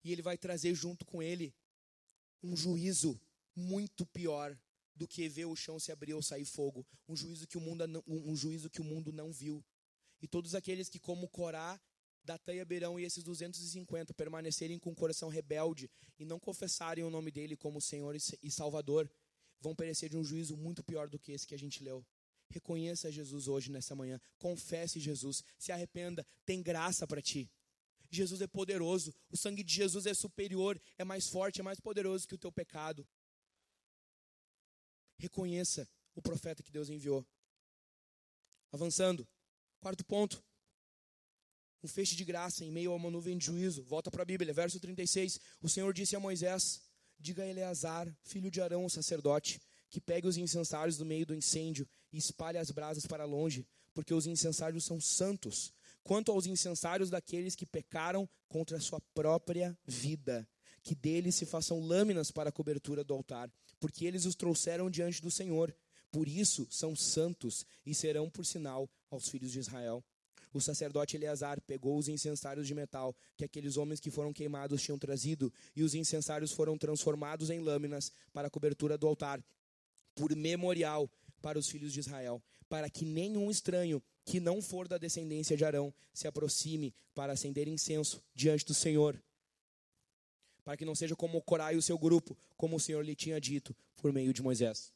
e 0.02 0.12
ele 0.12 0.22
vai 0.22 0.36
trazer 0.36 0.74
junto 0.74 1.04
com 1.04 1.22
ele 1.22 1.54
um 2.42 2.56
juízo 2.56 3.20
muito 3.54 4.04
pior 4.06 4.58
do 4.94 5.06
que 5.06 5.28
ver 5.28 5.44
o 5.44 5.54
chão 5.54 5.78
se 5.78 5.92
abrir 5.92 6.14
ou 6.14 6.22
sair 6.22 6.44
fogo, 6.44 6.86
um 7.08 7.14
juízo 7.14 7.46
que 7.46 7.56
o 7.56 7.60
mundo 7.60 7.86
não, 7.86 8.02
um 8.06 8.34
juízo 8.34 8.68
que 8.68 8.80
o 8.80 8.84
mundo 8.84 9.12
não 9.12 9.32
viu. 9.32 9.64
E 10.20 10.28
todos 10.28 10.54
aqueles 10.54 10.88
que 10.88 10.98
como 10.98 11.28
Corá, 11.28 11.80
Datã 12.24 12.54
e 12.54 12.60
Abirão 12.60 12.98
e 12.98 13.04
esses 13.04 13.24
250 13.24 14.12
permanecerem 14.12 14.78
com 14.78 14.90
o 14.90 14.94
coração 14.94 15.28
rebelde 15.28 15.90
e 16.18 16.24
não 16.24 16.38
confessarem 16.38 17.04
o 17.04 17.10
nome 17.10 17.30
dele 17.30 17.56
como 17.56 17.80
Senhor 17.80 18.14
e 18.42 18.50
Salvador, 18.50 19.10
vão 19.60 19.74
perecer 19.74 20.10
de 20.10 20.16
um 20.16 20.24
juízo 20.24 20.56
muito 20.56 20.82
pior 20.82 21.08
do 21.08 21.18
que 21.18 21.32
esse 21.32 21.46
que 21.46 21.54
a 21.54 21.58
gente 21.58 21.82
leu. 21.82 22.04
Reconheça 22.50 23.10
Jesus 23.10 23.46
hoje, 23.46 23.70
nessa 23.70 23.94
manhã. 23.94 24.20
Confesse 24.38 24.98
Jesus. 24.98 25.44
Se 25.58 25.70
arrependa. 25.70 26.26
Tem 26.44 26.62
graça 26.62 27.06
para 27.06 27.20
ti. 27.20 27.50
Jesus 28.10 28.40
é 28.40 28.46
poderoso. 28.46 29.14
O 29.30 29.36
sangue 29.36 29.62
de 29.62 29.74
Jesus 29.74 30.06
é 30.06 30.14
superior, 30.14 30.80
é 30.96 31.04
mais 31.04 31.28
forte, 31.28 31.60
é 31.60 31.62
mais 31.62 31.78
poderoso 31.78 32.26
que 32.26 32.34
o 32.34 32.38
teu 32.38 32.50
pecado. 32.50 33.06
Reconheça 35.18 35.86
o 36.14 36.22
profeta 36.22 36.62
que 36.62 36.72
Deus 36.72 36.88
enviou. 36.88 37.26
Avançando. 38.72 39.28
Quarto 39.80 40.04
ponto. 40.04 40.42
Um 41.84 41.86
feixe 41.86 42.16
de 42.16 42.24
graça 42.24 42.64
em 42.64 42.70
meio 42.70 42.90
a 42.90 42.96
uma 42.96 43.10
nuvem 43.10 43.38
de 43.38 43.46
juízo. 43.46 43.84
Volta 43.84 44.10
para 44.10 44.22
a 44.22 44.24
Bíblia, 44.24 44.52
verso 44.52 44.80
36. 44.80 45.38
O 45.62 45.68
Senhor 45.68 45.94
disse 45.94 46.16
a 46.16 46.20
Moisés: 46.20 46.82
Diga 47.18 47.44
a 47.44 47.46
Eleazar, 47.46 48.12
filho 48.24 48.50
de 48.50 48.60
Arão, 48.60 48.84
o 48.84 48.90
sacerdote, 48.90 49.60
que 49.88 50.00
pegue 50.00 50.26
os 50.26 50.36
incensários 50.36 50.96
do 50.96 51.04
meio 51.04 51.24
do 51.24 51.34
incêndio 51.34 51.88
e 52.12 52.18
espalhe 52.18 52.58
as 52.58 52.72
brasas 52.72 53.06
para 53.06 53.24
longe, 53.24 53.64
porque 53.94 54.12
os 54.12 54.26
incensários 54.26 54.84
são 54.84 55.00
santos, 55.00 55.72
quanto 56.02 56.32
aos 56.32 56.46
incensários 56.46 57.08
daqueles 57.08 57.54
que 57.54 57.64
pecaram 57.64 58.28
contra 58.48 58.78
a 58.78 58.80
sua 58.80 59.00
própria 59.14 59.78
vida, 59.86 60.48
que 60.82 60.96
deles 60.96 61.36
se 61.36 61.46
façam 61.46 61.78
lâminas 61.78 62.32
para 62.32 62.48
a 62.48 62.52
cobertura 62.52 63.04
do 63.04 63.14
altar, 63.14 63.48
porque 63.78 64.04
eles 64.04 64.24
os 64.24 64.34
trouxeram 64.34 64.90
diante 64.90 65.22
do 65.22 65.30
Senhor. 65.30 65.72
Por 66.10 66.26
isso 66.26 66.66
são 66.70 66.96
santos 66.96 67.64
e 67.86 67.94
serão 67.94 68.28
por 68.28 68.44
sinal 68.44 68.90
aos 69.10 69.28
filhos 69.28 69.50
de 69.50 69.58
Israel. 69.58 70.02
O 70.52 70.60
sacerdote 70.60 71.16
Eleazar 71.16 71.60
pegou 71.60 71.98
os 71.98 72.08
incensários 72.08 72.66
de 72.66 72.74
metal 72.74 73.14
que 73.36 73.44
aqueles 73.44 73.76
homens 73.76 74.00
que 74.00 74.10
foram 74.10 74.32
queimados 74.32 74.82
tinham 74.82 74.98
trazido, 74.98 75.52
e 75.76 75.82
os 75.82 75.94
incensários 75.94 76.52
foram 76.52 76.78
transformados 76.78 77.50
em 77.50 77.60
lâminas 77.60 78.10
para 78.32 78.48
a 78.48 78.50
cobertura 78.50 78.96
do 78.96 79.06
altar, 79.06 79.44
por 80.14 80.34
memorial 80.34 81.10
para 81.40 81.58
os 81.58 81.68
filhos 81.68 81.92
de 81.92 82.00
Israel, 82.00 82.42
para 82.68 82.90
que 82.90 83.04
nenhum 83.04 83.50
estranho 83.50 84.02
que 84.24 84.40
não 84.40 84.60
for 84.60 84.88
da 84.88 84.98
descendência 84.98 85.56
de 85.56 85.64
Arão 85.64 85.94
se 86.12 86.26
aproxime 86.26 86.94
para 87.14 87.32
acender 87.32 87.68
incenso 87.68 88.22
diante 88.34 88.64
do 88.64 88.74
Senhor. 88.74 89.22
Para 90.64 90.76
que 90.76 90.84
não 90.84 90.94
seja 90.94 91.16
como 91.16 91.40
Corá 91.40 91.72
e 91.72 91.76
o 91.76 91.82
seu 91.82 91.98
grupo, 91.98 92.36
como 92.56 92.76
o 92.76 92.80
Senhor 92.80 93.04
lhe 93.04 93.14
tinha 93.14 93.40
dito 93.40 93.74
por 93.96 94.12
meio 94.12 94.32
de 94.32 94.42
Moisés. 94.42 94.92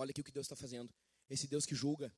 Olha 0.00 0.12
aqui 0.12 0.22
o 0.22 0.24
que 0.24 0.32
Deus 0.32 0.46
está 0.46 0.56
fazendo. 0.56 0.90
Esse 1.28 1.46
Deus 1.46 1.66
que 1.66 1.74
julga, 1.74 2.10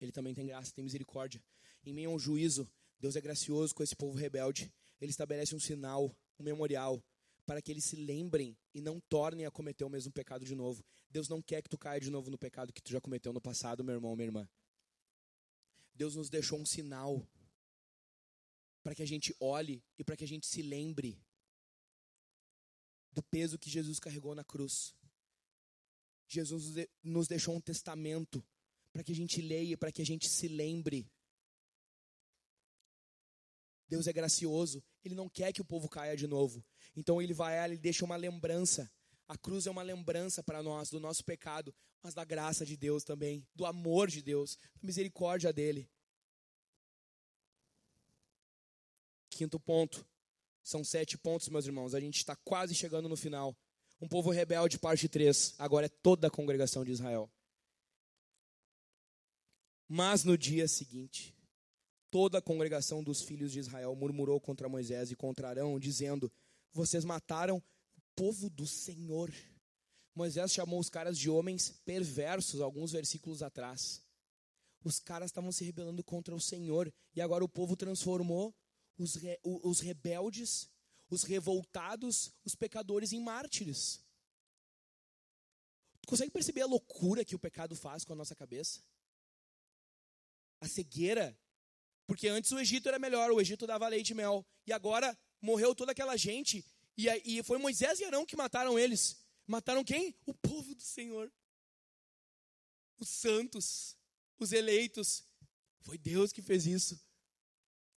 ele 0.00 0.10
também 0.10 0.34
tem 0.34 0.44
graça, 0.44 0.72
tem 0.72 0.82
misericórdia. 0.82 1.40
Em 1.84 1.92
meio 1.92 2.10
um 2.10 2.18
juízo, 2.18 2.68
Deus 2.98 3.14
é 3.14 3.20
gracioso 3.20 3.72
com 3.72 3.84
esse 3.84 3.94
povo 3.94 4.18
rebelde. 4.18 4.72
Ele 5.00 5.10
estabelece 5.10 5.54
um 5.54 5.60
sinal, 5.60 6.12
um 6.36 6.42
memorial, 6.42 7.00
para 7.46 7.62
que 7.62 7.70
eles 7.70 7.84
se 7.84 7.94
lembrem 7.94 8.58
e 8.74 8.80
não 8.80 8.98
tornem 8.98 9.46
a 9.46 9.52
cometer 9.52 9.84
o 9.84 9.88
mesmo 9.88 10.10
pecado 10.10 10.44
de 10.44 10.56
novo. 10.56 10.84
Deus 11.08 11.28
não 11.28 11.40
quer 11.40 11.62
que 11.62 11.68
tu 11.68 11.78
caia 11.78 12.00
de 12.00 12.10
novo 12.10 12.28
no 12.28 12.36
pecado 12.36 12.72
que 12.72 12.82
tu 12.82 12.90
já 12.90 13.00
cometeu 13.00 13.32
no 13.32 13.40
passado, 13.40 13.84
meu 13.84 13.94
irmão, 13.94 14.16
minha 14.16 14.26
irmã. 14.26 14.48
Deus 15.94 16.16
nos 16.16 16.28
deixou 16.28 16.58
um 16.58 16.66
sinal 16.66 17.24
para 18.82 18.96
que 18.96 19.02
a 19.02 19.06
gente 19.06 19.32
olhe 19.38 19.80
e 19.96 20.02
para 20.02 20.16
que 20.16 20.24
a 20.24 20.28
gente 20.28 20.44
se 20.44 20.60
lembre 20.60 21.24
do 23.12 23.22
peso 23.22 23.60
que 23.60 23.70
Jesus 23.70 24.00
carregou 24.00 24.34
na 24.34 24.42
cruz. 24.42 24.92
Jesus 26.28 26.86
nos 27.02 27.28
deixou 27.28 27.54
um 27.54 27.60
testamento 27.60 28.44
para 28.92 29.04
que 29.04 29.12
a 29.12 29.14
gente 29.14 29.40
leia, 29.40 29.76
para 29.76 29.92
que 29.92 30.02
a 30.02 30.06
gente 30.06 30.28
se 30.28 30.48
lembre. 30.48 31.10
Deus 33.88 34.06
é 34.06 34.12
gracioso, 34.12 34.82
Ele 35.04 35.14
não 35.14 35.28
quer 35.28 35.52
que 35.52 35.60
o 35.60 35.64
povo 35.64 35.88
caia 35.88 36.16
de 36.16 36.26
novo. 36.26 36.64
Então 36.96 37.22
Ele 37.22 37.32
vai, 37.32 37.62
Ele 37.64 37.78
deixa 37.78 38.04
uma 38.04 38.16
lembrança. 38.16 38.90
A 39.28 39.36
cruz 39.36 39.66
é 39.66 39.70
uma 39.70 39.82
lembrança 39.82 40.42
para 40.42 40.62
nós 40.62 40.90
do 40.90 40.98
nosso 40.98 41.24
pecado, 41.24 41.74
mas 42.02 42.14
da 42.14 42.24
graça 42.24 42.64
de 42.64 42.76
Deus 42.76 43.04
também, 43.04 43.46
do 43.54 43.66
amor 43.66 44.08
de 44.08 44.22
Deus, 44.22 44.56
da 44.74 44.86
misericórdia 44.86 45.52
dele. 45.52 45.88
Quinto 49.30 49.60
ponto. 49.60 50.06
São 50.62 50.82
sete 50.82 51.16
pontos, 51.16 51.48
meus 51.48 51.66
irmãos. 51.66 51.94
A 51.94 52.00
gente 52.00 52.16
está 52.16 52.34
quase 52.34 52.74
chegando 52.74 53.08
no 53.08 53.16
final. 53.16 53.56
Um 54.00 54.08
povo 54.08 54.30
rebelde, 54.30 54.78
parte 54.78 55.08
3. 55.08 55.54
Agora 55.58 55.86
é 55.86 55.88
toda 55.88 56.28
a 56.28 56.30
congregação 56.30 56.84
de 56.84 56.92
Israel. 56.92 57.30
Mas 59.88 60.24
no 60.24 60.36
dia 60.36 60.66
seguinte, 60.66 61.34
toda 62.10 62.38
a 62.38 62.42
congregação 62.42 63.02
dos 63.02 63.22
filhos 63.22 63.52
de 63.52 63.60
Israel 63.60 63.94
murmurou 63.94 64.40
contra 64.40 64.68
Moisés 64.68 65.10
e 65.10 65.16
contra 65.16 65.48
Arão, 65.48 65.78
dizendo: 65.78 66.30
Vocês 66.72 67.04
mataram 67.04 67.58
o 67.58 68.02
povo 68.14 68.50
do 68.50 68.66
Senhor. 68.66 69.32
Moisés 70.14 70.52
chamou 70.52 70.80
os 70.80 70.90
caras 70.90 71.18
de 71.18 71.30
homens 71.30 71.70
perversos, 71.84 72.60
alguns 72.60 72.92
versículos 72.92 73.42
atrás. 73.42 74.02
Os 74.82 74.98
caras 74.98 75.30
estavam 75.30 75.52
se 75.52 75.64
rebelando 75.64 76.02
contra 76.02 76.34
o 76.34 76.40
Senhor 76.40 76.92
e 77.14 77.20
agora 77.20 77.44
o 77.44 77.48
povo 77.48 77.76
transformou 77.76 78.54
os, 78.98 79.16
re, 79.16 79.38
os 79.42 79.80
rebeldes, 79.80 80.70
os 81.08 81.22
revoltados, 81.22 82.32
os 82.44 82.54
pecadores 82.54 83.12
em 83.12 83.20
mártires. 83.20 84.00
Consegue 86.06 86.30
perceber 86.30 86.62
a 86.62 86.66
loucura 86.66 87.24
que 87.24 87.34
o 87.34 87.38
pecado 87.38 87.74
faz 87.74 88.04
com 88.04 88.12
a 88.12 88.16
nossa 88.16 88.34
cabeça? 88.34 88.80
A 90.60 90.68
cegueira. 90.68 91.36
Porque 92.06 92.28
antes 92.28 92.52
o 92.52 92.58
Egito 92.60 92.88
era 92.88 92.98
melhor, 92.98 93.32
o 93.32 93.40
Egito 93.40 93.66
dava 93.66 93.88
leite 93.88 94.10
e 94.10 94.14
mel. 94.14 94.46
E 94.64 94.72
agora 94.72 95.18
morreu 95.40 95.74
toda 95.74 95.92
aquela 95.92 96.16
gente. 96.16 96.64
E 96.96 97.42
foi 97.42 97.58
Moisés 97.58 97.98
e 98.00 98.04
Arão 98.04 98.24
que 98.24 98.36
mataram 98.36 98.78
eles. 98.78 99.16
Mataram 99.46 99.84
quem? 99.84 100.14
O 100.24 100.32
povo 100.32 100.74
do 100.74 100.82
Senhor. 100.82 101.32
Os 102.98 103.08
santos, 103.08 103.96
os 104.38 104.52
eleitos. 104.52 105.24
Foi 105.80 105.98
Deus 105.98 106.32
que 106.32 106.40
fez 106.40 106.66
isso. 106.66 106.96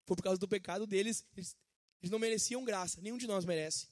Foi 0.05 0.15
por 0.15 0.23
causa 0.23 0.39
do 0.39 0.47
pecado 0.47 0.87
deles. 0.87 1.25
Eles, 1.35 1.55
eles 2.01 2.11
não 2.11 2.19
mereciam 2.19 2.63
graça. 2.63 3.01
Nenhum 3.01 3.17
de 3.17 3.27
nós 3.27 3.45
merece. 3.45 3.87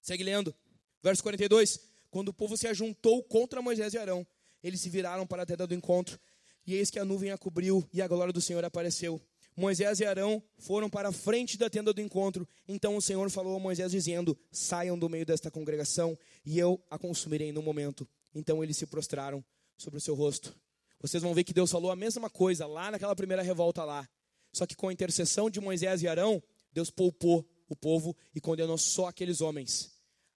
Segue 0.00 0.24
lendo. 0.24 0.54
Verso 1.02 1.22
42. 1.22 1.80
Quando 2.10 2.28
o 2.28 2.34
povo 2.34 2.56
se 2.56 2.66
ajuntou 2.66 3.22
contra 3.22 3.62
Moisés 3.62 3.94
e 3.94 3.98
Arão, 3.98 4.26
eles 4.62 4.80
se 4.80 4.90
viraram 4.90 5.26
para 5.26 5.42
a 5.42 5.46
tenda 5.46 5.66
do 5.66 5.74
encontro. 5.74 6.20
E 6.66 6.74
eis 6.74 6.90
que 6.90 6.98
a 6.98 7.04
nuvem 7.04 7.30
a 7.30 7.38
cobriu 7.38 7.88
e 7.92 8.02
a 8.02 8.06
glória 8.06 8.32
do 8.32 8.40
Senhor 8.40 8.64
apareceu. 8.64 9.20
Moisés 9.56 10.00
e 10.00 10.04
Arão 10.04 10.42
foram 10.58 10.88
para 10.88 11.08
a 11.08 11.12
frente 11.12 11.58
da 11.58 11.68
tenda 11.68 11.92
do 11.92 12.00
encontro. 12.00 12.48
Então 12.66 12.96
o 12.96 13.02
Senhor 13.02 13.28
falou 13.30 13.56
a 13.56 13.58
Moisés, 13.58 13.92
dizendo: 13.92 14.38
Saiam 14.50 14.98
do 14.98 15.08
meio 15.08 15.26
desta 15.26 15.50
congregação, 15.50 16.18
e 16.44 16.58
eu 16.58 16.82
a 16.90 16.98
consumirei 16.98 17.52
no 17.52 17.62
momento. 17.62 18.08
Então 18.34 18.62
eles 18.62 18.76
se 18.76 18.86
prostraram 18.86 19.44
sobre 19.76 19.98
o 19.98 20.00
seu 20.00 20.14
rosto. 20.14 20.54
Vocês 21.00 21.22
vão 21.22 21.34
ver 21.34 21.44
que 21.44 21.52
Deus 21.52 21.70
falou 21.70 21.90
a 21.90 21.96
mesma 21.96 22.30
coisa 22.30 22.66
lá 22.66 22.90
naquela 22.90 23.14
primeira 23.16 23.42
revolta 23.42 23.84
lá. 23.84 24.08
Só 24.52 24.66
que 24.66 24.76
com 24.76 24.88
a 24.88 24.92
intercessão 24.92 25.48
de 25.48 25.60
Moisés 25.60 26.02
e 26.02 26.08
Arão, 26.08 26.42
Deus 26.72 26.90
poupou 26.90 27.48
o 27.68 27.74
povo 27.74 28.16
e 28.34 28.40
condenou 28.40 28.76
só 28.76 29.06
aqueles 29.06 29.40
homens. 29.40 29.90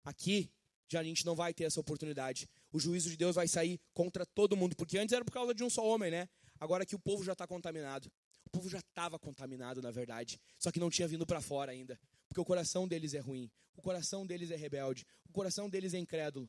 Aqui, 0.04 0.50
já 0.88 1.00
a 1.00 1.04
gente 1.04 1.26
não 1.26 1.34
vai 1.34 1.52
ter 1.52 1.64
essa 1.64 1.80
oportunidade. 1.80 2.48
O 2.72 2.78
juízo 2.78 3.10
de 3.10 3.16
Deus 3.16 3.34
vai 3.34 3.48
sair 3.48 3.80
contra 3.92 4.24
todo 4.24 4.56
mundo, 4.56 4.74
porque 4.76 4.98
antes 4.98 5.12
era 5.12 5.24
por 5.24 5.32
causa 5.32 5.54
de 5.54 5.62
um 5.62 5.70
só 5.70 5.84
homem, 5.86 6.10
né? 6.10 6.28
Agora 6.58 6.86
que 6.86 6.94
o 6.94 6.98
povo 6.98 7.22
já 7.24 7.32
está 7.32 7.46
contaminado. 7.46 8.10
O 8.46 8.50
povo 8.50 8.68
já 8.68 8.78
estava 8.78 9.18
contaminado, 9.18 9.82
na 9.82 9.90
verdade, 9.90 10.40
só 10.58 10.70
que 10.70 10.78
não 10.78 10.88
tinha 10.88 11.08
vindo 11.08 11.26
para 11.26 11.40
fora 11.40 11.72
ainda, 11.72 11.98
porque 12.28 12.40
o 12.40 12.44
coração 12.44 12.86
deles 12.86 13.12
é 13.12 13.18
ruim, 13.18 13.50
o 13.74 13.82
coração 13.82 14.24
deles 14.24 14.52
é 14.52 14.56
rebelde, 14.56 15.04
o 15.28 15.32
coração 15.32 15.68
deles 15.68 15.92
é 15.94 15.98
incrédulo. 15.98 16.48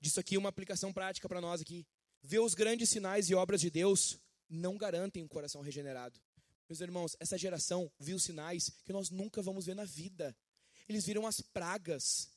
Disso 0.00 0.18
aqui 0.18 0.36
uma 0.38 0.48
aplicação 0.48 0.92
prática 0.92 1.28
para 1.28 1.40
nós 1.40 1.60
aqui. 1.60 1.86
Ver 2.22 2.40
os 2.40 2.54
grandes 2.54 2.88
sinais 2.88 3.28
e 3.28 3.34
obras 3.34 3.60
de 3.60 3.70
Deus 3.70 4.18
não 4.52 4.76
garantem 4.76 5.22
um 5.22 5.28
coração 5.28 5.62
regenerado. 5.62 6.20
Meus 6.68 6.80
irmãos, 6.80 7.16
essa 7.18 7.38
geração 7.38 7.90
viu 7.98 8.18
sinais 8.18 8.70
que 8.84 8.92
nós 8.92 9.10
nunca 9.10 9.42
vamos 9.42 9.66
ver 9.66 9.74
na 9.74 9.84
vida. 9.84 10.36
Eles 10.88 11.04
viram 11.04 11.26
as 11.26 11.40
pragas. 11.40 12.30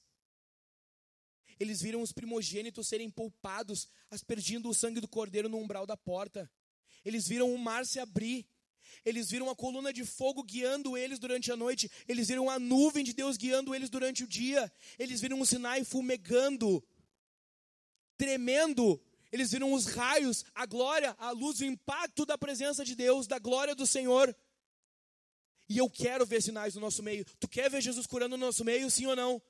Eles 1.59 1.81
viram 1.81 2.01
os 2.01 2.11
primogênitos 2.11 2.87
serem 2.87 3.09
poupados, 3.09 3.87
aspergindo 4.09 4.69
o 4.69 4.73
sangue 4.73 4.99
do 4.99 5.07
cordeiro 5.07 5.47
no 5.47 5.57
umbral 5.57 5.85
da 5.85 5.95
porta. 5.95 6.49
Eles 7.03 7.27
viram 7.27 7.53
o 7.53 7.57
mar 7.57 7.85
se 7.85 7.99
abrir. 7.99 8.47
Eles 9.03 9.29
viram 9.29 9.49
a 9.49 9.55
coluna 9.55 9.91
de 9.91 10.05
fogo 10.05 10.43
guiando 10.43 10.97
eles 10.97 11.19
durante 11.19 11.51
a 11.51 11.55
noite. 11.55 11.91
Eles 12.07 12.27
viram 12.27 12.49
a 12.49 12.59
nuvem 12.59 13.03
de 13.03 13.13
Deus 13.13 13.37
guiando 13.37 13.73
eles 13.73 13.89
durante 13.89 14.23
o 14.23 14.27
dia. 14.27 14.71
Eles 14.97 15.21
viram 15.21 15.39
o 15.39 15.45
Sinai 15.45 15.83
fumegando, 15.83 16.83
tremendo 18.17 19.01
eles 19.31 19.51
viram 19.51 19.73
os 19.73 19.85
raios, 19.85 20.45
a 20.53 20.65
glória, 20.65 21.15
a 21.19 21.31
luz, 21.31 21.59
o 21.59 21.65
impacto 21.65 22.25
da 22.25 22.37
presença 22.37 22.83
de 22.83 22.95
Deus, 22.95 23.27
da 23.27 23.39
glória 23.39 23.75
do 23.75 23.85
Senhor. 23.85 24.35
E 25.67 25.77
eu 25.77 25.89
quero 25.89 26.25
ver 26.25 26.41
sinais 26.41 26.75
no 26.75 26.81
nosso 26.81 27.01
meio. 27.01 27.25
Tu 27.39 27.47
quer 27.47 27.69
ver 27.69 27.81
Jesus 27.81 28.05
curando 28.05 28.37
no 28.37 28.45
nosso 28.45 28.63
meio, 28.63 28.89
sim 28.89 29.05
ou 29.05 29.15
não? 29.15 29.41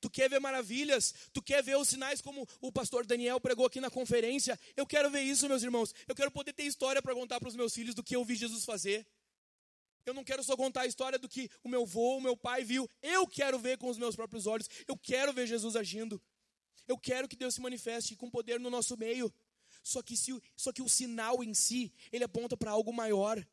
Tu 0.00 0.10
quer 0.10 0.28
ver 0.28 0.40
maravilhas? 0.40 1.14
Tu 1.32 1.40
quer 1.40 1.62
ver 1.62 1.76
os 1.76 1.88
sinais 1.88 2.20
como 2.20 2.46
o 2.60 2.72
pastor 2.72 3.06
Daniel 3.06 3.40
pregou 3.40 3.64
aqui 3.64 3.80
na 3.80 3.88
conferência? 3.88 4.58
Eu 4.76 4.84
quero 4.84 5.08
ver 5.08 5.22
isso, 5.22 5.48
meus 5.48 5.62
irmãos. 5.62 5.94
Eu 6.08 6.14
quero 6.14 6.30
poder 6.30 6.52
ter 6.52 6.64
história 6.64 7.00
para 7.00 7.14
contar 7.14 7.38
para 7.38 7.48
os 7.48 7.54
meus 7.54 7.72
filhos 7.72 7.94
do 7.94 8.02
que 8.02 8.16
eu 8.16 8.24
vi 8.24 8.34
Jesus 8.34 8.64
fazer. 8.64 9.06
Eu 10.04 10.12
não 10.12 10.24
quero 10.24 10.42
só 10.42 10.56
contar 10.56 10.82
a 10.82 10.86
história 10.86 11.18
do 11.18 11.28
que 11.28 11.48
o 11.62 11.68
meu 11.68 11.82
avô, 11.82 12.16
o 12.16 12.20
meu 12.20 12.36
pai 12.36 12.64
viu. 12.64 12.90
Eu 13.00 13.26
quero 13.28 13.58
ver 13.58 13.78
com 13.78 13.88
os 13.88 13.96
meus 13.96 14.16
próprios 14.16 14.46
olhos. 14.48 14.68
Eu 14.88 14.96
quero 14.96 15.32
ver 15.32 15.46
Jesus 15.46 15.76
agindo. 15.76 16.20
Eu 16.86 16.98
quero 16.98 17.28
que 17.28 17.36
Deus 17.36 17.54
se 17.54 17.60
manifeste 17.60 18.16
com 18.16 18.30
poder 18.30 18.58
no 18.60 18.70
nosso 18.70 18.96
meio. 18.96 19.32
Só 19.82 20.02
que, 20.02 20.16
se, 20.16 20.40
só 20.56 20.72
que 20.72 20.82
o 20.82 20.88
sinal 20.88 21.42
em 21.42 21.54
si, 21.54 21.92
ele 22.12 22.24
aponta 22.24 22.56
para 22.56 22.70
algo 22.70 22.92
maior. 22.92 23.44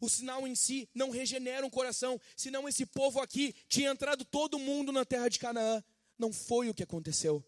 O 0.00 0.08
sinal 0.08 0.46
em 0.46 0.54
si 0.54 0.88
não 0.94 1.10
regenera 1.10 1.66
um 1.66 1.70
coração, 1.70 2.20
senão 2.36 2.68
esse 2.68 2.84
povo 2.86 3.20
aqui 3.20 3.54
tinha 3.68 3.90
entrado 3.90 4.24
todo 4.24 4.58
mundo 4.58 4.92
na 4.92 5.04
terra 5.04 5.28
de 5.28 5.38
Canaã. 5.38 5.82
Não 6.18 6.32
foi 6.32 6.68
o 6.68 6.74
que 6.74 6.82
aconteceu. 6.82 7.44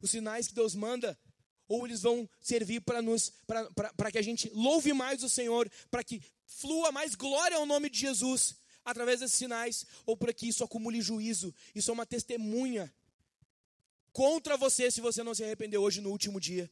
Os 0.00 0.10
sinais 0.10 0.48
que 0.48 0.54
Deus 0.54 0.74
manda, 0.74 1.16
ou 1.68 1.86
eles 1.86 2.02
vão 2.02 2.28
servir 2.40 2.80
para 2.80 3.00
nos 3.00 3.32
para 3.46 4.10
que 4.10 4.18
a 4.18 4.22
gente 4.22 4.50
louve 4.50 4.92
mais 4.92 5.22
o 5.22 5.28
Senhor, 5.28 5.70
para 5.90 6.02
que 6.02 6.20
flua 6.44 6.90
mais 6.90 7.14
glória 7.14 7.56
ao 7.56 7.64
nome 7.64 7.88
de 7.88 8.00
Jesus, 8.00 8.56
através 8.84 9.20
desses 9.20 9.36
sinais, 9.36 9.86
ou 10.04 10.16
para 10.16 10.32
que 10.32 10.48
isso 10.48 10.64
acumule 10.64 11.00
juízo. 11.00 11.54
Isso 11.74 11.90
é 11.90 11.94
uma 11.94 12.06
testemunha 12.06 12.92
contra 14.12 14.56
você 14.56 14.90
se 14.90 15.00
você 15.00 15.22
não 15.22 15.34
se 15.34 15.44
arrependeu 15.44 15.82
hoje 15.82 16.00
no 16.00 16.10
último 16.10 16.40
dia. 16.40 16.70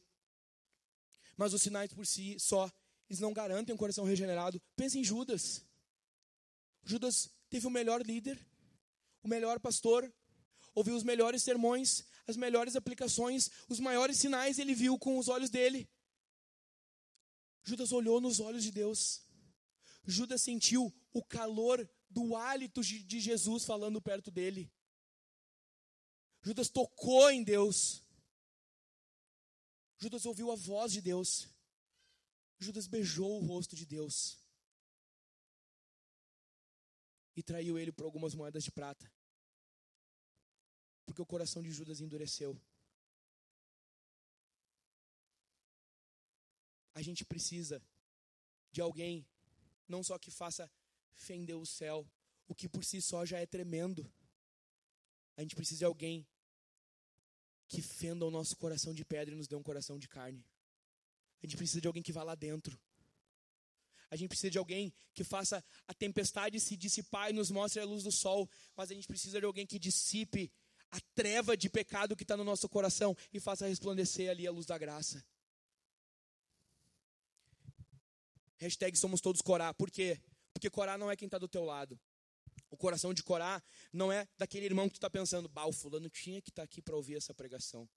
Mas 1.37 1.53
os 1.53 1.61
sinais 1.61 1.91
por 1.93 2.05
si 2.05 2.39
só, 2.39 2.71
eles 3.09 3.19
não 3.19 3.33
garantem 3.33 3.73
um 3.73 3.77
coração 3.77 4.05
regenerado. 4.05 4.61
Pense 4.75 4.99
em 4.99 5.03
Judas. 5.03 5.63
Judas 6.83 7.29
teve 7.49 7.67
o 7.67 7.71
melhor 7.71 8.01
líder, 8.05 8.39
o 9.23 9.27
melhor 9.27 9.59
pastor, 9.59 10.11
ouviu 10.73 10.95
os 10.95 11.03
melhores 11.03 11.43
sermões, 11.43 12.03
as 12.27 12.37
melhores 12.37 12.75
aplicações, 12.75 13.49
os 13.67 13.79
maiores 13.79 14.17
sinais 14.17 14.59
ele 14.59 14.73
viu 14.73 14.97
com 14.97 15.17
os 15.17 15.27
olhos 15.27 15.49
dele. 15.49 15.89
Judas 17.63 17.91
olhou 17.91 18.19
nos 18.19 18.39
olhos 18.39 18.63
de 18.63 18.71
Deus. 18.71 19.21
Judas 20.05 20.41
sentiu 20.41 20.93
o 21.13 21.23
calor 21.23 21.87
do 22.11 22.35
hálito 22.35 22.81
de 22.83 23.19
Jesus 23.19 23.65
falando 23.65 24.01
perto 24.01 24.29
dele. 24.29 24.71
Judas 26.43 26.69
tocou 26.69 27.29
em 27.31 27.43
Deus. 27.43 28.03
Judas 29.97 30.25
ouviu 30.25 30.51
a 30.51 30.55
voz 30.55 30.91
de 30.91 31.01
Deus. 31.01 31.47
Judas 32.59 32.87
beijou 32.87 33.39
o 33.39 33.45
rosto 33.45 33.75
de 33.75 33.85
Deus. 33.85 34.37
E 37.35 37.41
traiu 37.41 37.79
ele 37.79 37.91
por 37.91 38.05
algumas 38.05 38.35
moedas 38.35 38.63
de 38.63 38.71
prata. 38.71 39.11
Porque 41.05 41.21
o 41.21 41.25
coração 41.25 41.61
de 41.61 41.71
Judas 41.71 42.01
endureceu. 42.01 42.59
A 46.93 47.01
gente 47.01 47.23
precisa 47.23 47.81
de 48.71 48.81
alguém, 48.81 49.25
não 49.87 50.03
só 50.03 50.19
que 50.19 50.29
faça 50.29 50.69
fendeu 51.15 51.61
o 51.61 51.65
céu, 51.65 52.07
o 52.47 52.55
que 52.55 52.67
por 52.67 52.83
si 52.83 53.01
só 53.01 53.25
já 53.25 53.39
é 53.39 53.45
tremendo. 53.45 54.11
A 55.37 55.41
gente 55.41 55.55
precisa 55.55 55.79
de 55.79 55.85
alguém 55.85 56.27
que 57.67 57.81
fenda 57.81 58.25
o 58.25 58.31
nosso 58.31 58.55
coração 58.57 58.93
de 58.93 59.05
pedra 59.05 59.33
e 59.33 59.37
nos 59.37 59.47
dê 59.47 59.55
um 59.55 59.63
coração 59.63 59.97
de 59.97 60.07
carne. 60.07 60.45
A 61.41 61.45
gente 61.45 61.57
precisa 61.57 61.81
de 61.81 61.87
alguém 61.87 62.03
que 62.03 62.11
vá 62.11 62.23
lá 62.23 62.35
dentro. 62.35 62.79
A 64.09 64.17
gente 64.17 64.27
precisa 64.27 64.51
de 64.51 64.57
alguém 64.57 64.93
que 65.13 65.23
faça 65.23 65.63
a 65.87 65.93
tempestade 65.93 66.59
se 66.59 66.75
dissipar 66.75 67.29
e 67.29 67.33
nos 67.33 67.49
mostre 67.49 67.81
a 67.81 67.85
luz 67.85 68.03
do 68.03 68.11
sol. 68.11 68.49
Mas 68.75 68.91
a 68.91 68.93
gente 68.93 69.07
precisa 69.07 69.39
de 69.39 69.45
alguém 69.45 69.65
que 69.65 69.79
dissipe 69.79 70.51
a 70.91 70.99
treva 71.15 71.55
de 71.55 71.69
pecado 71.69 72.15
que 72.15 72.23
está 72.23 72.35
no 72.35 72.43
nosso 72.43 72.67
coração 72.67 73.15
e 73.31 73.39
faça 73.39 73.67
resplandecer 73.67 74.29
ali 74.29 74.45
a 74.45 74.51
luz 74.51 74.65
da 74.65 74.77
graça. 74.77 75.25
Hashtag 78.57 78.97
somos 78.97 79.21
todos 79.21 79.41
Corá. 79.41 79.73
Por 79.73 79.89
quê? 79.89 80.21
Porque 80.53 80.69
Corá 80.69 80.97
não 80.97 81.09
é 81.09 81.15
quem 81.15 81.25
está 81.25 81.37
do 81.37 81.47
teu 81.47 81.63
lado. 81.63 81.99
O 82.69 82.77
coração 82.77 83.13
de 83.13 83.23
Corá 83.23 83.61
não 83.91 84.11
é 84.11 84.27
daquele 84.37 84.65
irmão 84.65 84.87
que 84.87 84.93
tu 84.93 84.97
está 84.97 85.09
pensando, 85.09 85.49
bah, 85.49 85.65
o 85.65 85.73
fulano 85.73 86.09
tinha 86.09 86.41
que 86.41 86.49
estar 86.49 86.61
tá 86.61 86.65
aqui 86.65 86.81
para 86.81 86.95
ouvir 86.95 87.15
essa 87.15 87.33
pregação. 87.33 87.87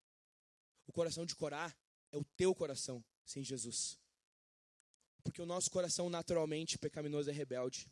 O 0.86 0.92
coração 0.92 1.24
de 1.24 1.34
Corá 1.34 1.74
é 2.10 2.16
o 2.16 2.24
teu 2.36 2.54
coração 2.54 3.04
sem 3.24 3.42
Jesus. 3.42 3.98
Porque 5.22 5.40
o 5.40 5.46
nosso 5.46 5.70
coração 5.70 6.10
naturalmente 6.10 6.78
pecaminoso 6.78 7.30
é 7.30 7.32
rebelde. 7.32 7.90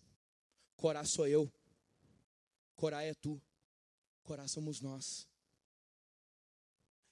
Corá 0.77 1.05
sou 1.05 1.27
eu. 1.27 1.51
Corá 2.77 3.03
é 3.03 3.15
tu. 3.15 3.41
Corá 4.23 4.47
somos 4.47 4.81
nós. 4.81 5.27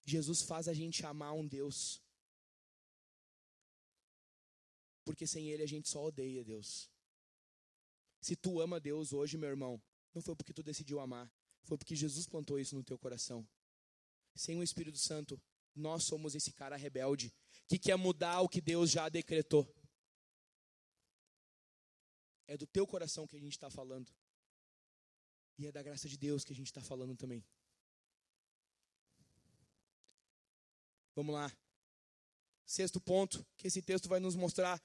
Jesus 0.05 0.43
faz 0.43 0.69
a 0.69 0.75
gente 0.75 1.07
amar 1.07 1.33
um 1.33 1.47
Deus. 1.47 2.03
Porque 5.05 5.27
sem 5.27 5.49
Ele 5.49 5.63
a 5.63 5.67
gente 5.67 5.89
só 5.89 6.05
odeia 6.05 6.45
Deus. 6.45 6.91
Se 8.21 8.37
tu 8.37 8.61
ama 8.61 8.79
Deus 8.79 9.13
hoje, 9.13 9.37
meu 9.39 9.49
irmão, 9.49 9.83
não 10.15 10.21
foi 10.21 10.37
porque 10.37 10.53
tu 10.53 10.63
decidiu 10.63 11.01
amar, 11.01 11.33
foi 11.63 11.79
porque 11.79 11.97
Jesus 11.97 12.27
plantou 12.27 12.59
isso 12.59 12.75
no 12.75 12.85
teu 12.85 12.99
coração. 12.99 13.49
Sem 14.35 14.59
o 14.59 14.63
Espírito 14.63 14.99
Santo, 14.99 15.41
nós 15.75 16.05
somos 16.05 16.35
esse 16.35 16.53
cara 16.53 16.77
rebelde 16.77 17.33
que 17.69 17.79
quer 17.79 17.97
mudar 17.97 18.41
o 18.41 18.49
que 18.49 18.61
Deus 18.61 18.91
já 18.91 19.09
decretou. 19.09 19.69
É 22.47 22.57
do 22.57 22.67
teu 22.67 22.87
coração 22.87 23.27
que 23.27 23.37
a 23.37 23.41
gente 23.41 23.53
está 23.53 23.71
falando. 23.71 24.13
E 25.57 25.67
é 25.67 25.73
da 25.73 25.83
graça 25.83 26.09
de 26.09 26.19
Deus 26.19 26.45
que 26.45 26.53
a 26.53 26.57
gente 26.57 26.67
está 26.67 26.83
falando 26.83 27.17
também. 27.17 27.45
Vamos 31.15 31.35
lá. 31.35 31.53
Sexto 32.65 33.01
ponto 33.01 33.47
que 33.57 33.67
esse 33.67 33.83
texto 33.83 34.09
vai 34.09 34.21
nos 34.21 34.35
mostrar 34.35 34.83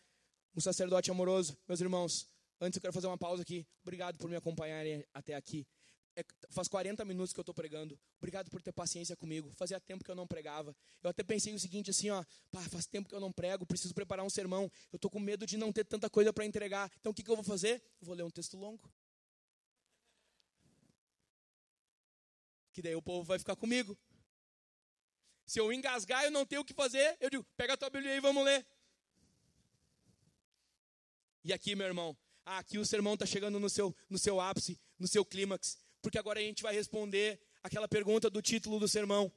um 0.56 0.62
sacerdote 0.62 1.10
amoroso. 1.10 1.58
Meus 1.68 1.82
irmãos, 1.82 2.30
antes 2.60 2.78
eu 2.78 2.82
quero 2.82 2.94
fazer 2.94 3.08
uma 3.08 3.18
pausa 3.18 3.42
aqui. 3.42 3.66
Obrigado 3.82 4.18
por 4.18 4.30
me 4.30 4.36
acompanharem 4.36 5.06
até 5.14 5.36
aqui. 5.36 5.66
É, 6.18 6.24
faz 6.50 6.70
40 6.70 7.04
minutos 7.04 7.34
que 7.34 7.40
eu 7.40 7.42
estou 7.42 7.54
pregando. 7.54 8.00
Obrigado 8.18 8.50
por 8.50 8.62
ter 8.62 8.72
paciência 8.72 9.18
comigo. 9.18 9.52
Fazia 9.56 9.80
tempo 9.82 10.04
que 10.04 10.10
eu 10.10 10.16
não 10.16 10.26
pregava. 10.26 10.74
Eu 11.04 11.10
até 11.10 11.24
pensei 11.24 11.54
o 11.54 11.60
seguinte, 11.60 11.92
assim, 11.92 12.10
ó, 12.10 12.24
pá, 12.50 12.62
faz 12.70 12.86
tempo 12.86 13.10
que 13.10 13.16
eu 13.16 13.20
não 13.20 13.34
prego, 13.34 13.66
preciso 13.66 13.94
preparar 13.94 14.26
um 14.26 14.30
sermão. 14.30 14.72
Eu 14.94 14.96
estou 14.96 15.12
com 15.12 15.20
medo 15.20 15.46
de 15.46 15.58
não 15.58 15.74
ter 15.74 15.84
tanta 15.84 16.10
coisa 16.10 16.32
para 16.32 16.46
entregar. 16.46 16.90
Então 17.00 17.12
o 17.12 17.16
que, 17.16 17.22
que 17.22 17.30
eu 17.30 17.36
vou 17.36 17.44
fazer? 17.44 17.84
Vou 18.02 18.16
ler 18.16 18.24
um 18.24 18.30
texto 18.30 18.56
longo. 18.56 18.90
Que 22.72 22.82
daí 22.82 22.96
o 22.96 23.02
povo 23.02 23.26
vai 23.26 23.38
ficar 23.38 23.58
comigo. 23.58 23.98
Se 25.46 25.60
eu 25.60 25.72
engasgar 25.72 26.24
eu 26.24 26.32
não 26.32 26.46
tenho 26.46 26.62
o 26.62 26.66
que 26.66 26.74
fazer, 26.74 27.18
eu 27.20 27.30
digo, 27.30 27.46
pega 27.58 27.74
a 27.74 27.78
tua 27.78 27.90
Bíblia 27.90 28.16
e 28.16 28.22
vamos 28.22 28.44
ler. 28.44 28.66
E 31.44 31.54
aqui, 31.54 31.76
meu 31.76 31.86
irmão, 31.86 32.18
ah, 32.46 32.60
aqui 32.60 32.78
o 32.78 32.86
sermão 32.86 33.16
está 33.16 33.26
chegando 33.26 33.60
no 33.60 33.70
seu, 33.70 33.96
no 34.10 34.18
seu 34.18 34.40
ápice, 34.40 34.80
no 35.00 35.08
seu 35.08 35.26
clímax 35.26 35.78
porque 36.06 36.20
agora 36.20 36.40
a 36.40 36.44
gente 36.44 36.62
vai 36.62 36.72
responder 36.72 37.42
aquela 37.64 37.88
pergunta 37.88 38.30
do 38.30 38.40
título 38.40 38.80
do 38.80 38.88
sermão: 38.88 39.34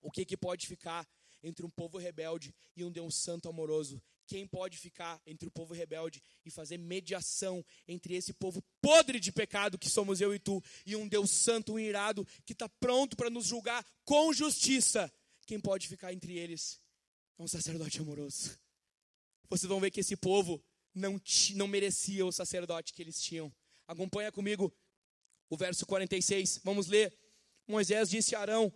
O 0.00 0.08
que, 0.08 0.24
que 0.24 0.36
pode 0.36 0.68
ficar 0.68 1.04
entre 1.42 1.66
um 1.66 1.68
povo 1.68 1.98
rebelde 1.98 2.54
e 2.76 2.84
um 2.84 2.92
Deus 2.92 3.16
santo 3.16 3.48
amoroso? 3.48 4.00
Quem 4.24 4.46
pode 4.46 4.78
ficar 4.78 5.20
entre 5.26 5.48
o 5.48 5.50
povo 5.50 5.74
rebelde 5.74 6.22
e 6.44 6.50
fazer 6.50 6.78
mediação 6.78 7.64
entre 7.88 8.14
esse 8.14 8.32
povo 8.32 8.62
podre 8.80 9.18
de 9.18 9.32
pecado 9.32 9.76
que 9.76 9.90
somos 9.90 10.20
eu 10.20 10.32
e 10.32 10.38
tu 10.38 10.62
e 10.86 10.94
um 10.94 11.08
Deus 11.08 11.28
santo 11.32 11.76
e 11.76 11.88
irado 11.88 12.24
que 12.46 12.52
está 12.52 12.68
pronto 12.68 13.16
para 13.16 13.28
nos 13.28 13.46
julgar 13.46 13.84
com 14.04 14.32
justiça? 14.32 15.12
Quem 15.44 15.58
pode 15.58 15.88
ficar 15.88 16.12
entre 16.12 16.38
eles? 16.38 16.80
É 17.36 17.42
um 17.42 17.48
sacerdote 17.48 17.98
amoroso. 17.98 18.56
Vocês 19.50 19.68
vão 19.68 19.80
ver 19.80 19.90
que 19.90 19.98
esse 19.98 20.16
povo 20.16 20.62
não, 20.94 21.20
não 21.54 21.66
merecia 21.66 22.24
o 22.24 22.32
sacerdote 22.32 22.92
que 22.92 23.02
eles 23.02 23.20
tinham. 23.20 23.52
Acompanha 23.86 24.30
comigo 24.30 24.72
o 25.48 25.56
verso 25.56 25.86
46. 25.86 26.60
Vamos 26.64 26.86
ler. 26.86 27.12
Moisés 27.66 28.10
disse 28.10 28.34
a 28.34 28.40
Arão: 28.40 28.72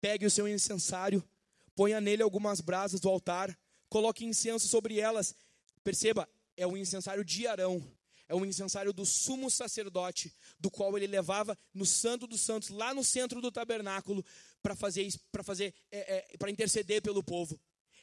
Pegue 0.00 0.26
o 0.26 0.30
seu 0.30 0.48
incensário, 0.48 1.26
ponha 1.74 2.00
nele 2.00 2.22
algumas 2.22 2.60
brasas 2.60 3.00
do 3.00 3.08
altar, 3.08 3.56
coloque 3.88 4.24
incenso 4.24 4.68
sobre 4.68 4.98
elas. 4.98 5.34
Perceba, 5.82 6.28
é 6.56 6.66
o 6.66 6.76
incensário 6.76 7.24
de 7.24 7.46
Arão, 7.46 7.82
é 8.28 8.34
o 8.34 8.44
incensário 8.44 8.92
do 8.92 9.04
sumo 9.04 9.50
sacerdote, 9.50 10.32
do 10.58 10.70
qual 10.70 10.96
ele 10.96 11.06
levava 11.06 11.58
no 11.74 11.86
Santo 11.86 12.26
dos 12.26 12.42
Santos, 12.42 12.68
lá 12.68 12.94
no 12.94 13.02
centro 13.02 13.40
do 13.40 13.50
tabernáculo, 13.50 14.24
para 14.62 14.76
fazer, 14.76 15.08
para 15.32 15.42
fazer, 15.42 15.74
é, 15.90 16.16
é, 16.16 16.36
para 16.36 16.50
interceder 16.50 17.02
pelo 17.02 17.22
povo. 17.22 17.58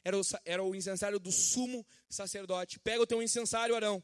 Era 0.08 0.18
o, 0.18 0.22
era 0.46 0.64
o 0.64 0.74
incensário 0.74 1.20
do 1.20 1.34
sumo 1.34 1.86
sacerdote. 2.10 2.80
Pega 2.80 3.02
o 3.02 3.06
teu 3.06 3.22
incensário, 3.22 3.76
Arão. 3.76 4.02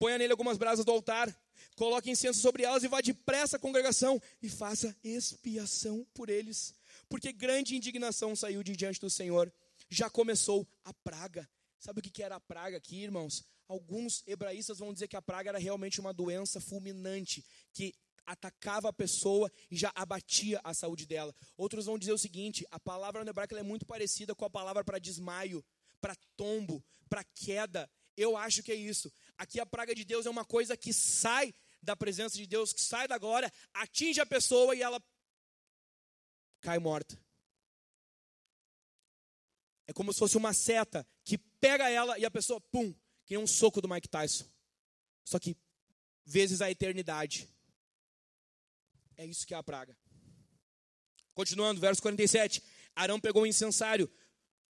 Ponha 0.00 0.18
nele 0.18 0.32
algumas 0.32 0.58
brasas 0.58 0.84
do 0.84 0.90
altar, 0.90 1.32
coloque 1.76 2.10
incenso 2.10 2.40
sobre 2.40 2.64
elas 2.64 2.82
e 2.82 2.88
vá 2.88 3.00
depressa 3.00 3.56
à 3.56 3.60
congregação 3.60 4.20
e 4.42 4.48
faça 4.48 4.96
expiação 5.04 6.04
por 6.12 6.28
eles, 6.28 6.74
porque 7.08 7.32
grande 7.32 7.76
indignação 7.76 8.34
saiu 8.34 8.64
de 8.64 8.74
diante 8.74 9.00
do 9.00 9.08
Senhor. 9.08 9.52
Já 9.88 10.10
começou 10.10 10.66
a 10.82 10.92
praga. 10.92 11.48
Sabe 11.78 12.00
o 12.00 12.02
que 12.02 12.20
era 12.20 12.34
a 12.34 12.40
praga 12.40 12.78
aqui, 12.78 13.00
irmãos? 13.00 13.44
Alguns 13.68 14.24
hebraístas 14.26 14.80
vão 14.80 14.92
dizer 14.92 15.06
que 15.06 15.16
a 15.16 15.22
praga 15.22 15.50
era 15.50 15.58
realmente 15.58 16.00
uma 16.00 16.12
doença 16.12 16.60
fulminante 16.60 17.44
que 17.72 17.94
atacava 18.26 18.88
a 18.88 18.92
pessoa 18.92 19.50
e 19.70 19.76
já 19.76 19.92
abatia 19.94 20.60
a 20.64 20.72
saúde 20.74 21.06
dela. 21.06 21.34
Outros 21.56 21.86
vão 21.86 21.98
dizer 21.98 22.12
o 22.12 22.18
seguinte: 22.18 22.66
a 22.70 22.78
palavra 22.78 23.24
no 23.24 23.30
hebraico 23.30 23.54
é 23.56 23.62
muito 23.62 23.86
parecida 23.86 24.34
com 24.34 24.44
a 24.44 24.50
palavra 24.50 24.84
para 24.84 24.98
desmaio, 24.98 25.64
para 26.00 26.16
tombo, 26.36 26.84
para 27.08 27.24
queda. 27.24 27.90
Eu 28.16 28.36
acho 28.36 28.62
que 28.62 28.72
é 28.72 28.74
isso. 28.74 29.12
Aqui 29.36 29.58
a 29.58 29.66
praga 29.66 29.94
de 29.94 30.04
Deus 30.04 30.26
é 30.26 30.30
uma 30.30 30.44
coisa 30.44 30.76
que 30.76 30.92
sai 30.92 31.54
da 31.82 31.96
presença 31.96 32.36
de 32.36 32.46
Deus, 32.46 32.72
que 32.72 32.80
sai 32.80 33.06
da 33.06 33.18
glória, 33.18 33.52
atinge 33.74 34.20
a 34.20 34.26
pessoa 34.26 34.74
e 34.74 34.82
ela 34.82 35.02
cai 36.60 36.78
morta. 36.78 37.18
É 39.86 39.92
como 39.92 40.12
se 40.12 40.18
fosse 40.18 40.36
uma 40.36 40.52
seta 40.54 41.06
que 41.22 41.36
pega 41.36 41.90
ela 41.90 42.18
e 42.18 42.24
a 42.24 42.30
pessoa, 42.30 42.60
pum, 42.60 42.94
que 43.26 43.34
é 43.34 43.38
um 43.38 43.46
soco 43.46 43.80
do 43.80 43.88
Mike 43.88 44.08
Tyson. 44.08 44.46
Só 45.24 45.38
que 45.38 45.56
vezes 46.24 46.60
a 46.60 46.70
eternidade. 46.70 47.48
É 49.16 49.24
isso 49.24 49.46
que 49.46 49.54
é 49.54 49.56
a 49.56 49.62
praga. 49.62 49.96
Continuando, 51.34 51.80
verso 51.80 52.00
47. 52.02 52.62
Arão 52.94 53.18
pegou 53.18 53.42
o 53.42 53.46
incensário, 53.46 54.10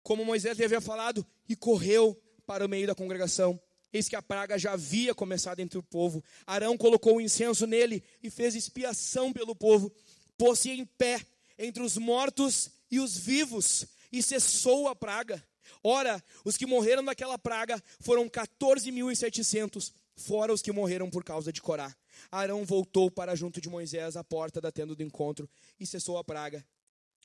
como 0.02 0.24
Moisés 0.24 0.56
lhe 0.56 0.64
havia 0.64 0.80
falado, 0.80 1.26
e 1.48 1.56
correu 1.56 2.20
para 2.46 2.64
o 2.64 2.68
meio 2.68 2.86
da 2.86 2.94
congregação. 2.94 3.60
Eis 3.92 4.08
que 4.08 4.16
a 4.16 4.22
praga 4.22 4.58
já 4.58 4.72
havia 4.72 5.14
começado 5.14 5.60
entre 5.60 5.78
o 5.78 5.82
povo. 5.82 6.24
Arão 6.46 6.78
colocou 6.78 7.16
o 7.16 7.20
incenso 7.20 7.66
nele 7.66 8.02
e 8.22 8.30
fez 8.30 8.54
expiação 8.54 9.32
pelo 9.32 9.54
povo. 9.54 9.92
Pôs-se 10.38 10.70
em 10.70 10.84
pé 10.84 11.20
entre 11.58 11.82
os 11.82 11.96
mortos 11.96 12.70
e 12.90 12.98
os 12.98 13.16
vivos 13.16 13.86
e 14.10 14.22
cessou 14.22 14.88
a 14.88 14.96
praga. 14.96 15.42
Ora, 15.82 16.22
os 16.44 16.56
que 16.56 16.66
morreram 16.66 17.04
daquela 17.04 17.38
praga 17.38 17.82
foram 18.00 18.28
14.700, 18.28 19.92
fora 20.16 20.52
os 20.52 20.62
que 20.62 20.72
morreram 20.72 21.10
por 21.10 21.22
causa 21.22 21.52
de 21.52 21.60
Corá. 21.60 21.94
Arão 22.30 22.64
voltou 22.64 23.10
para 23.10 23.34
junto 23.34 23.60
de 23.60 23.68
Moisés 23.68 24.16
à 24.16 24.24
porta 24.24 24.60
da 24.60 24.72
tenda 24.72 24.94
do 24.94 25.02
encontro 25.02 25.48
e 25.78 25.86
cessou 25.86 26.18
a 26.18 26.24
praga. 26.24 26.64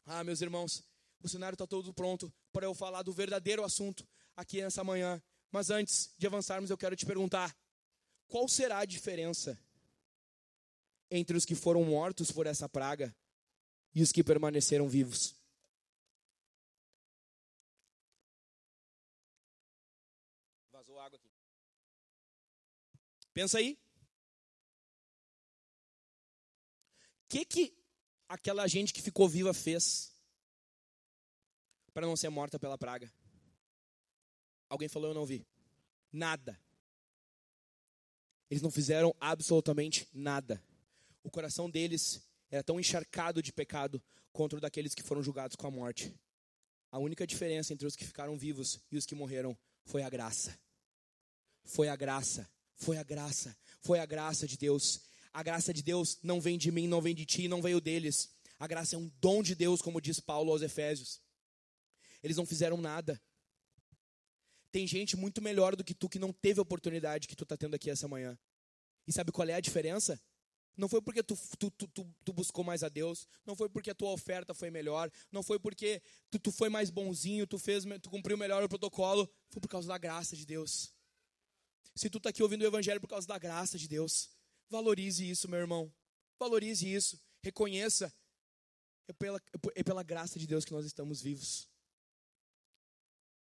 Ah, 0.05 0.23
meus 0.23 0.41
irmãos, 0.41 0.83
o 1.21 1.27
cenário 1.27 1.55
está 1.55 1.67
todo 1.67 1.93
pronto 1.93 2.31
para 2.51 2.65
eu 2.65 2.73
falar 2.73 3.03
do 3.03 3.11
verdadeiro 3.11 3.63
assunto 3.63 4.07
aqui 4.35 4.61
nessa 4.61 4.83
manhã. 4.83 5.21
Mas 5.51 5.69
antes 5.69 6.13
de 6.17 6.27
avançarmos, 6.27 6.69
eu 6.69 6.77
quero 6.77 6.95
te 6.95 7.05
perguntar: 7.05 7.55
qual 8.27 8.47
será 8.47 8.79
a 8.79 8.85
diferença 8.85 9.59
entre 11.09 11.37
os 11.37 11.45
que 11.45 11.55
foram 11.55 11.83
mortos 11.83 12.31
por 12.31 12.45
essa 12.45 12.67
praga 12.67 13.15
e 13.93 14.01
os 14.01 14.11
que 14.11 14.23
permaneceram 14.23 14.87
vivos? 14.87 15.35
Vazou 20.71 20.99
água 20.99 21.17
aqui. 21.17 21.29
Pensa 23.33 23.57
aí. 23.57 23.77
Que, 27.27 27.45
que 27.45 27.77
aquela 28.27 28.67
gente 28.67 28.93
que 28.93 29.01
ficou 29.01 29.27
viva 29.27 29.53
fez 29.53 30.13
para 31.93 32.05
não 32.05 32.15
ser 32.15 32.29
morta 32.29 32.59
pela 32.59 32.77
praga? 32.77 33.11
Alguém 34.69 34.87
falou, 34.87 35.09
eu 35.09 35.15
não 35.15 35.25
vi. 35.25 35.45
Nada. 36.11 36.59
Eles 38.49 38.61
não 38.61 38.71
fizeram 38.71 39.15
absolutamente 39.19 40.07
nada. 40.13 40.63
O 41.23 41.29
coração 41.29 41.69
deles 41.69 42.21
era 42.49 42.63
tão 42.63 42.79
encharcado 42.79 43.41
de 43.41 43.51
pecado 43.51 44.01
contra 44.31 44.57
o 44.57 44.61
daqueles 44.61 44.93
que 44.93 45.03
foram 45.03 45.21
julgados 45.21 45.55
com 45.55 45.67
a 45.67 45.71
morte. 45.71 46.13
A 46.91 46.99
única 46.99 47.27
diferença 47.27 47.73
entre 47.73 47.85
os 47.85 47.95
que 47.95 48.05
ficaram 48.05 48.37
vivos 48.37 48.79
e 48.91 48.97
os 48.97 49.05
que 49.05 49.15
morreram 49.15 49.57
foi 49.85 50.03
a 50.03 50.09
graça. 50.09 50.57
Foi 51.65 51.89
a 51.89 51.95
graça, 51.95 52.49
foi 52.75 52.97
a 52.97 53.03
graça, 53.03 53.57
foi 53.81 53.99
a 53.99 54.05
graça 54.05 54.47
de 54.47 54.57
Deus. 54.57 55.01
A 55.37 55.43
graça 55.43 55.71
de 55.71 55.83
Deus 55.83 56.17
não 56.23 56.41
vem 56.41 56.57
de 56.57 56.71
mim, 56.71 56.87
não 56.87 56.99
vem 56.99 57.13
de 57.13 57.23
ti, 57.23 57.47
não 57.47 57.61
veio 57.61 57.79
deles. 57.79 58.27
A 58.57 58.65
graça 58.65 58.95
é 58.95 58.97
um 58.97 59.07
dom 59.21 59.43
de 59.43 59.53
Deus, 59.53 59.83
como 59.83 60.01
diz 60.01 60.19
Paulo 60.19 60.51
aos 60.51 60.63
Efésios. 60.63 61.21
Eles 62.23 62.37
não 62.37 62.43
fizeram 62.43 62.81
nada. 62.81 63.21
Tem 64.71 64.87
gente 64.87 65.15
muito 65.15 65.39
melhor 65.39 65.75
do 65.75 65.83
que 65.83 65.93
tu 65.93 66.09
que 66.09 66.17
não 66.17 66.33
teve 66.33 66.59
a 66.59 66.63
oportunidade 66.63 67.27
que 67.27 67.35
tu 67.35 67.43
está 67.43 67.55
tendo 67.55 67.75
aqui 67.75 67.87
essa 67.87 68.07
manhã. 68.07 68.35
E 69.05 69.13
sabe 69.13 69.31
qual 69.31 69.47
é 69.47 69.53
a 69.53 69.59
diferença? 69.59 70.19
Não 70.75 70.89
foi 70.89 71.03
porque 71.03 71.21
tu, 71.21 71.37
tu, 71.59 71.69
tu, 71.69 72.15
tu, 72.25 72.33
buscou 72.33 72.63
mais 72.63 72.81
a 72.81 72.89
Deus, 72.89 73.27
não 73.45 73.55
foi 73.55 73.69
porque 73.69 73.91
a 73.91 73.95
tua 73.95 74.09
oferta 74.09 74.55
foi 74.55 74.71
melhor, 74.71 75.07
não 75.31 75.43
foi 75.43 75.59
porque 75.59 76.01
tu, 76.31 76.39
tu 76.39 76.51
foi 76.51 76.69
mais 76.69 76.89
bonzinho, 76.89 77.45
tu 77.45 77.59
fez, 77.59 77.83
tu 78.01 78.09
cumpriu 78.09 78.39
melhor 78.39 78.63
o 78.63 78.67
protocolo, 78.69 79.31
foi 79.51 79.61
por 79.61 79.69
causa 79.69 79.87
da 79.87 79.99
graça 79.99 80.35
de 80.35 80.47
Deus. 80.47 80.91
Se 81.93 82.09
tu 82.09 82.17
está 82.17 82.31
aqui 82.31 82.41
ouvindo 82.41 82.63
o 82.63 82.65
Evangelho 82.65 82.99
por 82.99 83.07
causa 83.07 83.27
da 83.27 83.37
graça 83.37 83.77
de 83.77 83.87
Deus, 83.87 84.35
valorize 84.69 85.29
isso, 85.29 85.49
meu 85.49 85.59
irmão. 85.59 85.93
Valorize 86.39 86.91
isso. 86.91 87.19
Reconheça. 87.41 88.13
É 89.07 89.13
pela, 89.13 89.41
é 89.75 89.83
pela 89.83 90.03
graça 90.03 90.37
de 90.37 90.45
Deus 90.45 90.65
que 90.65 90.73
nós 90.73 90.85
estamos 90.85 91.21
vivos. 91.21 91.67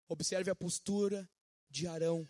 Observe 0.07 0.49
a 0.49 0.55
postura 0.55 1.30
de 1.70 1.86
Arão, 1.86 2.28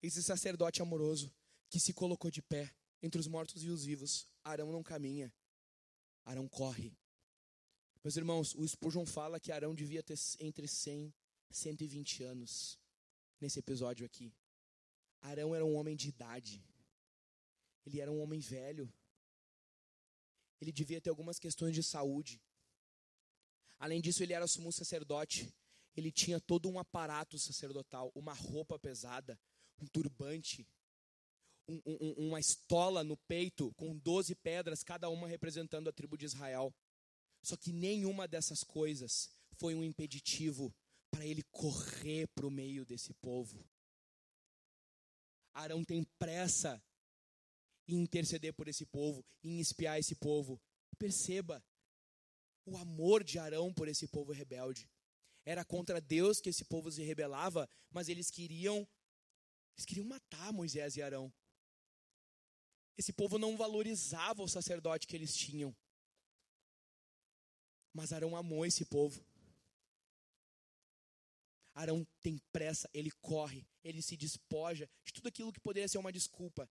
esse 0.00 0.22
sacerdote 0.22 0.80
amoroso 0.80 1.30
que 1.68 1.78
se 1.78 1.92
colocou 1.92 2.30
de 2.30 2.40
pé 2.40 2.74
entre 3.02 3.20
os 3.20 3.26
mortos 3.26 3.62
e 3.62 3.68
os 3.68 3.84
vivos. 3.84 4.26
Arão 4.42 4.72
não 4.72 4.82
caminha, 4.82 5.32
Arão 6.24 6.48
corre. 6.48 6.96
Meus 8.02 8.16
irmãos, 8.16 8.54
o 8.54 8.66
Spurgeon 8.66 9.04
fala 9.04 9.40
que 9.40 9.52
Arão 9.52 9.74
devia 9.74 10.02
ter 10.02 10.16
entre 10.40 10.66
100 10.66 11.12
e 11.50 11.54
120 11.54 12.22
anos 12.22 12.78
nesse 13.40 13.58
episódio 13.58 14.06
aqui. 14.06 14.32
Arão 15.20 15.54
era 15.54 15.64
um 15.64 15.74
homem 15.74 15.96
de 15.96 16.08
idade. 16.08 16.64
Ele 17.86 18.00
era 18.00 18.10
um 18.10 18.20
homem 18.20 18.40
velho. 18.40 18.92
Ele 20.60 20.72
devia 20.72 21.00
ter 21.00 21.10
algumas 21.10 21.38
questões 21.38 21.74
de 21.74 21.82
saúde. 21.82 22.40
Além 23.78 24.00
disso, 24.00 24.22
ele 24.22 24.32
era 24.32 24.46
sumo 24.46 24.72
sacerdote. 24.72 25.52
Ele 25.96 26.12
tinha 26.12 26.40
todo 26.40 26.68
um 26.68 26.78
aparato 26.78 27.38
sacerdotal, 27.38 28.12
uma 28.14 28.32
roupa 28.32 28.78
pesada, 28.78 29.38
um 29.80 29.86
turbante, 29.86 30.66
um, 31.68 31.80
um, 31.84 32.28
uma 32.28 32.40
estola 32.40 33.04
no 33.04 33.16
peito 33.16 33.72
com 33.74 33.96
doze 33.98 34.34
pedras, 34.34 34.82
cada 34.82 35.08
uma 35.10 35.28
representando 35.28 35.88
a 35.88 35.92
tribo 35.92 36.16
de 36.16 36.24
Israel. 36.24 36.74
Só 37.42 37.56
que 37.56 37.72
nenhuma 37.72 38.26
dessas 38.26 38.62
coisas 38.62 39.30
foi 39.56 39.74
um 39.74 39.84
impeditivo 39.84 40.74
para 41.10 41.26
ele 41.26 41.42
correr 41.50 42.26
para 42.28 42.46
o 42.46 42.50
meio 42.50 42.84
desse 42.84 43.12
povo. 43.14 43.64
Arão 45.52 45.84
tem 45.84 46.04
pressa 46.18 46.82
em 47.88 48.02
interceder 48.02 48.52
por 48.52 48.68
esse 48.68 48.84
povo, 48.84 49.24
em 49.42 49.58
espiar 49.58 49.98
esse 49.98 50.14
povo. 50.14 50.60
Perceba 50.98 51.64
o 52.66 52.76
amor 52.76 53.24
de 53.24 53.38
Arão 53.38 53.72
por 53.72 53.88
esse 53.88 54.06
povo 54.06 54.30
rebelde. 54.30 54.88
Era 55.44 55.64
contra 55.64 56.00
Deus 56.00 56.40
que 56.40 56.50
esse 56.50 56.64
povo 56.64 56.92
se 56.92 57.02
rebelava, 57.02 57.68
mas 57.90 58.08
eles 58.08 58.30
queriam 58.30 58.86
eles 59.74 59.86
queriam 59.86 60.06
matar 60.06 60.52
Moisés 60.52 60.96
e 60.96 61.02
Arão. 61.02 61.32
Esse 62.96 63.12
povo 63.12 63.38
não 63.38 63.56
valorizava 63.56 64.42
o 64.42 64.48
sacerdote 64.48 65.06
que 65.06 65.14
eles 65.14 65.32
tinham. 65.34 65.74
Mas 67.94 68.12
Arão 68.12 68.36
amou 68.36 68.66
esse 68.66 68.84
povo. 68.84 69.24
Arão 71.74 72.04
tem 72.20 72.38
pressa, 72.52 72.90
ele 72.92 73.12
corre, 73.22 73.64
ele 73.84 74.02
se 74.02 74.16
despoja 74.16 74.90
de 75.04 75.12
tudo 75.12 75.28
aquilo 75.28 75.52
que 75.52 75.60
poderia 75.60 75.88
ser 75.88 75.98
uma 75.98 76.12
desculpa. 76.12 76.68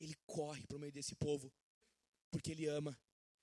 Ele 0.00 0.14
corre 0.26 0.66
para 0.66 0.76
o 0.76 0.80
meio 0.80 0.92
desse 0.92 1.14
povo, 1.14 1.52
porque 2.30 2.50
ele 2.50 2.66
ama. 2.66 2.98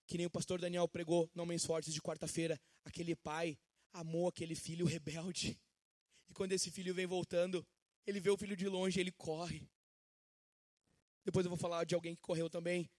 Que 0.07 0.17
nem 0.17 0.25
o 0.25 0.31
pastor 0.31 0.59
Daniel 0.59 0.87
pregou 0.87 1.29
no 1.33 1.43
Homens 1.43 1.65
Fortes 1.65 1.93
de 1.93 2.01
quarta-feira. 2.01 2.59
Aquele 2.83 3.15
pai 3.15 3.57
amou 3.93 4.27
aquele 4.27 4.55
filho 4.55 4.85
rebelde. 4.85 5.59
E 6.29 6.33
quando 6.33 6.51
esse 6.53 6.71
filho 6.71 6.93
vem 6.93 7.05
voltando, 7.05 7.65
ele 8.05 8.19
vê 8.19 8.29
o 8.29 8.37
filho 8.37 8.55
de 8.55 8.67
longe, 8.67 8.99
ele 8.99 9.11
corre. 9.11 9.69
Depois 11.23 11.45
eu 11.45 11.49
vou 11.49 11.57
falar 11.57 11.85
de 11.85 11.93
alguém 11.93 12.15
que 12.15 12.21
correu 12.21 12.49
também. 12.49 12.89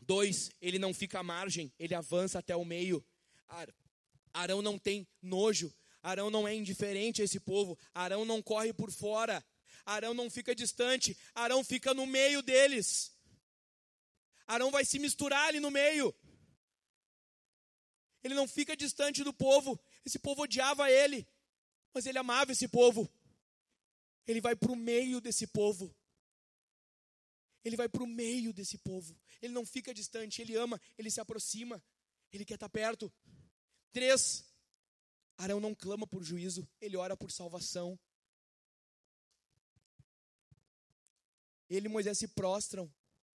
Dois, 0.00 0.50
ele 0.60 0.78
não 0.78 0.92
fica 0.92 1.20
à 1.20 1.22
margem, 1.22 1.72
ele 1.78 1.94
avança 1.94 2.38
até 2.38 2.56
o 2.56 2.64
meio. 2.64 3.04
Arão 4.32 4.60
não 4.60 4.78
tem 4.78 5.06
nojo, 5.20 5.72
Arão 6.02 6.30
não 6.30 6.48
é 6.48 6.54
indiferente 6.54 7.22
a 7.22 7.24
esse 7.24 7.38
povo, 7.38 7.78
Arão 7.94 8.24
não 8.24 8.42
corre 8.42 8.72
por 8.72 8.90
fora, 8.90 9.44
Arão 9.84 10.14
não 10.14 10.30
fica 10.30 10.54
distante, 10.54 11.16
Arão 11.34 11.64
fica 11.64 11.92
no 11.92 12.06
meio 12.06 12.42
deles. 12.42 13.12
Arão 14.46 14.70
vai 14.70 14.84
se 14.84 14.98
misturar 14.98 15.48
ali 15.48 15.60
no 15.60 15.70
meio. 15.70 16.14
Ele 18.22 18.34
não 18.34 18.46
fica 18.46 18.76
distante 18.76 19.24
do 19.24 19.32
povo. 19.32 19.78
Esse 20.04 20.18
povo 20.18 20.42
odiava 20.42 20.90
ele, 20.90 21.26
mas 21.92 22.06
ele 22.06 22.18
amava 22.18 22.52
esse 22.52 22.68
povo. 22.68 23.10
Ele 24.26 24.40
vai 24.40 24.54
para 24.54 24.70
o 24.70 24.76
meio 24.76 25.20
desse 25.20 25.46
povo. 25.46 25.94
Ele 27.64 27.76
vai 27.76 27.88
para 27.88 28.02
o 28.02 28.06
meio 28.06 28.52
desse 28.52 28.78
povo. 28.78 29.18
Ele 29.40 29.52
não 29.52 29.64
fica 29.64 29.94
distante, 29.94 30.42
ele 30.42 30.56
ama, 30.56 30.80
ele 30.98 31.10
se 31.10 31.20
aproxima, 31.20 31.82
ele 32.32 32.44
quer 32.44 32.54
estar 32.54 32.68
tá 32.68 32.72
perto. 32.72 33.12
Três, 33.92 34.44
Arão 35.36 35.60
não 35.60 35.74
clama 35.74 36.06
por 36.06 36.22
juízo, 36.22 36.68
ele 36.80 36.96
ora 36.96 37.16
por 37.16 37.30
salvação. 37.30 37.98
Ele 41.76 41.86
e 41.86 41.90
Moisés 41.90 42.18
se 42.18 42.28
prostram 42.28 42.92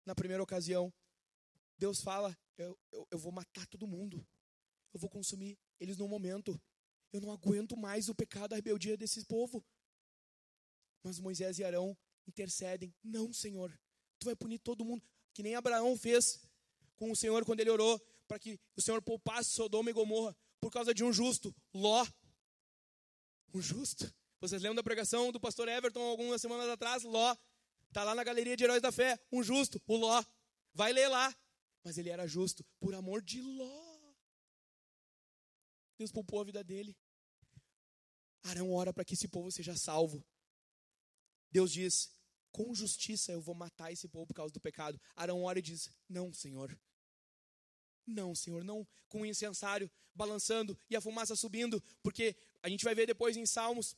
na 0.06 0.14
primeira 0.14 0.44
ocasião. 0.44 0.94
Deus 1.78 2.02
fala: 2.02 2.38
eu, 2.58 2.78
eu, 2.92 3.08
eu 3.12 3.18
vou 3.18 3.32
matar 3.32 3.66
todo 3.68 3.88
mundo, 3.88 4.26
eu 4.94 5.00
vou 5.00 5.10
consumir 5.10 5.58
eles 5.80 5.98
no 5.98 6.08
momento. 6.08 6.60
Eu 7.14 7.22
não 7.22 7.32
aguento 7.32 7.78
mais 7.78 8.10
o 8.10 8.16
pecado, 8.16 8.54
a 8.54 8.56
rebeldia 8.58 8.98
desse 8.98 9.24
povo. 9.26 9.66
Mas 11.02 11.18
Moisés 11.20 11.60
e 11.60 11.64
Arão 11.64 11.98
intercedem: 12.28 12.94
Não, 13.02 13.32
Senhor, 13.32 13.72
tu 14.20 14.26
vai 14.26 14.36
punir 14.36 14.60
todo 14.60 14.84
mundo, 14.84 15.02
que 15.34 15.42
nem 15.42 15.56
Abraão 15.56 15.98
fez 15.98 16.46
com 16.98 17.12
o 17.12 17.16
Senhor 17.16 17.46
quando 17.46 17.62
ele 17.62 17.70
orou 17.70 18.00
para 18.28 18.40
que 18.40 18.60
o 18.76 18.82
Senhor 18.82 19.02
poupasse 19.02 19.52
Sodoma 19.52 19.90
e 19.90 19.94
Gomorra 19.94 20.36
por 20.60 20.72
causa 20.72 20.94
de 20.94 21.04
um 21.04 21.14
justo, 21.14 21.56
Ló. 21.74 22.06
Um 23.54 23.62
justo. 23.62 24.14
Vocês 24.42 24.62
lembram 24.62 24.76
da 24.76 24.84
pregação 24.84 25.32
do 25.32 25.40
pastor 25.40 25.70
Everton 25.70 26.02
algumas 26.02 26.42
semanas 26.42 26.68
atrás? 26.68 27.04
Ló. 27.04 27.36
Está 27.96 28.04
lá 28.04 28.14
na 28.14 28.26
galeria 28.26 28.58
de 28.58 28.64
heróis 28.66 28.82
da 28.82 28.92
fé. 28.92 29.18
Um 29.32 29.42
justo, 29.42 29.82
o 29.88 29.96
Ló. 29.96 30.22
Vai 30.74 30.92
ler 30.92 31.08
lá. 31.08 31.34
Mas 31.82 31.98
ele 31.98 32.10
era 32.10 32.28
justo 32.28 32.62
por 32.78 32.94
amor 32.94 33.22
de 33.22 33.42
Ló. 33.42 34.14
Deus 35.98 36.12
poupou 36.12 36.42
a 36.42 36.44
vida 36.44 36.62
dele. 36.62 36.94
Arão 38.44 38.74
ora 38.74 38.92
para 38.92 39.06
que 39.06 39.14
esse 39.14 39.30
povo 39.30 39.50
seja 39.50 39.78
salvo. 39.78 40.22
Deus 41.50 41.72
diz: 41.72 42.12
com 42.52 42.76
justiça 42.76 43.32
eu 43.32 43.40
vou 43.40 43.56
matar 43.56 43.94
esse 43.94 44.10
povo 44.10 44.28
por 44.28 44.34
causa 44.34 44.54
do 44.54 44.60
pecado. 44.60 45.00
Arão 45.16 45.44
ora 45.44 45.60
e 45.60 45.62
diz: 45.62 45.90
Não, 46.10 46.34
Senhor. 46.34 46.78
Não, 48.06 48.36
Senhor, 48.36 48.62
não 48.66 48.86
com 49.08 49.22
o 49.22 49.26
incensário 49.26 49.90
balançando 50.14 50.78
e 50.90 50.98
a 50.98 51.02
fumaça 51.02 51.34
subindo, 51.34 51.82
porque 52.04 52.36
a 52.62 52.68
gente 52.68 52.84
vai 52.84 52.94
ver 52.94 53.08
depois 53.08 53.38
em 53.38 53.46
Salmos. 53.46 53.96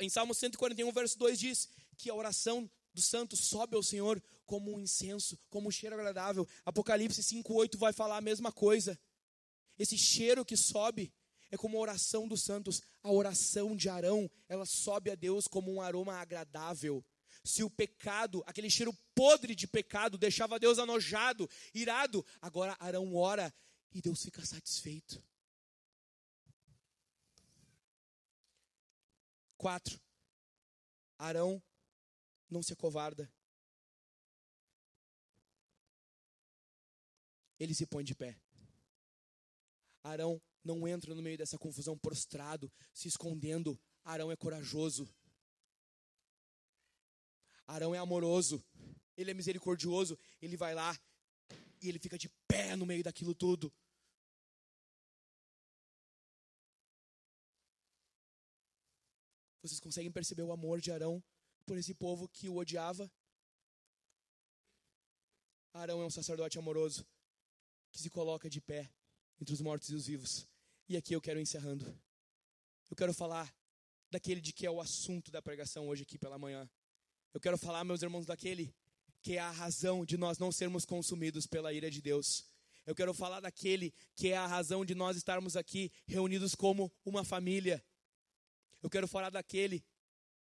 Em 0.00 0.08
Salmos 0.08 0.38
141, 0.38 0.90
verso 0.92 1.18
2 1.18 1.38
diz 1.38 1.68
que 1.98 2.08
a 2.08 2.14
oração 2.14 2.70
do 2.96 3.02
santo 3.02 3.36
sobe 3.36 3.76
ao 3.76 3.82
Senhor 3.82 4.22
como 4.46 4.74
um 4.74 4.80
incenso, 4.80 5.38
como 5.50 5.68
um 5.68 5.70
cheiro 5.70 5.94
agradável. 5.94 6.48
Apocalipse 6.64 7.22
5:8 7.22 7.76
vai 7.76 7.92
falar 7.92 8.16
a 8.16 8.22
mesma 8.22 8.50
coisa. 8.50 8.98
Esse 9.78 9.98
cheiro 9.98 10.46
que 10.46 10.56
sobe 10.56 11.12
é 11.50 11.58
como 11.58 11.76
a 11.76 11.80
oração 11.80 12.26
dos 12.26 12.42
santos. 12.42 12.80
A 13.02 13.12
oração 13.12 13.76
de 13.76 13.90
Arão, 13.90 14.30
ela 14.48 14.64
sobe 14.64 15.10
a 15.10 15.14
Deus 15.14 15.46
como 15.46 15.70
um 15.70 15.80
aroma 15.80 16.14
agradável 16.14 17.04
se 17.44 17.62
o 17.62 17.70
pecado, 17.70 18.42
aquele 18.44 18.68
cheiro 18.68 18.92
podre 19.14 19.54
de 19.54 19.68
pecado, 19.68 20.18
deixava 20.18 20.58
Deus 20.58 20.80
anojado, 20.80 21.48
irado, 21.72 22.26
agora 22.40 22.76
Arão 22.80 23.14
ora 23.14 23.54
e 23.92 24.00
Deus 24.00 24.20
fica 24.20 24.44
satisfeito. 24.44 25.22
Quatro, 29.56 30.00
Arão 31.16 31.62
não 32.50 32.62
se 32.62 32.72
acovarda. 32.72 33.30
Ele 37.58 37.74
se 37.74 37.86
põe 37.86 38.04
de 38.04 38.14
pé. 38.14 38.38
Arão 40.02 40.40
não 40.62 40.86
entra 40.86 41.14
no 41.14 41.22
meio 41.22 41.38
dessa 41.38 41.58
confusão 41.58 41.96
prostrado, 41.98 42.70
se 42.92 43.08
escondendo. 43.08 43.80
Arão 44.04 44.30
é 44.30 44.36
corajoso. 44.36 45.08
Arão 47.66 47.94
é 47.94 47.98
amoroso. 47.98 48.64
ele 49.16 49.30
é 49.30 49.34
misericordioso, 49.34 50.18
ele 50.42 50.56
vai 50.56 50.74
lá 50.74 50.96
e 51.80 51.88
ele 51.88 51.98
fica 51.98 52.18
de 52.18 52.28
pé 52.46 52.76
no 52.76 52.84
meio 52.84 53.02
daquilo 53.02 53.34
tudo. 53.34 53.72
Vocês 59.62 59.80
conseguem 59.80 60.12
perceber 60.12 60.42
o 60.42 60.52
amor 60.52 60.80
de 60.80 60.92
Arão 60.92 61.22
por 61.66 61.76
esse 61.76 61.92
povo 61.92 62.28
que 62.28 62.48
o 62.48 62.56
odiava? 62.56 63.10
Arão 65.74 66.00
é 66.00 66.06
um 66.06 66.10
sacerdote 66.10 66.58
amoroso 66.58 67.04
que 67.90 67.98
se 67.98 68.08
coloca 68.08 68.48
de 68.48 68.60
pé 68.60 68.90
entre 69.40 69.52
os 69.52 69.60
mortos 69.60 69.90
e 69.90 69.94
os 69.94 70.06
vivos. 70.06 70.46
E 70.88 70.96
aqui 70.96 71.14
eu 71.14 71.20
quero 71.20 71.40
encerrando. 71.40 71.84
Eu 72.88 72.96
quero 72.96 73.12
falar 73.12 73.52
daquele 74.10 74.40
de 74.40 74.52
que 74.52 74.64
é 74.64 74.70
o 74.70 74.80
assunto 74.80 75.30
da 75.30 75.42
pregação 75.42 75.88
hoje 75.88 76.04
aqui 76.04 76.16
pela 76.16 76.38
manhã. 76.38 76.70
Eu 77.34 77.40
quero 77.40 77.58
falar, 77.58 77.84
meus 77.84 78.00
irmãos, 78.02 78.24
daquele 78.24 78.74
que 79.20 79.34
é 79.34 79.40
a 79.40 79.50
razão 79.50 80.04
de 80.04 80.16
nós 80.16 80.38
não 80.38 80.52
sermos 80.52 80.84
consumidos 80.84 81.46
pela 81.46 81.72
ira 81.72 81.90
de 81.90 82.00
Deus. 82.00 82.46
Eu 82.86 82.94
quero 82.94 83.12
falar 83.12 83.40
daquele 83.40 83.92
que 84.14 84.28
é 84.28 84.36
a 84.36 84.46
razão 84.46 84.84
de 84.84 84.94
nós 84.94 85.16
estarmos 85.16 85.56
aqui 85.56 85.90
reunidos 86.06 86.54
como 86.54 86.92
uma 87.04 87.24
família. 87.24 87.84
Eu 88.80 88.88
quero 88.88 89.08
falar 89.08 89.30
daquele 89.30 89.84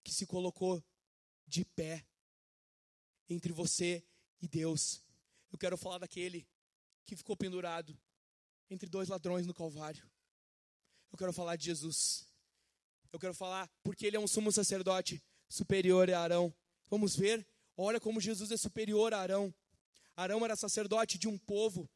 que 0.05 0.15
se 0.15 0.25
colocou 0.25 0.83
de 1.49 1.65
pé 1.65 2.05
entre 3.29 3.53
você 3.53 4.05
e 4.41 4.47
Deus. 4.47 5.03
Eu 5.51 5.59
quero 5.59 5.77
falar 5.77 5.99
daquele 5.99 6.47
que 7.05 7.17
ficou 7.17 7.37
pendurado 7.37 7.99
entre 8.71 8.89
dois 8.89 9.09
ladrões 9.09 9.47
no 9.47 9.55
Calvário. 9.55 10.09
Eu 11.11 11.19
quero 11.19 11.33
falar 11.33 11.57
de 11.57 11.65
Jesus. 11.65 12.29
Eu 13.13 13.19
quero 13.19 13.35
falar 13.35 13.69
porque 13.83 14.07
ele 14.07 14.17
é 14.17 14.21
um 14.21 14.29
sumo 14.29 14.53
sacerdote 14.53 15.23
superior 15.49 16.11
a 16.11 16.21
Arão. 16.21 16.55
Vamos 16.91 17.17
ver 17.17 17.47
Olha 17.81 18.01
como 18.01 18.21
Jesus 18.21 18.51
é 18.51 18.57
superior 18.57 19.15
a 19.15 19.21
Arão. 19.21 19.55
Arão 20.17 20.45
era 20.45 20.57
sacerdote 20.57 21.17
de 21.17 21.29
um 21.29 21.39
povo 21.39 21.89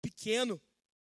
pequeno. 0.00 0.58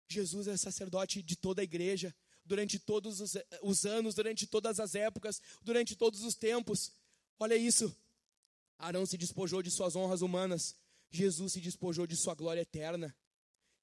Jesus 0.08 0.48
é 0.48 0.56
sacerdote 0.56 1.24
de 1.24 1.36
toda 1.36 1.62
a 1.62 1.64
igreja, 1.64 2.16
durante 2.46 2.78
todos 2.78 3.20
os, 3.20 3.34
os 3.64 3.84
anos, 3.84 4.14
durante 4.14 4.46
todas 4.46 4.80
as 4.80 4.94
épocas, 4.94 5.42
durante 5.64 5.96
todos 5.96 6.24
os 6.24 6.36
tempos. 6.36 6.92
Olha 7.42 7.58
isso. 7.58 7.96
Arão 8.78 9.06
se 9.06 9.18
despojou 9.18 9.62
de 9.62 9.72
suas 9.72 9.96
honras 9.96 10.22
humanas. 10.22 10.76
Jesus 11.10 11.54
se 11.54 11.60
despojou 11.60 12.06
de 12.06 12.16
sua 12.16 12.36
glória 12.36 12.62
eterna. 12.62 13.16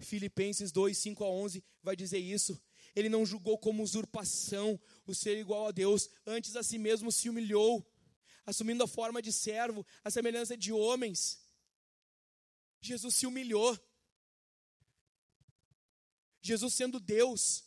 Filipenses 0.01 0.71
2, 0.71 0.97
5 0.97 1.25
a 1.25 1.29
11 1.29 1.65
vai 1.83 1.97
dizer 1.97 2.19
isso. 2.19 2.59
Ele 2.95 3.09
não 3.09 3.27
julgou 3.27 3.59
como 3.59 3.83
usurpação 3.83 4.81
o 5.07 5.15
ser 5.15 5.37
igual 5.37 5.67
a 5.67 5.73
Deus, 5.73 6.09
antes 6.25 6.55
a 6.55 6.63
si 6.63 6.79
mesmo 6.79 7.11
se 7.11 7.29
humilhou 7.29 7.85
assumindo 8.49 8.83
a 8.83 8.89
forma 8.89 9.21
de 9.21 9.31
servo, 9.31 9.87
a 10.03 10.11
semelhança 10.11 10.57
de 10.57 10.73
homens. 10.73 11.39
Jesus 12.81 13.15
se 13.15 13.27
humilhou. 13.27 13.79
Jesus, 16.41 16.73
sendo 16.73 16.99
Deus, 16.99 17.65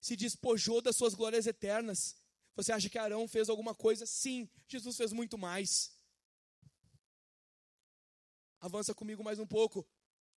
se 0.00 0.16
despojou 0.16 0.80
das 0.80 0.96
suas 0.96 1.12
glórias 1.12 1.46
eternas. 1.46 2.16
Você 2.54 2.72
acha 2.72 2.88
que 2.88 2.98
Arão 2.98 3.26
fez 3.26 3.48
alguma 3.48 3.74
coisa? 3.74 4.06
Sim, 4.06 4.48
Jesus 4.68 4.96
fez 4.96 5.12
muito 5.12 5.38
mais. 5.38 5.92
Avança 8.60 8.94
comigo 8.94 9.24
mais 9.24 9.38
um 9.38 9.46
pouco. 9.46 9.86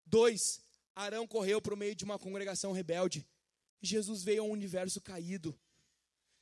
Dois, 0.06 0.62
Arão 0.94 1.26
correu 1.26 1.60
para 1.60 1.74
o 1.74 1.76
meio 1.76 1.94
de 1.94 2.04
uma 2.04 2.18
congregação 2.18 2.72
rebelde. 2.72 3.26
Jesus 3.82 4.22
veio 4.22 4.42
a 4.42 4.46
um 4.46 4.50
universo 4.50 5.00
caído. 5.00 5.58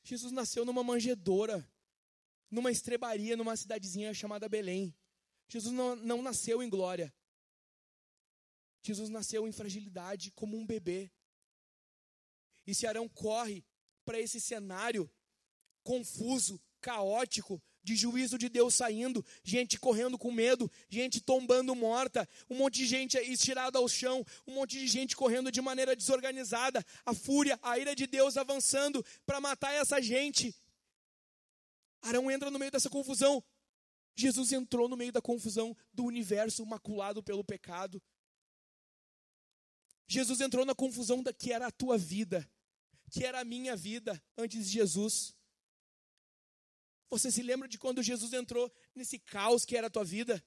Jesus 0.03 0.31
nasceu 0.31 0.63
numa 0.63 0.83
manjedoura 0.83 1.67
numa 2.53 2.69
estrebaria, 2.69 3.35
numa 3.35 3.57
cidadezinha 3.57 4.13
chamada 4.13 4.47
Belém. 4.47 4.95
Jesus 5.47 5.73
não, 5.73 5.95
não 5.95 6.21
nasceu 6.21 6.61
em 6.61 6.69
glória. 6.69 7.11
Jesus 8.83 9.09
nasceu 9.09 9.47
em 9.47 9.51
fragilidade, 9.51 10.29
como 10.31 10.55
um 10.55 10.63
bebê. 10.63 11.11
E 12.67 12.75
se 12.75 12.85
Arão 12.85 13.09
corre 13.09 13.65
para 14.05 14.19
esse 14.19 14.39
cenário 14.39 15.09
confuso, 15.83 16.59
caótico, 16.81 17.61
de 17.83 17.95
juízo 17.95 18.37
de 18.37 18.47
Deus 18.47 18.75
saindo, 18.75 19.23
gente 19.43 19.77
correndo 19.77 20.17
com 20.17 20.31
medo, 20.31 20.71
gente 20.89 21.19
tombando 21.19 21.75
morta, 21.75 22.27
um 22.49 22.55
monte 22.55 22.75
de 22.75 22.85
gente 22.85 23.17
estirada 23.17 23.77
ao 23.77 23.89
chão, 23.89 24.25
um 24.47 24.53
monte 24.53 24.79
de 24.79 24.87
gente 24.87 25.15
correndo 25.15 25.51
de 25.51 25.61
maneira 25.61 25.95
desorganizada, 25.95 26.83
a 27.05 27.13
fúria, 27.13 27.59
a 27.61 27.77
ira 27.77 27.93
de 27.93 28.07
Deus 28.07 28.37
avançando 28.37 29.05
para 29.25 29.41
matar 29.41 29.73
essa 29.73 30.01
gente. 30.01 30.55
Arão 32.01 32.31
entra 32.31 32.49
no 32.49 32.57
meio 32.57 32.71
dessa 32.71 32.89
confusão. 32.89 33.43
Jesus 34.15 34.51
entrou 34.51 34.87
no 34.87 34.95
meio 34.95 35.11
da 35.11 35.21
confusão 35.21 35.75
do 35.93 36.05
universo 36.05 36.65
maculado 36.65 37.21
pelo 37.21 37.43
pecado. 37.43 38.01
Jesus 40.07 40.39
entrou 40.41 40.65
na 40.65 40.75
confusão 40.75 41.23
da 41.23 41.33
que 41.33 41.51
era 41.51 41.67
a 41.67 41.71
tua 41.71 41.97
vida, 41.97 42.47
que 43.09 43.25
era 43.25 43.39
a 43.39 43.45
minha 43.45 43.75
vida 43.75 44.21
antes 44.37 44.67
de 44.67 44.73
Jesus. 44.73 45.35
Você 47.13 47.29
se 47.29 47.43
lembra 47.43 47.67
de 47.67 47.77
quando 47.77 48.01
Jesus 48.01 48.33
entrou 48.33 48.73
nesse 48.95 49.19
caos 49.19 49.63
que 49.63 49.77
era 49.77 49.85
a 49.85 49.89
tua 49.89 50.03
vida? 50.03 50.43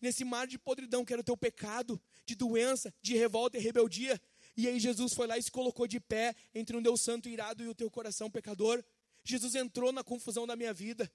Nesse 0.00 0.24
mar 0.24 0.44
de 0.44 0.58
podridão 0.58 1.04
que 1.04 1.12
era 1.12 1.20
o 1.20 1.24
teu 1.24 1.36
pecado, 1.36 2.02
de 2.26 2.34
doença, 2.34 2.92
de 3.00 3.14
revolta 3.14 3.56
e 3.56 3.60
rebeldia. 3.60 4.20
E 4.56 4.66
aí 4.66 4.80
Jesus 4.80 5.14
foi 5.14 5.28
lá 5.28 5.38
e 5.38 5.42
se 5.42 5.52
colocou 5.52 5.86
de 5.86 6.00
pé 6.00 6.34
entre 6.52 6.76
um 6.76 6.82
Deus 6.82 7.00
santo 7.00 7.28
irado 7.28 7.62
e 7.62 7.68
o 7.68 7.74
teu 7.76 7.88
coração 7.88 8.28
pecador. 8.28 8.84
Jesus 9.22 9.54
entrou 9.54 9.92
na 9.92 10.02
confusão 10.02 10.48
da 10.48 10.56
minha 10.56 10.74
vida. 10.74 11.08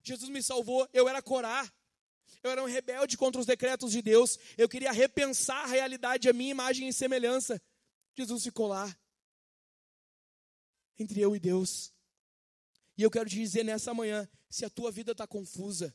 Jesus 0.00 0.30
me 0.30 0.40
salvou. 0.40 0.88
Eu 0.92 1.08
era 1.08 1.20
Corá. 1.20 1.68
Eu 2.40 2.52
era 2.52 2.62
um 2.62 2.66
rebelde 2.66 3.16
contra 3.16 3.40
os 3.40 3.46
decretos 3.46 3.90
de 3.90 4.00
Deus. 4.00 4.38
Eu 4.56 4.68
queria 4.68 4.92
repensar 4.92 5.64
a 5.64 5.66
realidade, 5.66 6.28
a 6.28 6.32
minha 6.32 6.52
imagem 6.52 6.86
e 6.86 6.92
semelhança. 6.92 7.60
Jesus 8.14 8.44
ficou 8.44 8.68
lá. 8.68 8.96
Entre 10.96 11.20
eu 11.20 11.34
e 11.34 11.40
Deus. 11.40 11.93
E 12.96 13.02
eu 13.02 13.10
quero 13.10 13.28
te 13.28 13.36
dizer 13.36 13.64
nessa 13.64 13.92
manhã: 13.92 14.28
se 14.48 14.64
a 14.64 14.70
tua 14.70 14.90
vida 14.90 15.12
está 15.12 15.26
confusa, 15.26 15.94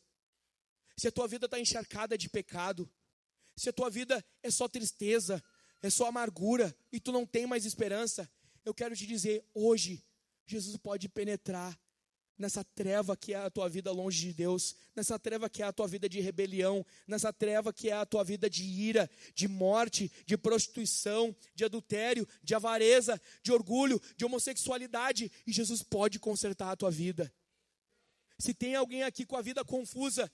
se 0.97 1.07
a 1.07 1.11
tua 1.11 1.27
vida 1.27 1.45
está 1.45 1.59
encharcada 1.59 2.17
de 2.17 2.29
pecado, 2.29 2.91
se 3.55 3.69
a 3.69 3.73
tua 3.73 3.89
vida 3.89 4.23
é 4.43 4.51
só 4.51 4.67
tristeza, 4.67 5.43
é 5.81 5.89
só 5.89 6.07
amargura 6.07 6.75
e 6.91 6.99
tu 6.99 7.11
não 7.11 7.25
tem 7.25 7.45
mais 7.45 7.65
esperança, 7.65 8.29
eu 8.65 8.73
quero 8.73 8.95
te 8.95 9.05
dizer 9.05 9.45
hoje 9.53 10.03
Jesus 10.45 10.75
pode 10.77 11.07
penetrar 11.07 11.79
nessa 12.39 12.63
treva 12.63 13.17
que 13.17 13.33
é 13.33 13.37
a 13.37 13.49
tua 13.49 13.67
vida 13.67 13.91
longe 13.91 14.27
de 14.27 14.33
Deus, 14.33 14.73
nessa 14.95 15.19
treva 15.19 15.49
que 15.49 15.61
é 15.61 15.65
a 15.65 15.73
tua 15.73 15.85
vida 15.85 16.07
de 16.07 16.21
rebelião, 16.21 16.85
nessa 17.05 17.33
treva 17.33 17.73
que 17.73 17.89
é 17.89 17.93
a 17.93 18.05
tua 18.05 18.23
vida 18.23 18.49
de 18.49 18.63
ira, 18.63 19.09
de 19.35 19.47
morte, 19.49 20.09
de 20.25 20.37
prostituição, 20.37 21.35
de 21.53 21.65
adultério, 21.65 22.25
de 22.41 22.55
avareza, 22.55 23.21
de 23.43 23.51
orgulho, 23.51 24.01
de 24.15 24.23
homossexualidade, 24.23 25.29
e 25.45 25.51
Jesus 25.51 25.83
pode 25.83 26.17
consertar 26.17 26.71
a 26.71 26.75
tua 26.77 26.89
vida. 26.89 27.31
Se 28.39 28.53
tem 28.53 28.73
alguém 28.73 29.03
aqui 29.03 29.25
com 29.25 29.35
a 29.35 29.41
vida 29.41 29.65
confusa, 29.65 30.31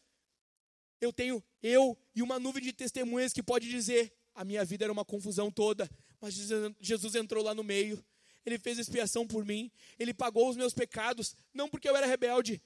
eu 1.01 1.12
tenho 1.12 1.43
eu 1.62 1.97
e 2.14 2.22
uma 2.22 2.39
nuvem 2.39 2.62
de 2.62 2.72
testemunhas 2.72 3.34
que 3.34 3.41
pode 3.41 3.68
dizer: 3.68 4.14
a 4.36 4.45
minha 4.45 4.64
vida 4.64 4.86
era 4.86 4.93
uma 4.93 5.03
confusão 5.03 5.49
toda, 5.51 5.89
mas 6.22 6.36
Jesus 6.80 7.16
entrou 7.16 7.43
lá 7.43 7.56
no 7.56 7.64
meio 7.64 8.03
ele 8.45 8.59
fez 8.59 8.77
expiação 8.77 9.25
por 9.25 9.43
mim, 9.43 9.71
Ele 9.97 10.13
pagou 10.13 10.49
os 10.49 10.55
meus 10.55 10.73
pecados, 10.73 11.35
não 11.53 11.67
porque 11.67 11.89
eu 11.89 11.95
era 11.95 12.05
rebelde, 12.05 12.61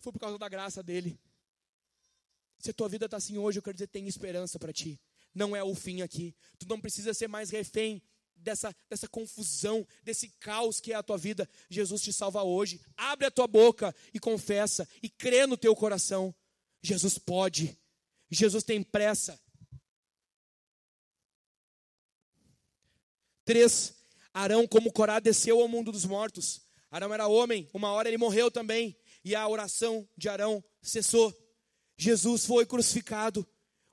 foi 0.00 0.12
por 0.12 0.18
causa 0.18 0.38
da 0.38 0.48
graça 0.48 0.82
dele. 0.82 1.18
Se 2.58 2.70
a 2.70 2.74
tua 2.74 2.88
vida 2.88 3.06
está 3.06 3.16
assim 3.16 3.38
hoje, 3.38 3.58
eu 3.58 3.62
quero 3.62 3.74
dizer, 3.74 3.86
tem 3.88 4.06
esperança 4.06 4.58
para 4.58 4.72
ti. 4.72 5.00
Não 5.34 5.56
é 5.56 5.62
o 5.64 5.74
fim 5.74 6.02
aqui. 6.02 6.34
Tu 6.58 6.66
não 6.68 6.80
precisa 6.80 7.12
ser 7.12 7.28
mais 7.28 7.50
refém 7.50 8.02
dessa, 8.36 8.74
dessa 8.88 9.08
confusão, 9.08 9.86
desse 10.02 10.28
caos 10.40 10.80
que 10.80 10.92
é 10.92 10.96
a 10.96 11.02
tua 11.02 11.18
vida. 11.18 11.48
Jesus 11.68 12.02
te 12.02 12.12
salva 12.12 12.42
hoje. 12.42 12.80
Abre 12.96 13.26
a 13.26 13.30
tua 13.30 13.46
boca 13.46 13.94
e 14.12 14.20
confessa 14.20 14.88
e 15.02 15.08
crê 15.08 15.46
no 15.46 15.56
teu 15.56 15.74
coração. 15.74 16.34
Jesus 16.82 17.18
pode. 17.18 17.76
Jesus 18.30 18.62
tem 18.62 18.82
pressa. 18.82 19.40
Três, 23.44 23.94
Arão, 24.34 24.66
como 24.66 24.92
Corá, 24.92 25.20
desceu 25.20 25.60
ao 25.60 25.68
mundo 25.68 25.92
dos 25.92 26.04
mortos. 26.04 26.60
Arão 26.90 27.14
era 27.14 27.28
homem, 27.28 27.68
uma 27.72 27.92
hora 27.92 28.08
ele 28.08 28.18
morreu 28.18 28.50
também. 28.50 28.96
E 29.24 29.34
a 29.34 29.46
oração 29.48 30.06
de 30.16 30.28
Arão 30.28 30.62
cessou. 30.82 31.32
Jesus 31.96 32.44
foi 32.44 32.66
crucificado, 32.66 33.46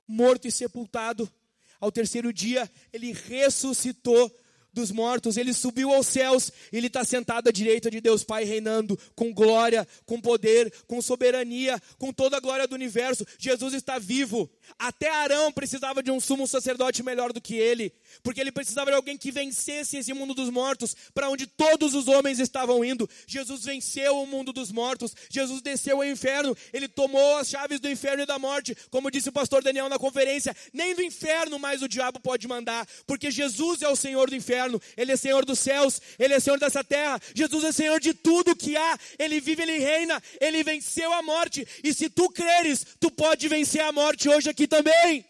morto 0.06 0.48
e 0.48 0.52
sepultado. 0.52 1.32
Ao 1.80 1.92
terceiro 1.92 2.32
dia, 2.32 2.68
ele 2.92 3.12
ressuscitou 3.12 4.36
dos 4.72 4.90
mortos, 4.90 5.36
ele 5.36 5.52
subiu 5.52 5.92
aos 5.92 6.06
céus, 6.06 6.50
ele 6.72 6.86
está 6.86 7.04
sentado 7.04 7.48
à 7.48 7.52
direita 7.52 7.90
de 7.90 8.00
Deus 8.00 8.24
Pai, 8.24 8.44
reinando 8.44 8.98
com 9.14 9.32
glória, 9.32 9.86
com 10.06 10.20
poder, 10.20 10.72
com 10.86 11.02
soberania, 11.02 11.80
com 11.98 12.12
toda 12.12 12.36
a 12.36 12.40
glória 12.40 12.66
do 12.66 12.74
universo. 12.74 13.26
Jesus 13.38 13.74
está 13.74 13.98
vivo. 13.98 14.50
Até 14.78 15.10
Arão 15.10 15.52
precisava 15.52 16.02
de 16.02 16.10
um 16.10 16.20
sumo 16.20 16.46
sacerdote 16.46 17.02
melhor 17.02 17.32
do 17.32 17.40
que 17.40 17.54
ele, 17.54 17.92
porque 18.22 18.40
ele 18.40 18.50
precisava 18.50 18.90
de 18.90 18.96
alguém 18.96 19.18
que 19.18 19.30
vencesse 19.30 19.98
esse 19.98 20.12
mundo 20.14 20.34
dos 20.34 20.48
mortos, 20.48 20.96
para 21.12 21.28
onde 21.28 21.46
todos 21.46 21.94
os 21.94 22.08
homens 22.08 22.38
estavam 22.38 22.84
indo. 22.84 23.08
Jesus 23.26 23.64
venceu 23.64 24.18
o 24.18 24.26
mundo 24.26 24.52
dos 24.52 24.72
mortos, 24.72 25.14
Jesus 25.28 25.60
desceu 25.60 25.96
ao 25.96 26.04
inferno, 26.04 26.56
ele 26.72 26.88
tomou 26.88 27.36
as 27.36 27.48
chaves 27.48 27.80
do 27.80 27.88
inferno 27.88 28.22
e 28.22 28.26
da 28.26 28.38
morte, 28.38 28.76
como 28.90 29.10
disse 29.10 29.28
o 29.28 29.32
pastor 29.32 29.62
Daniel 29.62 29.88
na 29.88 29.98
conferência: 29.98 30.56
nem 30.72 30.94
do 30.94 31.02
inferno 31.02 31.58
mais 31.58 31.82
o 31.82 31.88
diabo 31.88 32.20
pode 32.20 32.48
mandar, 32.48 32.86
porque 33.06 33.30
Jesus 33.30 33.82
é 33.82 33.88
o 33.88 33.96
Senhor 33.96 34.30
do 34.30 34.36
inferno 34.36 34.61
Ele 34.96 35.12
é 35.12 35.16
Senhor 35.16 35.44
dos 35.44 35.58
céus, 35.58 36.00
Ele 36.18 36.34
é 36.34 36.40
Senhor 36.40 36.58
dessa 36.58 36.84
terra, 36.84 37.20
Jesus 37.34 37.64
é 37.64 37.72
Senhor 37.72 38.00
de 38.00 38.14
tudo 38.14 38.56
que 38.56 38.76
há, 38.76 38.98
Ele 39.18 39.40
vive, 39.40 39.62
Ele 39.62 39.78
reina, 39.78 40.22
Ele 40.40 40.62
venceu 40.62 41.12
a 41.12 41.22
morte, 41.22 41.66
e 41.82 41.92
se 41.94 42.08
tu 42.10 42.28
creres, 42.28 42.86
tu 43.00 43.10
pode 43.10 43.48
vencer 43.48 43.82
a 43.82 43.92
morte 43.92 44.28
hoje 44.28 44.50
aqui 44.50 44.66
também. 44.66 45.24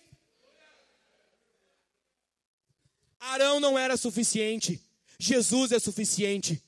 Arão 3.20 3.60
não 3.60 3.78
era 3.78 3.96
suficiente, 3.96 4.80
Jesus 5.18 5.70
é 5.70 5.78
suficiente. 5.78 6.60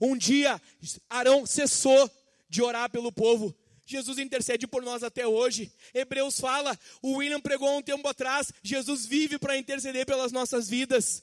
Um 0.00 0.16
dia, 0.16 0.60
Arão 1.08 1.46
cessou 1.46 2.10
de 2.48 2.60
orar 2.60 2.90
pelo 2.90 3.10
povo, 3.10 3.56
Jesus 3.92 4.18
intercede 4.18 4.66
por 4.66 4.82
nós 4.82 5.02
até 5.02 5.26
hoje. 5.26 5.72
Hebreus 5.92 6.40
fala, 6.40 6.78
o 7.02 7.16
William 7.16 7.40
pregou 7.40 7.76
um 7.76 7.82
tempo 7.82 8.06
atrás, 8.08 8.52
Jesus 8.62 9.06
vive 9.06 9.38
para 9.38 9.56
interceder 9.56 10.06
pelas 10.06 10.32
nossas 10.32 10.68
vidas. 10.68 11.22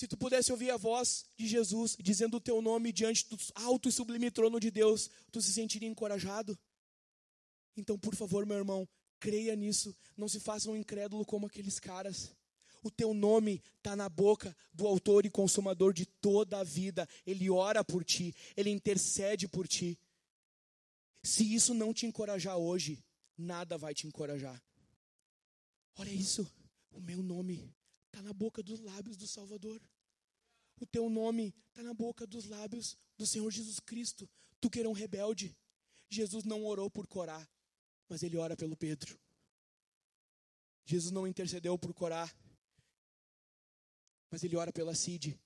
Se 0.00 0.08
tu 0.08 0.16
pudesse 0.16 0.50
ouvir 0.50 0.70
a 0.70 0.78
voz 0.78 1.26
de 1.36 1.46
Jesus 1.46 1.94
dizendo 2.00 2.38
o 2.38 2.40
teu 2.40 2.62
nome 2.62 2.90
diante 2.90 3.28
do 3.28 3.36
alto 3.54 3.86
e 3.86 3.92
sublime 3.92 4.30
trono 4.30 4.58
de 4.58 4.70
Deus, 4.70 5.10
tu 5.30 5.42
se 5.42 5.52
sentiria 5.52 5.86
encorajado? 5.86 6.58
Então, 7.76 7.98
por 7.98 8.14
favor, 8.16 8.46
meu 8.46 8.56
irmão, 8.56 8.88
creia 9.18 9.54
nisso. 9.54 9.94
Não 10.16 10.26
se 10.26 10.40
faça 10.40 10.70
um 10.70 10.74
incrédulo 10.74 11.22
como 11.26 11.44
aqueles 11.44 11.78
caras. 11.78 12.34
O 12.82 12.90
teu 12.90 13.12
nome 13.12 13.62
está 13.76 13.94
na 13.94 14.08
boca 14.08 14.56
do 14.72 14.86
autor 14.86 15.26
e 15.26 15.30
consumador 15.30 15.92
de 15.92 16.06
toda 16.06 16.60
a 16.60 16.64
vida. 16.64 17.06
Ele 17.26 17.50
ora 17.50 17.84
por 17.84 18.02
ti, 18.02 18.34
ele 18.56 18.70
intercede 18.70 19.46
por 19.46 19.68
ti. 19.68 19.98
Se 21.22 21.54
isso 21.54 21.74
não 21.74 21.92
te 21.92 22.06
encorajar 22.06 22.56
hoje, 22.56 23.04
nada 23.36 23.76
vai 23.76 23.92
te 23.92 24.06
encorajar. 24.06 24.62
Olha 25.98 26.10
isso, 26.10 26.50
o 26.90 27.02
meu 27.02 27.22
nome 27.22 27.70
está 28.10 28.20
na 28.22 28.32
boca 28.32 28.62
dos 28.62 28.80
lábios 28.80 29.16
do 29.16 29.26
Salvador. 29.26 29.80
O 30.80 30.86
teu 30.86 31.08
nome 31.08 31.54
está 31.68 31.82
na 31.82 31.94
boca 31.94 32.26
dos 32.26 32.46
lábios 32.46 32.96
do 33.16 33.26
Senhor 33.26 33.50
Jesus 33.50 33.78
Cristo. 33.78 34.28
Tu 34.60 34.68
que 34.68 34.80
era 34.80 34.88
um 34.88 34.92
rebelde. 34.92 35.56
Jesus 36.08 36.44
não 36.44 36.64
orou 36.64 36.90
por 36.90 37.06
Corá, 37.06 37.48
mas 38.08 38.22
ele 38.22 38.36
ora 38.36 38.56
pelo 38.56 38.76
Pedro. 38.76 39.18
Jesus 40.84 41.12
não 41.12 41.26
intercedeu 41.26 41.78
por 41.78 41.94
Corá, 41.94 42.28
mas 44.28 44.42
ele 44.42 44.56
ora 44.56 44.72
pela 44.72 44.94
Cid. 44.94 45.38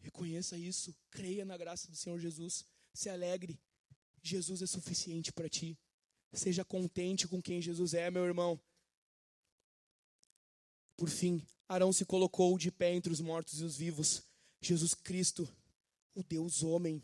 Reconheça 0.00 0.56
isso, 0.56 0.96
creia 1.10 1.44
na 1.44 1.56
graça 1.56 1.88
do 1.88 1.96
Senhor 1.96 2.18
Jesus, 2.18 2.64
se 2.92 3.08
alegre. 3.08 3.60
Jesus 4.22 4.62
é 4.62 4.66
suficiente 4.66 5.32
para 5.32 5.48
ti. 5.48 5.78
Seja 6.32 6.64
contente 6.64 7.28
com 7.28 7.40
quem 7.40 7.62
Jesus 7.62 7.94
é, 7.94 8.10
meu 8.10 8.24
irmão. 8.24 8.60
Por 11.00 11.08
fim, 11.08 11.42
Arão 11.66 11.94
se 11.94 12.04
colocou 12.04 12.58
de 12.58 12.70
pé 12.70 12.92
entre 12.92 13.10
os 13.10 13.22
mortos 13.22 13.58
e 13.62 13.64
os 13.64 13.74
vivos. 13.74 14.22
Jesus 14.60 14.92
Cristo, 14.92 15.48
o 16.14 16.22
Deus 16.22 16.62
homem, 16.62 17.02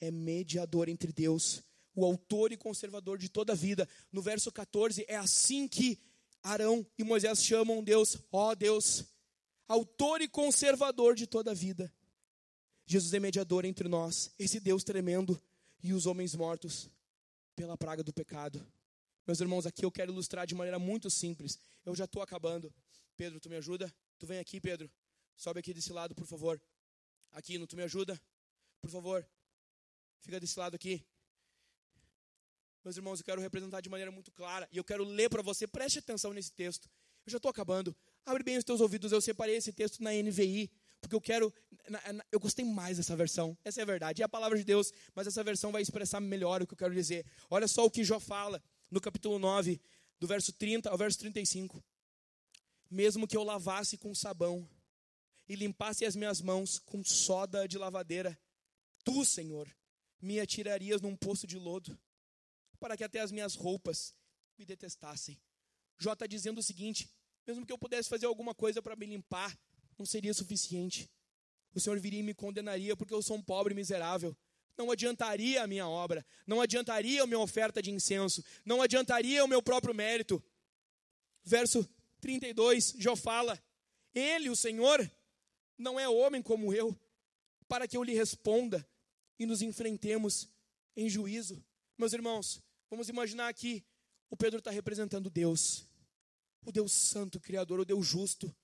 é 0.00 0.12
mediador 0.12 0.88
entre 0.88 1.10
Deus, 1.10 1.60
o 1.92 2.04
autor 2.04 2.52
e 2.52 2.56
conservador 2.56 3.18
de 3.18 3.28
toda 3.28 3.52
a 3.52 3.56
vida. 3.56 3.88
No 4.12 4.22
verso 4.22 4.52
14, 4.52 5.04
é 5.08 5.16
assim 5.16 5.66
que 5.66 5.98
Arão 6.40 6.86
e 6.96 7.02
Moisés 7.02 7.42
chamam 7.42 7.82
Deus, 7.82 8.16
ó 8.30 8.54
Deus, 8.54 9.02
autor 9.66 10.22
e 10.22 10.28
conservador 10.28 11.16
de 11.16 11.26
toda 11.26 11.50
a 11.50 11.54
vida. 11.54 11.92
Jesus 12.86 13.12
é 13.12 13.18
mediador 13.18 13.64
entre 13.64 13.88
nós, 13.88 14.30
esse 14.38 14.60
Deus 14.60 14.84
tremendo 14.84 15.36
e 15.82 15.92
os 15.92 16.06
homens 16.06 16.36
mortos 16.36 16.88
pela 17.56 17.76
praga 17.76 18.04
do 18.04 18.12
pecado. 18.12 18.64
Meus 19.26 19.40
irmãos, 19.40 19.66
aqui 19.66 19.84
eu 19.84 19.90
quero 19.90 20.12
ilustrar 20.12 20.46
de 20.46 20.54
maneira 20.54 20.78
muito 20.78 21.10
simples. 21.10 21.58
Eu 21.84 21.96
já 21.96 22.04
estou 22.04 22.22
acabando. 22.22 22.72
Pedro, 23.16 23.40
tu 23.40 23.48
me 23.48 23.56
ajuda? 23.56 23.92
Tu 24.18 24.26
vem 24.26 24.38
aqui, 24.38 24.60
Pedro. 24.60 24.90
Sobe 25.36 25.60
aqui 25.60 25.72
desse 25.72 25.92
lado, 25.92 26.14
por 26.14 26.26
favor. 26.26 26.60
Aqui, 27.32 27.58
não 27.58 27.66
tu 27.66 27.76
me 27.76 27.82
ajuda? 27.82 28.20
Por 28.80 28.90
favor. 28.90 29.26
Fica 30.20 30.38
desse 30.38 30.58
lado 30.58 30.74
aqui. 30.74 31.04
Meus 32.84 32.96
irmãos, 32.96 33.18
eu 33.18 33.24
quero 33.24 33.40
representar 33.40 33.80
de 33.80 33.88
maneira 33.88 34.12
muito 34.12 34.30
clara 34.30 34.68
e 34.70 34.76
eu 34.76 34.84
quero 34.84 35.02
ler 35.02 35.28
para 35.28 35.42
você. 35.42 35.66
Preste 35.66 35.98
atenção 35.98 36.32
nesse 36.32 36.52
texto. 36.52 36.88
Eu 37.26 37.32
já 37.32 37.38
estou 37.38 37.50
acabando. 37.50 37.96
Abre 38.24 38.42
bem 38.42 38.56
os 38.56 38.64
teus 38.64 38.80
ouvidos. 38.80 39.12
Eu 39.12 39.20
separei 39.20 39.56
esse 39.56 39.72
texto 39.72 40.02
na 40.02 40.12
NVI 40.12 40.70
porque 41.00 41.14
eu 41.14 41.20
quero. 41.20 41.52
Eu 42.30 42.38
gostei 42.38 42.64
mais 42.64 42.98
dessa 42.98 43.16
versão. 43.16 43.56
Essa 43.64 43.80
é 43.80 43.82
a 43.82 43.86
verdade. 43.86 44.22
É 44.22 44.24
a 44.24 44.28
palavra 44.28 44.56
de 44.58 44.64
Deus, 44.64 44.92
mas 45.14 45.26
essa 45.26 45.42
versão 45.42 45.72
vai 45.72 45.82
expressar 45.82 46.20
melhor 46.20 46.62
o 46.62 46.66
que 46.66 46.74
eu 46.74 46.78
quero 46.78 46.94
dizer. 46.94 47.26
Olha 47.50 47.66
só 47.66 47.84
o 47.84 47.90
que 47.90 48.04
Jó 48.04 48.20
fala 48.20 48.62
no 48.90 49.00
capítulo 49.00 49.38
9, 49.38 49.80
do 50.20 50.26
verso 50.26 50.52
30 50.52 50.88
ao 50.90 50.96
verso 50.96 51.18
35 51.18 51.82
mesmo 52.90 53.26
que 53.26 53.36
eu 53.36 53.42
lavasse 53.42 53.96
com 53.96 54.14
sabão 54.14 54.68
e 55.48 55.54
limpasse 55.54 56.04
as 56.04 56.16
minhas 56.16 56.40
mãos 56.40 56.78
com 56.78 57.04
soda 57.04 57.66
de 57.66 57.78
lavadeira, 57.78 58.38
tu, 59.04 59.24
Senhor, 59.24 59.68
me 60.20 60.40
atirarias 60.40 61.00
num 61.00 61.16
poço 61.16 61.46
de 61.46 61.58
lodo, 61.58 61.98
para 62.78 62.96
que 62.96 63.04
até 63.04 63.20
as 63.20 63.30
minhas 63.30 63.54
roupas 63.54 64.14
me 64.58 64.64
detestassem. 64.64 65.40
Jó 65.98 66.12
está 66.12 66.26
dizendo 66.26 66.58
o 66.58 66.62
seguinte: 66.62 67.08
mesmo 67.46 67.64
que 67.64 67.72
eu 67.72 67.78
pudesse 67.78 68.08
fazer 68.08 68.26
alguma 68.26 68.54
coisa 68.54 68.82
para 68.82 68.96
me 68.96 69.06
limpar, 69.06 69.56
não 69.98 70.04
seria 70.04 70.34
suficiente. 70.34 71.10
O 71.74 71.80
Senhor 71.80 71.98
viria 72.00 72.20
e 72.20 72.22
me 72.22 72.34
condenaria 72.34 72.96
porque 72.96 73.14
eu 73.14 73.22
sou 73.22 73.36
um 73.36 73.42
pobre 73.42 73.74
miserável. 73.74 74.36
Não 74.76 74.90
adiantaria 74.90 75.62
a 75.62 75.66
minha 75.66 75.88
obra, 75.88 76.24
não 76.46 76.60
adiantaria 76.60 77.22
a 77.22 77.26
minha 77.26 77.38
oferta 77.38 77.80
de 77.80 77.90
incenso, 77.90 78.44
não 78.64 78.82
adiantaria 78.82 79.42
o 79.42 79.48
meu 79.48 79.62
próprio 79.62 79.94
mérito. 79.94 80.42
Verso 81.42 81.88
32, 82.20 82.94
Jó 82.98 83.14
fala: 83.16 83.60
Ele, 84.14 84.48
o 84.50 84.56
Senhor, 84.56 85.10
não 85.78 85.98
é 85.98 86.08
homem 86.08 86.42
como 86.42 86.72
eu, 86.72 86.98
para 87.68 87.86
que 87.86 87.96
eu 87.96 88.02
lhe 88.02 88.14
responda 88.14 88.86
e 89.38 89.46
nos 89.46 89.62
enfrentemos 89.62 90.48
em 90.96 91.08
juízo. 91.08 91.62
Meus 91.98 92.12
irmãos, 92.12 92.62
vamos 92.90 93.08
imaginar 93.08 93.48
aqui: 93.48 93.84
o 94.30 94.36
Pedro 94.36 94.58
está 94.58 94.70
representando 94.70 95.30
Deus, 95.30 95.86
o 96.64 96.72
Deus 96.72 96.92
Santo, 96.92 97.40
Criador, 97.40 97.80
o 97.80 97.84
Deus 97.84 98.06
justo, 98.06 98.54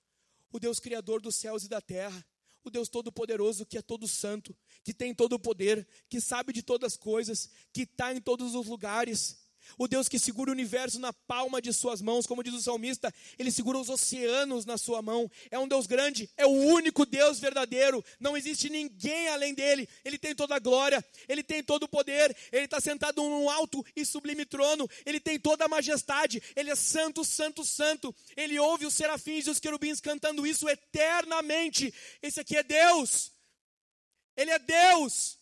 o 0.51 0.59
Deus 0.59 0.79
Criador 0.81 1.21
dos 1.21 1.37
céus 1.37 1.65
e 1.65 1.69
da 1.69 1.81
terra, 1.81 2.25
o 2.65 2.71
Deus 2.71 2.89
Todo-Poderoso, 2.89 3.67
que 3.67 3.77
é 3.77 3.83
todo 3.83 4.07
santo, 4.07 4.57
que 4.85 4.95
tem 4.95 5.15
todo 5.15 5.35
o 5.35 5.39
poder, 5.39 5.87
que 6.09 6.21
sabe 6.21 6.53
de 6.53 6.63
todas 6.63 6.93
as 6.93 6.97
coisas, 6.97 7.51
que 7.73 7.83
está 7.83 8.15
em 8.15 8.21
todos 8.21 8.55
os 8.55 8.67
lugares 8.67 9.42
o 9.79 9.89
Deus 9.89 10.09
que 10.09 10.19
segura 10.19 10.51
o 10.51 10.53
universo 10.53 10.99
na 10.99 11.13
palma 11.13 11.61
de 11.61 11.73
suas 11.73 12.01
mãos, 12.01 12.27
como 12.27 12.43
diz 12.43 12.55
o 12.55 12.63
salmista, 12.63 13.13
ele 13.39 13.51
segura 13.51 13.79
os 13.79 13.89
oceanos 13.89 14.65
na 14.65 14.79
sua 14.79 15.03
mão. 15.03 15.31
É 15.51 15.59
um 15.59 15.69
Deus 15.69 15.87
grande, 15.87 16.31
é 16.37 16.47
o 16.47 16.51
único 16.51 17.05
Deus 17.05 17.39
verdadeiro. 17.39 18.05
Não 18.21 18.37
existe 18.37 18.69
ninguém 18.69 19.29
além 19.29 19.55
dele. 19.55 19.89
Ele 20.05 20.19
tem 20.19 20.35
toda 20.35 20.55
a 20.55 20.59
glória, 20.59 21.05
ele 21.29 21.43
tem 21.43 21.63
todo 21.63 21.85
o 21.85 21.89
poder, 21.89 22.37
ele 22.51 22.65
está 22.65 22.81
sentado 22.81 23.23
num 23.23 23.49
alto 23.49 23.85
e 23.95 24.05
sublime 24.05 24.45
trono, 24.45 24.89
ele 25.05 25.21
tem 25.21 25.39
toda 25.39 25.65
a 25.65 25.69
majestade, 25.69 26.43
ele 26.55 26.71
é 26.71 26.75
santo, 26.75 27.25
santo, 27.25 27.65
santo. 27.65 28.15
Ele 28.37 28.59
ouve 28.59 28.87
os 28.87 28.95
serafins 28.95 29.47
e 29.47 29.51
os 29.51 29.59
querubins 29.59 30.01
cantando 30.01 30.47
isso 30.47 30.69
eternamente. 30.69 31.93
Esse 32.23 32.41
aqui 32.41 32.57
é 32.57 32.63
Deus. 32.63 33.33
Ele 34.37 34.51
é 34.51 34.59
Deus. 34.59 35.39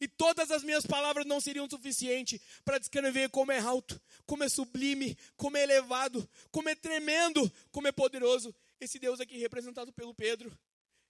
E 0.00 0.08
todas 0.08 0.50
as 0.50 0.62
minhas 0.62 0.86
palavras 0.86 1.26
não 1.26 1.40
seriam 1.40 1.68
suficientes 1.68 2.40
para 2.64 2.78
descrever 2.78 3.28
como 3.28 3.52
é 3.52 3.58
alto, 3.58 4.00
como 4.24 4.42
é 4.42 4.48
sublime, 4.48 5.16
como 5.36 5.58
é 5.58 5.62
elevado, 5.62 6.28
como 6.50 6.70
é 6.70 6.74
tremendo, 6.74 7.52
como 7.70 7.86
é 7.86 7.92
poderoso. 7.92 8.54
Esse 8.80 8.98
Deus 8.98 9.20
aqui 9.20 9.36
representado 9.36 9.92
pelo 9.92 10.14
Pedro. 10.14 10.58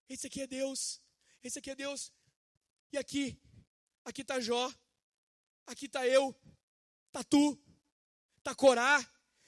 Esse 0.09 0.26
aqui 0.26 0.43
é 0.43 0.47
Deus. 0.47 1.01
Esse 1.41 1.61
aqui 1.61 1.70
é 1.70 1.74
Deus. 1.76 2.12
E 2.93 2.99
aqui, 2.99 3.41
aqui 4.05 4.22
está 4.22 4.41
Jó, 4.41 4.72
aqui 5.64 5.86
está 5.86 6.05
eu, 6.05 6.34
está 7.07 7.22
tu, 7.22 7.57
está 8.38 8.53
Corá, 8.57 8.99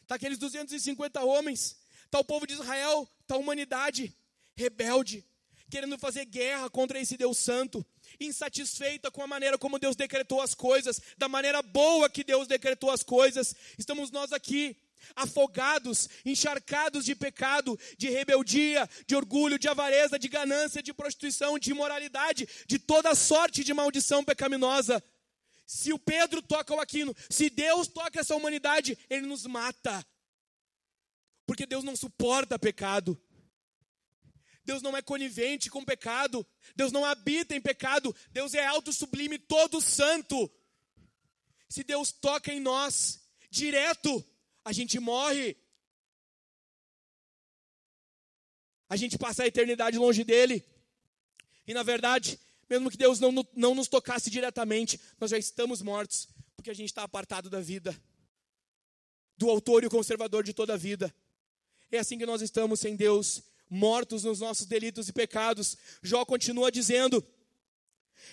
está 0.02 0.14
aqueles 0.14 0.38
250 0.38 1.20
homens, 1.24 1.76
está 2.04 2.20
o 2.20 2.24
povo 2.24 2.46
de 2.46 2.54
Israel, 2.54 3.08
está 3.22 3.34
a 3.34 3.38
humanidade 3.38 4.16
rebelde, 4.54 5.26
querendo 5.68 5.98
fazer 5.98 6.24
guerra 6.26 6.70
contra 6.70 7.00
esse 7.00 7.16
Deus 7.16 7.38
santo 7.38 7.84
insatisfeita 8.26 9.10
com 9.10 9.22
a 9.22 9.26
maneira 9.26 9.58
como 9.58 9.78
Deus 9.78 9.96
decretou 9.96 10.40
as 10.40 10.54
coisas, 10.54 11.00
da 11.16 11.28
maneira 11.28 11.62
boa 11.62 12.08
que 12.08 12.24
Deus 12.24 12.46
decretou 12.46 12.90
as 12.90 13.02
coisas. 13.02 13.54
Estamos 13.78 14.10
nós 14.10 14.32
aqui, 14.32 14.76
afogados, 15.14 16.08
encharcados 16.24 17.04
de 17.04 17.14
pecado, 17.14 17.78
de 17.96 18.08
rebeldia, 18.08 18.88
de 19.06 19.16
orgulho, 19.16 19.58
de 19.58 19.68
avareza, 19.68 20.18
de 20.18 20.28
ganância, 20.28 20.82
de 20.82 20.92
prostituição, 20.92 21.58
de 21.58 21.70
imoralidade, 21.70 22.48
de 22.66 22.78
toda 22.78 23.14
sorte 23.14 23.64
de 23.64 23.74
maldição 23.74 24.24
pecaminosa. 24.24 25.02
Se 25.66 25.92
o 25.92 25.98
Pedro 25.98 26.42
toca 26.42 26.74
o 26.74 26.80
Aquino, 26.80 27.14
se 27.30 27.48
Deus 27.48 27.88
toca 27.88 28.20
essa 28.20 28.34
humanidade, 28.34 28.98
ele 29.08 29.26
nos 29.26 29.46
mata. 29.46 30.04
Porque 31.46 31.66
Deus 31.66 31.84
não 31.84 31.96
suporta 31.96 32.58
pecado. 32.58 33.20
Deus 34.72 34.80
não 34.80 34.96
é 34.96 35.02
conivente 35.02 35.68
com 35.68 35.84
pecado. 35.84 36.46
Deus 36.74 36.90
não 36.90 37.04
habita 37.04 37.54
em 37.54 37.60
pecado. 37.60 38.16
Deus 38.30 38.54
é 38.54 38.64
alto, 38.64 38.90
sublime, 38.90 39.38
todo 39.38 39.82
santo. 39.82 40.50
Se 41.68 41.84
Deus 41.84 42.10
toca 42.10 42.50
em 42.50 42.58
nós, 42.58 43.20
direto, 43.50 44.24
a 44.64 44.72
gente 44.72 44.98
morre. 44.98 45.58
A 48.88 48.96
gente 48.96 49.18
passa 49.18 49.42
a 49.42 49.46
eternidade 49.46 49.98
longe 49.98 50.24
dele. 50.24 50.64
E 51.66 51.74
na 51.74 51.82
verdade, 51.82 52.40
mesmo 52.66 52.90
que 52.90 52.96
Deus 52.96 53.20
não, 53.20 53.30
não 53.54 53.74
nos 53.74 53.88
tocasse 53.88 54.30
diretamente, 54.30 54.98
nós 55.20 55.32
já 55.32 55.36
estamos 55.36 55.82
mortos, 55.82 56.30
porque 56.56 56.70
a 56.70 56.74
gente 56.74 56.88
está 56.88 57.02
apartado 57.02 57.50
da 57.50 57.60
vida, 57.60 57.94
do 59.36 59.50
autor 59.50 59.84
e 59.84 59.86
o 59.86 59.90
conservador 59.90 60.42
de 60.42 60.54
toda 60.54 60.72
a 60.72 60.78
vida. 60.78 61.14
É 61.90 61.98
assim 61.98 62.16
que 62.16 62.24
nós 62.24 62.40
estamos 62.40 62.80
sem 62.80 62.96
Deus, 62.96 63.42
mortos 63.72 64.24
nos 64.24 64.40
nossos 64.40 64.66
delitos 64.66 65.08
e 65.08 65.12
pecados. 65.12 65.78
Jó 66.02 66.24
continua 66.26 66.70
dizendo: 66.70 67.26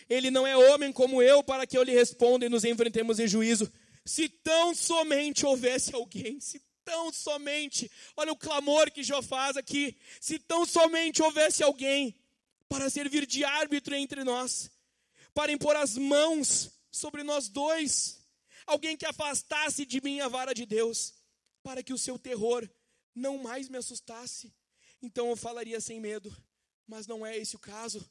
Ele 0.09 0.29
não 0.29 0.45
é 0.45 0.55
homem 0.57 0.91
como 0.91 1.21
eu 1.21 1.41
para 1.41 1.65
que 1.65 1.77
eu 1.77 1.83
lhe 1.83 1.93
responda 1.93 2.45
e 2.45 2.49
nos 2.49 2.65
enfrentemos 2.65 3.19
em 3.19 3.27
juízo. 3.27 3.71
Se 4.05 4.27
tão 4.27 4.75
somente 4.75 5.45
houvesse 5.45 5.95
alguém, 5.95 6.41
se 6.41 6.61
tão 6.83 7.13
somente, 7.13 7.89
olha 8.17 8.33
o 8.33 8.37
clamor 8.37 8.91
que 8.91 9.01
Jó 9.01 9.21
faz 9.21 9.55
aqui, 9.55 9.95
se 10.19 10.37
tão 10.39 10.65
somente 10.65 11.21
houvesse 11.21 11.63
alguém 11.63 12.15
para 12.67 12.89
servir 12.89 13.25
de 13.25 13.43
árbitro 13.45 13.95
entre 13.95 14.23
nós, 14.23 14.69
para 15.33 15.51
impor 15.51 15.75
as 15.75 15.97
mãos 15.97 16.71
sobre 16.91 17.23
nós 17.23 17.47
dois, 17.47 18.19
alguém 18.65 18.97
que 18.97 19.05
afastasse 19.05 19.85
de 19.85 20.01
mim 20.01 20.19
a 20.19 20.27
vara 20.27 20.53
de 20.53 20.65
Deus, 20.65 21.13
para 21.63 21.81
que 21.81 21.93
o 21.93 21.97
seu 21.97 22.19
terror 22.19 22.67
não 23.15 23.37
mais 23.37 23.69
me 23.69 23.77
assustasse 23.77 24.51
então 25.01 25.29
eu 25.29 25.35
falaria 25.35 25.79
sem 25.79 25.99
medo. 25.99 26.35
Mas 26.87 27.05
não 27.05 27.25
é 27.25 27.37
esse 27.37 27.55
o 27.55 27.59
caso. 27.59 28.09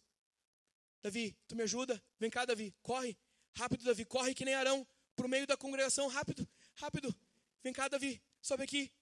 Davi, 1.02 1.36
tu 1.46 1.56
me 1.56 1.62
ajuda? 1.62 2.02
Vem 2.18 2.30
cá, 2.30 2.44
Davi, 2.44 2.74
corre. 2.82 3.18
Rápido, 3.54 3.84
Davi, 3.84 4.04
corre 4.04 4.34
que 4.34 4.44
nem 4.44 4.54
Arão. 4.54 4.86
Para 5.16 5.26
o 5.26 5.28
meio 5.28 5.46
da 5.46 5.56
congregação, 5.56 6.06
rápido, 6.06 6.48
rápido. 6.74 7.14
Vem 7.62 7.72
cá, 7.72 7.88
Davi, 7.88 8.22
sobe 8.40 8.62
aqui. 8.62 8.92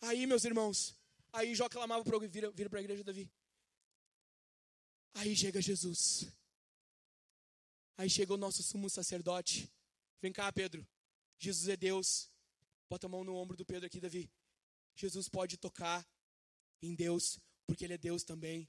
Aí, 0.00 0.26
meus 0.26 0.44
irmãos, 0.44 0.96
aí 1.32 1.54
Jó 1.54 1.68
clamava 1.68 2.02
para 2.02 2.18
vira, 2.26 2.50
vira 2.50 2.70
para 2.70 2.78
a 2.78 2.82
igreja, 2.82 3.04
Davi. 3.04 3.30
Aí 5.14 5.36
chega 5.36 5.60
Jesus. 5.60 6.28
Aí 7.96 8.08
chega 8.08 8.32
o 8.32 8.36
nosso 8.36 8.62
sumo 8.62 8.88
sacerdote. 8.88 9.70
Vem 10.22 10.32
cá, 10.32 10.50
Pedro. 10.52 10.86
Jesus 11.38 11.68
é 11.68 11.76
Deus. 11.76 12.30
Bota 12.88 13.06
a 13.06 13.10
mão 13.10 13.24
no 13.24 13.34
ombro 13.34 13.56
do 13.56 13.66
Pedro 13.66 13.86
aqui, 13.86 14.00
Davi. 14.00 14.30
Jesus 14.94 15.28
pode 15.28 15.56
tocar 15.56 16.06
em 16.82 16.94
Deus, 16.94 17.38
porque 17.66 17.84
Ele 17.84 17.94
é 17.94 17.98
Deus 17.98 18.22
também. 18.22 18.68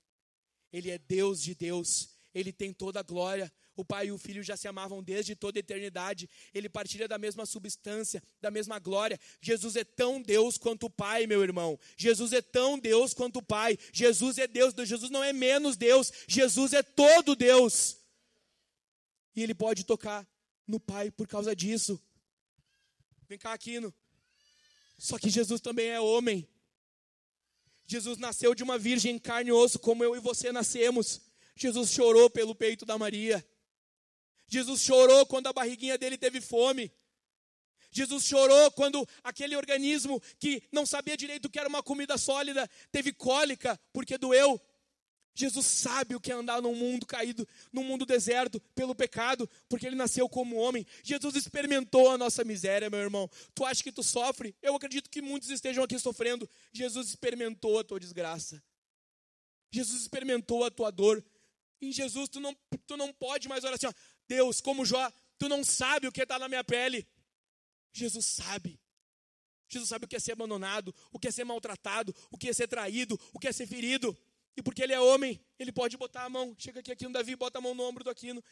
Ele 0.71 0.89
é 0.89 0.97
Deus 0.97 1.41
de 1.41 1.55
Deus. 1.55 2.09
Ele 2.33 2.51
tem 2.51 2.71
toda 2.71 2.99
a 2.99 3.03
glória. 3.03 3.51
O 3.75 3.85
Pai 3.85 4.07
e 4.07 4.11
o 4.11 4.17
Filho 4.17 4.43
já 4.43 4.57
se 4.57 4.67
amavam 4.67 5.01
desde 5.01 5.35
toda 5.35 5.57
a 5.57 5.61
eternidade. 5.61 6.29
Ele 6.53 6.67
partilha 6.67 7.07
da 7.07 7.17
mesma 7.17 7.45
substância, 7.45 8.21
da 8.41 8.51
mesma 8.51 8.77
glória. 8.77 9.19
Jesus 9.41 9.75
é 9.75 9.83
tão 9.83 10.21
Deus 10.21 10.57
quanto 10.57 10.87
o 10.87 10.89
Pai, 10.89 11.25
meu 11.25 11.41
irmão. 11.41 11.79
Jesus 11.95 12.33
é 12.33 12.41
tão 12.41 12.77
Deus 12.77 13.13
quanto 13.13 13.37
o 13.37 13.43
Pai. 13.43 13.77
Jesus 13.93 14.37
é 14.37 14.47
Deus. 14.47 14.73
Jesus 14.85 15.09
não 15.09 15.23
é 15.23 15.31
menos 15.31 15.77
Deus. 15.77 16.11
Jesus 16.27 16.73
é 16.73 16.83
todo 16.83 17.35
Deus. 17.35 17.97
E 19.35 19.41
Ele 19.41 19.55
pode 19.55 19.85
tocar 19.85 20.27
no 20.67 20.79
Pai 20.79 21.09
por 21.09 21.27
causa 21.27 21.55
disso. 21.55 21.99
Vem 23.29 23.39
cá, 23.39 23.53
Aquino. 23.53 23.93
Só 24.97 25.17
que 25.17 25.29
Jesus 25.29 25.61
também 25.61 25.87
é 25.87 26.01
homem. 26.01 26.47
Jesus 27.91 28.19
nasceu 28.19 28.53
de 28.53 28.61
uma 28.61 28.77
virgem 28.77 29.17
carne 29.17 29.49
e 29.49 29.51
osso, 29.51 29.79
como 29.79 30.03
eu 30.03 30.15
e 30.15 30.19
você 30.19 30.51
nascemos. 30.51 31.21
Jesus 31.55 31.89
chorou 31.89 32.29
pelo 32.29 32.53
peito 32.53 32.85
da 32.85 32.99
Maria. 32.99 33.43
Jesus 34.47 34.81
chorou 34.81 35.25
quando 35.25 35.47
a 35.47 35.53
barriguinha 35.53 35.97
dele 35.97 36.15
teve 36.15 36.39
fome. 36.39 36.93
Jesus 37.89 38.25
chorou 38.25 38.69
quando 38.73 39.09
aquele 39.23 39.55
organismo 39.55 40.21
que 40.37 40.61
não 40.71 40.85
sabia 40.85 41.17
direito 41.17 41.45
o 41.45 41.49
que 41.49 41.57
era 41.57 41.67
uma 41.67 41.81
comida 41.81 42.15
sólida 42.15 42.69
teve 42.91 43.11
cólica 43.11 43.79
porque 43.91 44.19
doeu. 44.19 44.61
Jesus 45.33 45.65
sabe 45.65 46.15
o 46.15 46.19
que 46.19 46.31
é 46.31 46.35
andar 46.35 46.61
num 46.61 46.75
mundo 46.75 47.05
caído, 47.05 47.47
num 47.71 47.83
mundo 47.83 48.05
deserto 48.05 48.59
pelo 48.75 48.93
pecado, 48.93 49.49
porque 49.69 49.87
ele 49.87 49.95
nasceu 49.95 50.27
como 50.27 50.57
homem. 50.57 50.85
Jesus 51.03 51.35
experimentou 51.35 52.09
a 52.09 52.17
nossa 52.17 52.43
miséria, 52.43 52.89
meu 52.89 52.99
irmão. 52.99 53.29
Tu 53.55 53.63
acha 53.65 53.81
que 53.81 53.91
tu 53.91 54.03
sofre? 54.03 54.55
Eu 54.61 54.75
acredito 54.75 55.09
que 55.09 55.21
muitos 55.21 55.49
estejam 55.49 55.83
aqui 55.83 55.97
sofrendo. 55.97 56.49
Jesus 56.73 57.09
experimentou 57.09 57.79
a 57.79 57.83
tua 57.83 57.99
desgraça. 57.99 58.61
Jesus 59.71 60.01
experimentou 60.01 60.63
a 60.63 60.71
tua 60.71 60.91
dor. 60.91 61.23
Em 61.81 61.91
Jesus 61.91 62.27
tu 62.27 62.39
não, 62.39 62.55
tu 62.85 62.97
não 62.97 63.13
pode 63.13 63.47
mais 63.47 63.63
orar 63.63 63.75
assim, 63.75 63.87
ó, 63.87 63.93
Deus, 64.27 64.59
como 64.59 64.85
Jó, 64.85 65.11
tu 65.37 65.47
não 65.47 65.63
sabe 65.63 66.07
o 66.07 66.11
que 66.11 66.21
está 66.21 66.37
na 66.37 66.49
minha 66.49 66.63
pele. 66.63 67.07
Jesus 67.93 68.25
sabe. 68.25 68.79
Jesus 69.69 69.87
sabe 69.87 70.05
o 70.05 70.07
que 70.07 70.15
é 70.15 70.19
ser 70.19 70.33
abandonado, 70.33 70.93
o 71.11 71.19
que 71.19 71.27
é 71.27 71.31
ser 71.31 71.43
maltratado, 71.43 72.13
o 72.31 72.37
que 72.37 72.49
é 72.49 72.53
ser 72.53 72.67
traído, 72.67 73.19
o 73.33 73.39
que 73.39 73.47
é 73.47 73.51
ser 73.51 73.67
ferido. 73.67 74.17
E 74.59 74.61
porque 74.61 74.83
ele 74.83 74.91
é 74.91 74.99
homem, 74.99 75.39
ele 75.57 75.71
pode 75.71 75.95
botar 75.95 76.25
a 76.25 76.29
mão. 76.29 76.53
Chega 76.59 76.81
aqui, 76.81 76.91
aqui 76.91 77.05
no 77.05 77.13
Davi, 77.13 77.33
bota 77.33 77.59
a 77.59 77.61
mão 77.61 77.73
no 77.73 77.81
ombro 77.81 78.03
do 78.03 78.09
Aquino. 78.09 78.43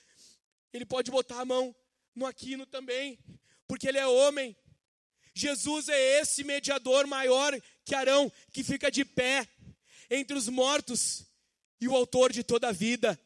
Ele 0.72 0.86
pode 0.86 1.12
botar 1.12 1.41
a 1.41 1.43
mão 1.43 1.76
no 2.16 2.26
Aquino 2.26 2.66
também, 2.66 3.20
porque 3.68 3.89
ele 3.89 3.97
é 3.97 4.08
homem. 4.08 4.55
Jesus 5.34 5.89
é 5.89 6.22
esse 6.22 6.45
mediador 6.45 7.05
maior 7.08 7.53
que 7.84 7.93
Arão, 7.93 8.32
que 8.53 8.64
fica 8.64 8.89
de 8.89 9.03
pé 9.03 9.45
entre 10.10 10.38
os 10.38 10.47
mortos 10.47 11.26
e 11.82 11.89
o 11.89 11.95
autor 11.95 12.32
de 12.32 12.41
toda 12.41 12.70
a 12.70 12.72
vida. 12.72 13.20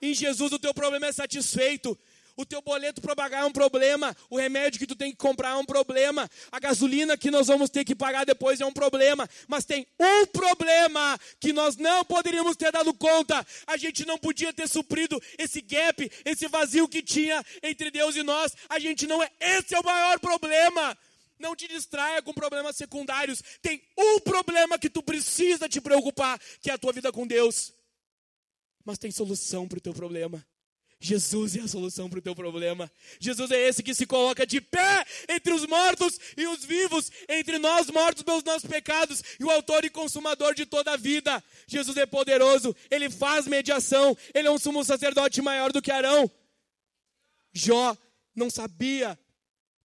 Em 0.00 0.14
Jesus 0.14 0.52
o 0.52 0.58
teu 0.60 0.72
problema 0.72 1.08
é 1.08 1.12
satisfeito. 1.12 1.98
O 2.38 2.46
teu 2.46 2.62
boleto 2.62 3.00
para 3.00 3.16
pagar 3.16 3.42
é 3.42 3.44
um 3.44 3.50
problema. 3.50 4.16
O 4.30 4.38
remédio 4.38 4.78
que 4.78 4.86
tu 4.86 4.94
tem 4.94 5.10
que 5.10 5.16
comprar 5.16 5.50
é 5.50 5.54
um 5.56 5.64
problema. 5.64 6.30
A 6.52 6.60
gasolina 6.60 7.18
que 7.18 7.32
nós 7.32 7.48
vamos 7.48 7.68
ter 7.68 7.84
que 7.84 7.96
pagar 7.96 8.24
depois 8.24 8.60
é 8.60 8.64
um 8.64 8.72
problema. 8.72 9.28
Mas 9.48 9.64
tem 9.64 9.84
um 9.98 10.24
problema 10.26 11.18
que 11.40 11.52
nós 11.52 11.76
não 11.76 12.04
poderíamos 12.04 12.56
ter 12.56 12.70
dado 12.70 12.94
conta. 12.94 13.44
A 13.66 13.76
gente 13.76 14.06
não 14.06 14.16
podia 14.16 14.52
ter 14.52 14.68
suprido 14.68 15.20
esse 15.36 15.60
gap, 15.60 16.08
esse 16.24 16.46
vazio 16.46 16.86
que 16.86 17.02
tinha 17.02 17.44
entre 17.60 17.90
Deus 17.90 18.14
e 18.14 18.22
nós. 18.22 18.52
A 18.68 18.78
gente 18.78 19.04
não 19.08 19.20
é. 19.20 19.28
Esse 19.40 19.74
é 19.74 19.80
o 19.80 19.84
maior 19.84 20.20
problema. 20.20 20.96
Não 21.40 21.56
te 21.56 21.66
distraia 21.66 22.22
com 22.22 22.32
problemas 22.32 22.76
secundários. 22.76 23.42
Tem 23.60 23.82
um 23.98 24.20
problema 24.20 24.78
que 24.78 24.88
tu 24.88 25.02
precisa 25.02 25.68
te 25.68 25.80
preocupar, 25.80 26.40
que 26.60 26.70
é 26.70 26.74
a 26.74 26.78
tua 26.78 26.92
vida 26.92 27.10
com 27.10 27.26
Deus. 27.26 27.72
Mas 28.84 28.96
tem 28.96 29.10
solução 29.10 29.66
para 29.66 29.78
o 29.78 29.80
teu 29.80 29.92
problema. 29.92 30.40
Jesus 31.00 31.54
é 31.54 31.60
a 31.60 31.68
solução 31.68 32.10
para 32.10 32.18
o 32.18 32.22
teu 32.22 32.34
problema. 32.34 32.90
Jesus 33.20 33.50
é 33.52 33.68
esse 33.68 33.82
que 33.84 33.94
se 33.94 34.04
coloca 34.04 34.44
de 34.44 34.60
pé 34.60 35.06
entre 35.28 35.52
os 35.52 35.64
mortos 35.64 36.18
e 36.36 36.46
os 36.48 36.64
vivos, 36.64 37.10
entre 37.28 37.58
nós 37.58 37.88
mortos 37.88 38.24
pelos 38.24 38.42
nossos 38.42 38.68
pecados 38.68 39.22
e 39.38 39.44
o 39.44 39.50
autor 39.50 39.84
e 39.84 39.90
consumador 39.90 40.54
de 40.54 40.66
toda 40.66 40.92
a 40.92 40.96
vida. 40.96 41.42
Jesus 41.68 41.96
é 41.96 42.04
poderoso, 42.04 42.74
ele 42.90 43.08
faz 43.08 43.46
mediação, 43.46 44.16
ele 44.34 44.48
é 44.48 44.50
um 44.50 44.58
sumo 44.58 44.84
sacerdote 44.84 45.40
maior 45.40 45.72
do 45.72 45.80
que 45.80 45.92
Arão. 45.92 46.28
Jó 47.52 47.96
não 48.34 48.50
sabia 48.50 49.16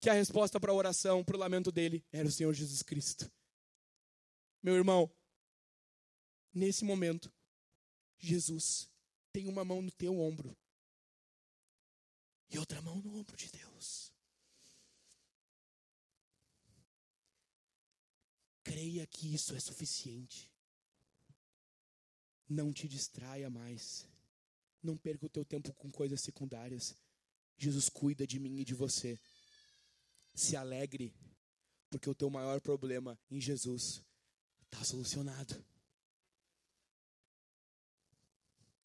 que 0.01 0.09
a 0.09 0.14
resposta 0.14 0.59
para 0.59 0.72
a 0.72 0.75
oração, 0.75 1.24
para 1.24 1.37
o 1.37 1.39
lamento 1.39 1.71
dele, 1.71 2.04
era 2.12 2.28
o 2.28 2.32
Senhor 2.32 2.54
Jesus 2.54 2.82
Cristo. 2.82 3.32
Meu 4.63 4.75
irmão, 4.75 5.12
nesse 6.51 6.83
momento, 6.83 7.32
Jesus 8.17 8.89
tem 9.32 9.47
uma 9.47 9.63
mão 9.63 9.82
no 9.82 9.92
teu 9.92 10.20
ombro 10.20 10.58
e 12.54 12.59
outra 12.59 12.82
mão 12.82 13.01
no 13.01 13.17
ombro 13.17 13.36
de 13.36 13.50
Deus. 13.50 14.13
Creia 18.63 19.08
que 19.08 19.34
isso 19.34 19.55
é 19.55 19.59
suficiente. 19.59 20.51
Não 22.47 22.71
te 22.71 22.88
distraia 22.88 23.50
mais. 23.50 24.08
Não 24.84 24.96
perca 24.96 25.25
o 25.25 25.30
teu 25.30 25.43
tempo 25.43 25.74
com 25.74 25.92
coisas 25.92 26.21
secundárias. 26.21 26.96
Jesus 27.58 27.89
cuida 27.89 28.28
de 28.28 28.39
mim 28.39 28.59
e 28.59 28.66
de 28.66 28.75
você. 28.75 29.20
Se 30.36 30.55
alegre, 30.55 31.13
porque 31.89 32.09
o 32.09 32.16
teu 32.16 32.30
maior 32.30 32.62
problema 32.62 33.20
em 33.32 33.42
Jesus 33.42 34.04
está 34.66 34.84
solucionado. 34.84 35.63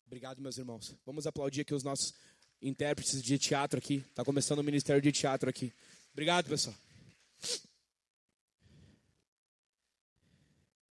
Obrigado, 0.06 0.40
meus 0.40 0.56
irmãos. 0.56 0.96
Vamos 1.04 1.26
aplaudir 1.26 1.60
aqui 1.60 1.74
os 1.74 1.82
nossos 1.82 2.14
intérpretes 2.60 3.22
de 3.22 3.38
teatro 3.38 3.78
aqui. 3.78 4.04
Está 4.08 4.24
começando 4.24 4.58
o 4.58 4.64
ministério 4.64 5.00
de 5.00 5.12
teatro 5.12 5.48
aqui. 5.48 5.72
Obrigado, 6.12 6.48
pessoal. 6.48 6.76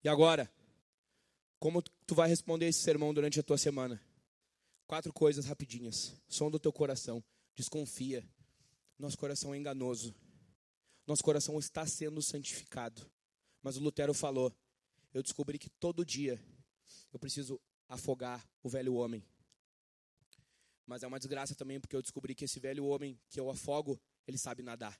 E 0.03 0.09
agora, 0.09 0.49
como 1.59 1.81
tu 1.81 2.15
vai 2.15 2.29
responder 2.29 2.67
esse 2.67 2.79
sermão 2.79 3.13
durante 3.13 3.39
a 3.39 3.43
tua 3.43 3.57
semana? 3.57 4.01
Quatro 4.85 5.11
coisas 5.11 5.45
rapidinhas. 5.45 6.13
Som 6.29 6.49
do 6.49 6.59
teu 6.59 6.71
coração. 6.71 7.23
Desconfia. 7.55 8.23
Nosso 8.97 9.17
coração 9.17 9.53
é 9.53 9.57
enganoso. 9.57 10.15
Nosso 11.05 11.23
coração 11.23 11.59
está 11.59 11.85
sendo 11.85 12.21
santificado. 12.21 13.09
Mas 13.61 13.75
o 13.75 13.81
Lutero 13.81 14.13
falou: 14.13 14.55
eu 15.13 15.23
descobri 15.23 15.57
que 15.57 15.69
todo 15.69 16.05
dia 16.05 16.41
eu 17.11 17.19
preciso 17.19 17.59
afogar 17.89 18.47
o 18.61 18.69
velho 18.69 18.93
homem. 18.93 19.25
Mas 20.87 21.03
é 21.03 21.07
uma 21.07 21.19
desgraça 21.19 21.53
também, 21.53 21.79
porque 21.79 21.95
eu 21.95 22.01
descobri 22.01 22.33
que 22.33 22.45
esse 22.45 22.59
velho 22.59 22.85
homem 22.85 23.19
que 23.29 23.39
eu 23.39 23.49
afogo, 23.49 23.99
ele 24.25 24.37
sabe 24.37 24.63
nadar. 24.63 24.97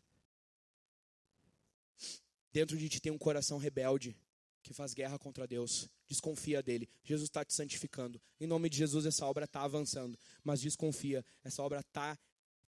Dentro 2.52 2.78
de 2.78 2.90
ti 2.90 3.00
tem 3.00 3.12
um 3.12 3.18
coração 3.18 3.58
rebelde 3.58 4.16
que 4.62 4.74
faz 4.74 4.94
guerra 4.94 5.18
contra 5.18 5.48
Deus. 5.48 5.88
Desconfia 6.08 6.62
dele. 6.62 6.90
Jesus 7.04 7.30
está 7.30 7.46
te 7.46 7.54
santificando. 7.54 8.22
Em 8.40 8.46
nome 8.46 8.70
de 8.70 8.78
Jesus, 8.78 9.06
essa 9.06 9.26
obra 9.26 9.46
está 9.46 9.62
avançando. 9.62 10.20
Mas 10.44 10.60
desconfia. 10.60 11.26
Essa 11.44 11.64
obra 11.64 11.80
está 11.80 12.18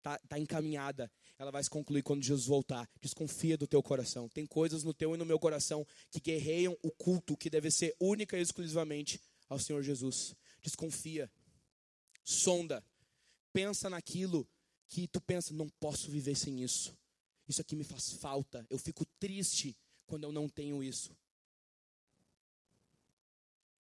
tá, 0.02 0.18
tá 0.30 0.40
encaminhada. 0.40 1.12
Ela 1.38 1.52
vai 1.52 1.64
se 1.64 1.70
concluir 1.70 2.04
quando 2.04 2.24
Jesus 2.24 2.48
voltar. 2.48 2.90
Desconfia 3.02 3.58
do 3.58 3.68
teu 3.68 3.84
coração. 3.84 4.30
Tem 4.30 4.46
coisas 4.46 4.84
no 4.84 4.94
teu 4.94 5.14
e 5.14 5.18
no 5.18 5.26
meu 5.26 5.40
coração 5.40 5.86
que 6.10 6.22
guerreiam 6.22 6.78
o 6.82 6.92
culto 6.92 7.36
que 7.36 7.50
deve 7.50 7.70
ser 7.70 7.94
única 8.00 8.38
e 8.38 8.42
exclusivamente 8.42 9.20
ao 9.50 9.60
Senhor 9.60 9.82
Jesus. 9.84 10.36
Desconfia. 10.62 11.30
Sonda. 12.24 12.84
Pensa 13.52 13.90
naquilo 13.90 14.48
que 14.88 15.08
tu 15.08 15.22
pensa, 15.22 15.54
não 15.54 15.70
posso 15.70 16.10
viver 16.10 16.36
sem 16.36 16.64
isso. 16.64 16.98
Isso 17.48 17.62
aqui 17.62 17.76
me 17.76 17.84
faz 17.84 18.12
falta. 18.12 18.66
Eu 18.70 18.78
fico 18.78 19.06
triste 19.20 19.76
quando 20.06 20.24
eu 20.24 20.32
não 20.32 20.48
tenho 20.48 20.84
isso. 20.84 21.16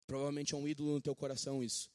Provavelmente 0.08 0.56
é 0.56 0.58
um 0.58 0.68
ídolo 0.68 0.94
no 0.94 1.02
teu 1.02 1.16
coração 1.16 1.64
isso. 1.64 1.92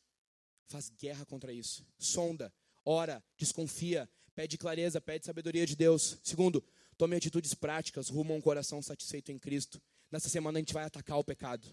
Faz 0.66 0.88
guerra 0.88 1.26
contra 1.26 1.52
isso. 1.52 1.84
Sonda, 1.98 2.52
ora, 2.84 3.22
desconfia, 3.36 4.08
pede 4.34 4.56
clareza, 4.56 5.00
pede 5.00 5.26
sabedoria 5.26 5.66
de 5.66 5.74
Deus. 5.74 6.18
Segundo, 6.22 6.64
tome 6.96 7.16
atitudes 7.16 7.54
práticas 7.54 8.08
rumo 8.08 8.32
a 8.32 8.36
um 8.36 8.40
coração 8.40 8.80
satisfeito 8.80 9.32
em 9.32 9.38
Cristo. 9.38 9.82
Nessa 10.10 10.28
semana 10.28 10.58
a 10.58 10.60
gente 10.60 10.72
vai 10.72 10.84
atacar 10.84 11.18
o 11.18 11.24
pecado. 11.24 11.66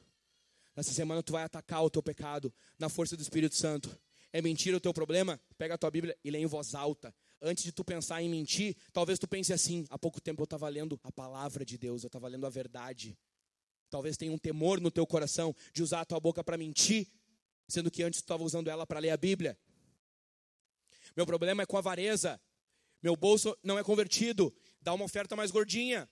Nessa 0.75 0.91
semana 0.91 1.21
tu 1.21 1.31
vai 1.31 1.43
atacar 1.43 1.83
o 1.83 1.89
teu 1.89 2.01
pecado 2.01 2.51
na 2.79 2.89
força 2.89 3.15
do 3.15 3.21
Espírito 3.21 3.55
Santo. 3.55 3.95
É 4.33 4.41
mentira 4.41 4.77
o 4.77 4.79
teu 4.79 4.93
problema? 4.93 5.39
Pega 5.57 5.75
a 5.75 5.77
tua 5.77 5.91
Bíblia 5.91 6.17
e 6.23 6.31
lê 6.31 6.39
em 6.39 6.45
voz 6.45 6.73
alta. 6.73 7.13
Antes 7.41 7.63
de 7.63 7.71
tu 7.71 7.83
pensar 7.83 8.21
em 8.21 8.29
mentir, 8.29 8.77
talvez 8.93 9.19
tu 9.19 9.27
pense 9.27 9.51
assim: 9.51 9.85
há 9.89 9.97
pouco 9.97 10.21
tempo 10.21 10.41
eu 10.41 10.45
estava 10.45 10.69
lendo 10.69 10.99
a 11.03 11.11
palavra 11.11 11.65
de 11.65 11.77
Deus, 11.77 12.03
eu 12.03 12.07
estava 12.07 12.27
lendo 12.27 12.45
a 12.45 12.49
verdade. 12.49 13.17
Talvez 13.89 14.15
tenha 14.15 14.31
um 14.31 14.37
temor 14.37 14.79
no 14.79 14.89
teu 14.89 15.05
coração 15.05 15.53
de 15.73 15.83
usar 15.83 16.01
a 16.01 16.05
tua 16.05 16.19
boca 16.19 16.41
para 16.43 16.57
mentir, 16.57 17.11
sendo 17.67 17.91
que 17.91 18.03
antes 18.03 18.21
tu 18.21 18.23
estava 18.23 18.43
usando 18.43 18.69
ela 18.69 18.87
para 18.87 18.99
ler 18.99 19.09
a 19.09 19.17
Bíblia. 19.17 19.59
Meu 21.15 21.25
problema 21.25 21.63
é 21.63 21.65
com 21.65 21.77
avareza. 21.77 22.39
Meu 23.03 23.15
bolso 23.15 23.57
não 23.63 23.77
é 23.77 23.83
convertido. 23.83 24.55
Dá 24.81 24.93
uma 24.93 25.03
oferta 25.03 25.35
mais 25.35 25.51
gordinha. 25.51 26.09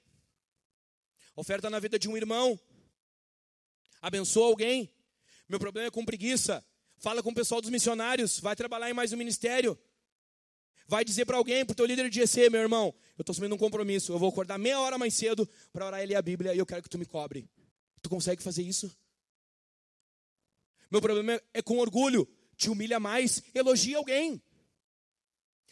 Oferta 1.35 1.69
na 1.69 1.79
vida 1.79 1.97
de 1.97 2.09
um 2.09 2.17
irmão. 2.17 2.59
Abençoa 4.01 4.47
alguém. 4.47 4.93
Meu 5.47 5.59
problema 5.59 5.87
é 5.87 5.91
com 5.91 6.03
preguiça. 6.03 6.65
Fala 6.99 7.23
com 7.23 7.29
o 7.29 7.33
pessoal 7.33 7.61
dos 7.61 7.69
missionários. 7.69 8.39
Vai 8.39 8.55
trabalhar 8.55 8.89
em 8.89 8.93
mais 8.93 9.13
um 9.13 9.17
ministério. 9.17 9.79
Vai 10.85 11.05
dizer 11.05 11.25
para 11.25 11.37
alguém, 11.37 11.65
para 11.65 11.71
o 11.71 11.75
teu 11.75 11.85
líder 11.85 12.09
de 12.09 12.19
GC, 12.19 12.49
meu 12.49 12.61
irmão, 12.61 12.93
eu 13.17 13.21
estou 13.21 13.31
assumindo 13.31 13.55
um 13.55 13.57
compromisso. 13.57 14.11
Eu 14.11 14.19
vou 14.19 14.29
acordar 14.29 14.57
meia 14.57 14.79
hora 14.79 14.97
mais 14.97 15.13
cedo 15.13 15.47
para 15.71 15.85
orar 15.85 16.03
e 16.03 16.05
ler 16.05 16.15
a 16.15 16.21
Bíblia 16.21 16.53
e 16.53 16.57
eu 16.57 16.65
quero 16.65 16.83
que 16.83 16.89
tu 16.89 16.97
me 16.97 17.05
cobre. 17.05 17.49
Tu 18.01 18.09
consegue 18.09 18.43
fazer 18.43 18.63
isso? 18.63 18.91
Meu 20.91 20.99
problema 20.99 21.41
é 21.53 21.61
com 21.61 21.77
orgulho. 21.77 22.27
Te 22.57 22.69
humilha 22.69 22.99
mais, 22.99 23.41
elogia 23.53 23.97
alguém. 23.97 24.41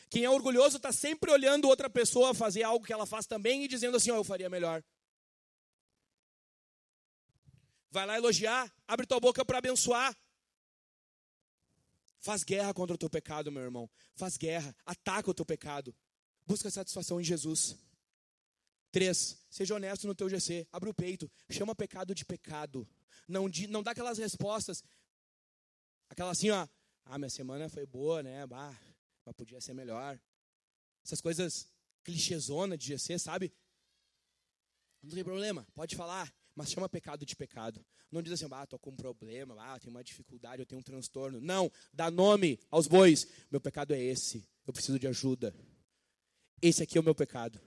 Quem 0.10 0.24
é 0.24 0.30
orgulhoso 0.30 0.78
está 0.78 0.94
sempre 0.94 1.30
olhando 1.30 1.68
outra 1.68 1.90
pessoa 1.90 2.34
fazer 2.34 2.64
algo 2.64 2.86
que 2.86 2.94
ela 2.94 3.06
faz 3.06 3.26
também 3.26 3.66
e 3.66 3.68
dizendo 3.68 3.98
assim: 3.98 4.12
oh, 4.12 4.16
eu 4.16 4.24
faria 4.24 4.49
melhor. 4.49 4.82
Vai 7.91 8.06
lá 8.06 8.16
elogiar, 8.16 8.72
abre 8.88 9.06
tua 9.06 9.20
boca 9.20 9.44
para 9.44 9.58
abençoar. 9.58 10.16
Faz 12.28 12.44
guerra 12.44 12.74
contra 12.74 12.94
o 12.94 12.98
teu 12.98 13.10
pecado, 13.10 13.49
meu 13.49 13.64
irmão. 13.64 13.90
Faz 14.14 14.36
guerra, 14.36 14.76
ataca 14.86 15.32
o 15.32 15.34
teu 15.34 15.45
pecado. 15.45 15.95
Busca 16.45 16.70
satisfação 16.70 17.22
em 17.22 17.24
Jesus. 17.24 17.78
Três, 18.91 19.38
seja 19.49 19.74
honesto 19.76 20.06
no 20.06 20.14
teu 20.14 20.28
GC. 20.28 20.68
Abre 20.70 20.90
o 20.90 20.94
peito. 20.94 21.32
Chama 21.49 21.74
pecado 21.74 22.14
de 22.14 22.26
pecado. 22.26 22.86
Não, 23.30 23.45
não 23.70 23.82
dá 23.82 23.91
aquelas 23.91 24.18
respostas. 24.18 24.84
Aquela 26.10 26.32
assim, 26.32 26.49
ó. 26.49 26.68
Ah, 27.06 27.18
minha 27.18 27.30
semana 27.30 27.70
foi 27.70 27.86
boa, 27.86 28.22
né? 28.22 28.45
Bah, 28.45 28.78
mas 29.24 29.34
podia 29.34 29.62
ser 29.62 29.74
melhor. 29.74 30.20
Essas 31.06 31.22
coisas 31.22 31.72
clichêzona 32.04 32.78
de 32.78 32.88
GC, 32.88 33.20
sabe? 33.20 33.54
Não 35.02 35.12
tem 35.12 35.24
problema, 35.24 35.66
pode 35.74 35.95
falar, 35.95 36.30
mas 36.58 36.72
chama 36.72 36.90
pecado 36.90 37.24
de 37.24 37.36
pecado. 37.36 37.86
Não 38.12 38.20
diz 38.20 38.34
assim, 38.34 38.48
ah, 38.52 38.66
tô 38.66 38.80
com 38.80 38.90
um 38.90 38.96
problema, 38.96 39.56
ah, 39.60 39.80
tenho 39.80 39.92
uma 39.92 40.04
dificuldade, 40.04 40.60
eu 40.60 40.66
tenho 40.66 40.80
um 40.80 40.84
transtorno. 40.84 41.40
Não, 41.40 41.72
dá 41.94 42.10
nome 42.10 42.60
aos 42.72 42.88
bois. 42.88 43.28
Meu 43.52 43.62
pecado 43.62 43.94
é 43.94 44.02
esse, 44.02 44.44
eu 44.66 44.74
preciso 44.74 44.98
de 44.98 45.08
ajuda. 45.08 45.56
Esse 46.60 46.82
aqui 46.82 46.98
é 46.98 47.02
o 47.02 47.04
meu 47.04 47.14
pecado. 47.14 47.62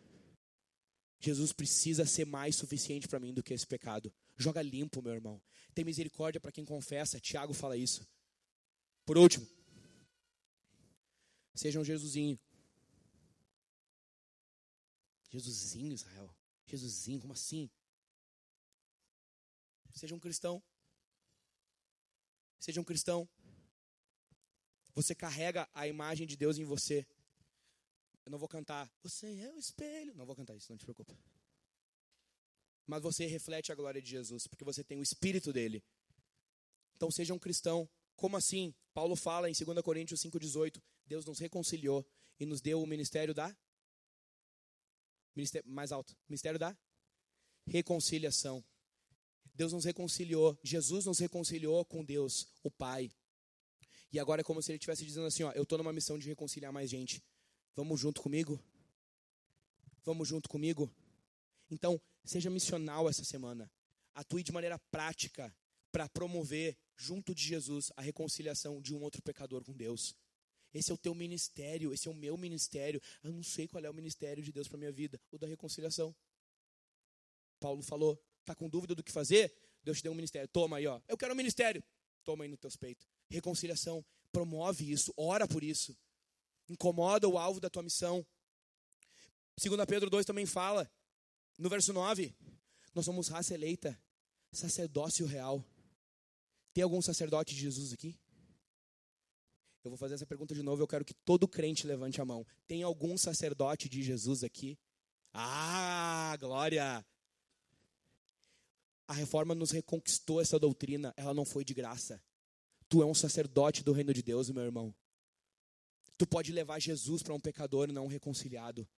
Jesus 1.21 1.53
precisa 1.53 2.05
ser 2.05 2.25
mais 2.25 2.57
suficiente 2.57 3.07
para 3.07 3.21
mim 3.21 3.33
do 3.33 3.45
que 3.45 3.55
esse 3.55 3.65
pecado. 3.65 4.12
Joga 4.37 4.61
limpo, 4.61 5.01
meu 5.01 5.12
irmão. 5.12 5.41
Tem 5.73 5.85
misericórdia 5.85 6.41
para 6.41 6.51
quem 6.51 6.65
confessa. 6.65 7.21
Tiago 7.21 7.55
fala 7.55 7.77
isso. 7.77 8.05
Por 9.07 9.17
último, 9.17 9.47
seja 11.55 11.79
um 11.79 11.85
Jesusinho. 11.85 12.37
Jesusinho, 15.31 15.93
Israel. 15.93 16.35
Jesusinho, 16.67 17.21
como 17.21 17.35
assim? 17.35 17.71
Seja 19.95 20.15
um 20.15 20.21
cristão. 20.21 20.62
Seja 22.59 22.81
um 22.81 22.85
cristão. 22.85 23.29
Você 24.95 25.15
carrega 25.15 25.69
a 25.73 25.87
imagem 25.87 26.27
de 26.27 26.37
Deus 26.37 26.59
em 26.59 26.65
você. 26.65 27.07
Eu 28.25 28.31
não 28.31 28.39
vou 28.39 28.49
cantar, 28.49 28.91
você 29.03 29.27
é 29.41 29.53
o 29.53 29.59
espelho. 29.59 30.15
Não 30.15 30.27
vou 30.27 30.37
cantar 30.37 30.55
isso, 30.57 30.71
não 30.71 30.77
te 30.77 30.85
preocupa. 30.85 31.17
Mas 32.87 33.03
você 33.03 33.27
reflete 33.27 33.73
a 33.73 33.75
glória 33.75 34.03
de 34.03 34.11
Jesus, 34.11 34.47
porque 34.47 34.65
você 34.65 34.83
tem 34.85 34.99
o 34.99 35.03
espírito 35.03 35.53
dele. 35.53 35.83
Então 36.97 37.11
seja 37.11 37.33
um 37.33 37.39
cristão. 37.39 37.89
Como 38.17 38.37
assim? 38.37 38.75
Paulo 38.93 39.17
fala 39.17 39.49
em 39.49 39.53
2 39.53 39.81
Coríntios 39.83 40.21
5,18: 40.21 40.83
Deus 41.07 41.25
nos 41.25 41.39
reconciliou 41.39 42.07
e 42.39 42.45
nos 42.45 42.61
deu 42.61 42.83
o 42.83 42.87
ministério 42.87 43.33
da. 43.33 43.57
Ministério, 45.35 45.71
mais 45.71 45.93
alto. 45.93 46.17
Ministério 46.29 46.59
da 46.59 46.77
reconciliação. 47.67 48.65
Deus 49.55 49.72
nos 49.72 49.85
reconciliou, 49.85 50.59
Jesus 50.62 51.05
nos 51.05 51.18
reconciliou 51.18 51.85
com 51.85 52.05
Deus, 52.05 52.48
o 52.62 52.70
Pai. 52.70 53.10
E 54.12 54.18
agora 54.18 54.40
é 54.40 54.44
como 54.44 54.60
se 54.62 54.70
ele 54.70 54.77
estivesse 54.77 55.05
dizendo 55.05 55.27
assim: 55.27 55.43
ó, 55.43 55.52
eu 55.52 55.62
estou 55.62 55.78
numa 55.78 55.93
missão 55.93 56.18
de 56.18 56.28
reconciliar 56.28 56.72
mais 56.72 56.90
gente. 56.90 57.22
Vamos 57.77 58.01
junto 58.01 58.20
comigo? 58.20 58.60
Vamos 60.05 60.28
junto 60.28 60.48
comigo? 60.48 60.90
Então, 61.70 62.01
seja 62.24 62.51
missional 62.51 63.09
essa 63.09 63.24
semana. 63.24 63.70
Atue 64.14 64.43
de 64.43 64.52
maneira 64.52 64.78
prática 64.78 65.55
para 65.93 66.09
promover, 66.09 66.77
junto 66.97 67.35
de 67.35 67.43
Jesus, 67.43 67.93
a 67.97 68.02
reconciliação 68.02 68.81
de 68.81 68.94
um 68.94 69.02
outro 69.02 69.22
pecador 69.22 69.64
com 69.64 69.72
Deus. 69.72 70.16
Esse 70.72 70.90
é 70.90 70.94
o 70.94 70.98
teu 70.98 71.14
ministério, 71.14 71.93
esse 71.93 72.09
é 72.09 72.10
o 72.10 72.14
meu 72.14 72.36
ministério. 72.36 73.01
Eu 73.22 73.32
não 73.32 73.43
sei 73.43 73.66
qual 73.66 73.85
é 73.85 73.90
o 73.90 73.94
ministério 73.94 74.43
de 74.43 74.52
Deus 74.52 74.68
para 74.68 74.78
minha 74.78 74.93
vida, 74.93 75.20
o 75.31 75.39
da 75.39 75.47
reconciliação. 75.47 76.14
Paulo 77.59 77.82
falou: 77.82 78.20
tá 78.45 78.55
com 78.55 78.69
dúvida 78.69 78.95
do 78.95 79.03
que 79.03 79.12
fazer? 79.12 79.53
Deus 79.83 79.99
te 79.99 80.03
deu 80.03 80.12
um 80.12 80.17
ministério. 80.17 80.49
Toma 80.49 80.77
aí, 80.79 80.87
ó. 80.87 81.01
Eu 81.09 81.17
quero 81.17 81.33
um 81.33 81.37
ministério. 81.37 81.83
Toma 82.25 82.45
aí 82.45 82.51
nos 82.51 82.59
teus 82.59 82.77
peitos. 82.77 83.07
Reconciliação. 83.29 84.05
Promove 84.33 84.91
isso, 84.91 85.12
ora 85.17 85.49
por 85.49 85.65
isso 85.65 85.97
incomoda 86.71 87.29
o 87.29 87.37
alvo 87.37 87.61
da 87.61 87.69
tua 87.69 87.83
missão. 87.83 88.25
2 89.61 89.85
Pedro 89.87 90.09
2 90.09 90.25
também 90.25 90.47
fala, 90.47 90.91
no 91.59 91.69
verso 91.69 91.93
9, 91.93 92.35
nós 92.95 93.05
somos 93.05 93.29
raça 93.29 93.53
eleita, 93.53 94.01
sacerdócio 94.53 95.27
real. 95.27 95.65
Tem 96.73 96.85
algum 96.85 97.03
sacerdote 97.03 97.55
de 97.55 97.61
Jesus 97.61 97.93
aqui? 97.93 98.17
Eu 99.83 99.91
vou 99.91 99.99
fazer 99.99 100.15
essa 100.15 100.27
pergunta 100.27 100.55
de 100.55 100.62
novo, 100.62 100.83
eu 100.83 100.87
quero 100.87 101.05
que 101.05 101.15
todo 101.15 101.49
crente 101.49 101.87
levante 101.87 102.21
a 102.21 102.25
mão. 102.25 102.47
Tem 102.67 102.83
algum 102.83 103.19
sacerdote 103.19 103.89
de 103.89 104.03
Jesus 104.03 104.45
aqui? 104.45 104.79
Ah, 105.33 106.37
glória! 106.39 107.05
A 109.11 109.12
reforma 109.12 109.57
nos 109.57 109.73
reconquistou 109.73 110.41
essa 110.41 110.57
doutrina, 110.57 111.12
ela 111.16 111.35
não 111.35 111.45
foi 111.45 111.65
de 111.65 111.74
graça. 111.74 112.23
Tu 112.89 113.03
é 113.03 113.05
um 113.05 113.12
sacerdote 113.12 113.82
do 113.82 113.91
reino 113.91 114.15
de 114.15 114.23
Deus, 114.23 114.49
meu 114.51 114.62
irmão. 114.62 114.95
Tu 116.16 116.24
pode 116.24 116.53
levar 116.53 116.78
Jesus 116.78 117.20
para 117.20 117.35
um 117.35 117.41
pecador 117.41 117.93
não 117.93 118.07
reconciliado. 118.07 118.89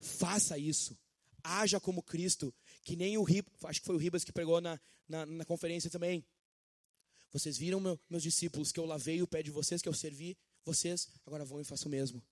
Faça 0.00 0.58
isso. 0.58 0.94
Haja 1.42 1.80
como 1.80 2.02
Cristo, 2.02 2.54
que 2.84 2.94
nem 2.94 3.16
o 3.16 3.22
Ribas, 3.22 3.50
acho 3.64 3.80
que 3.80 3.86
foi 3.86 3.94
o 3.94 3.98
Ribas 3.98 4.22
que 4.22 4.34
pregou 4.34 4.60
na, 4.60 4.78
na, 5.08 5.24
na 5.24 5.46
conferência 5.46 5.88
também. 5.88 6.22
Vocês 7.32 7.56
viram, 7.56 7.80
meu, 7.80 7.98
meus 8.10 8.24
discípulos, 8.24 8.70
que 8.70 8.78
eu 8.78 8.84
lavei 8.84 9.22
o 9.22 9.26
pé 9.26 9.42
de 9.42 9.50
vocês, 9.50 9.80
que 9.80 9.88
eu 9.88 9.94
servi 9.94 10.36
vocês, 10.62 11.08
agora 11.24 11.42
vão 11.42 11.58
e 11.58 11.64
façam 11.64 11.88
o 11.88 11.90
mesmo. 11.90 12.22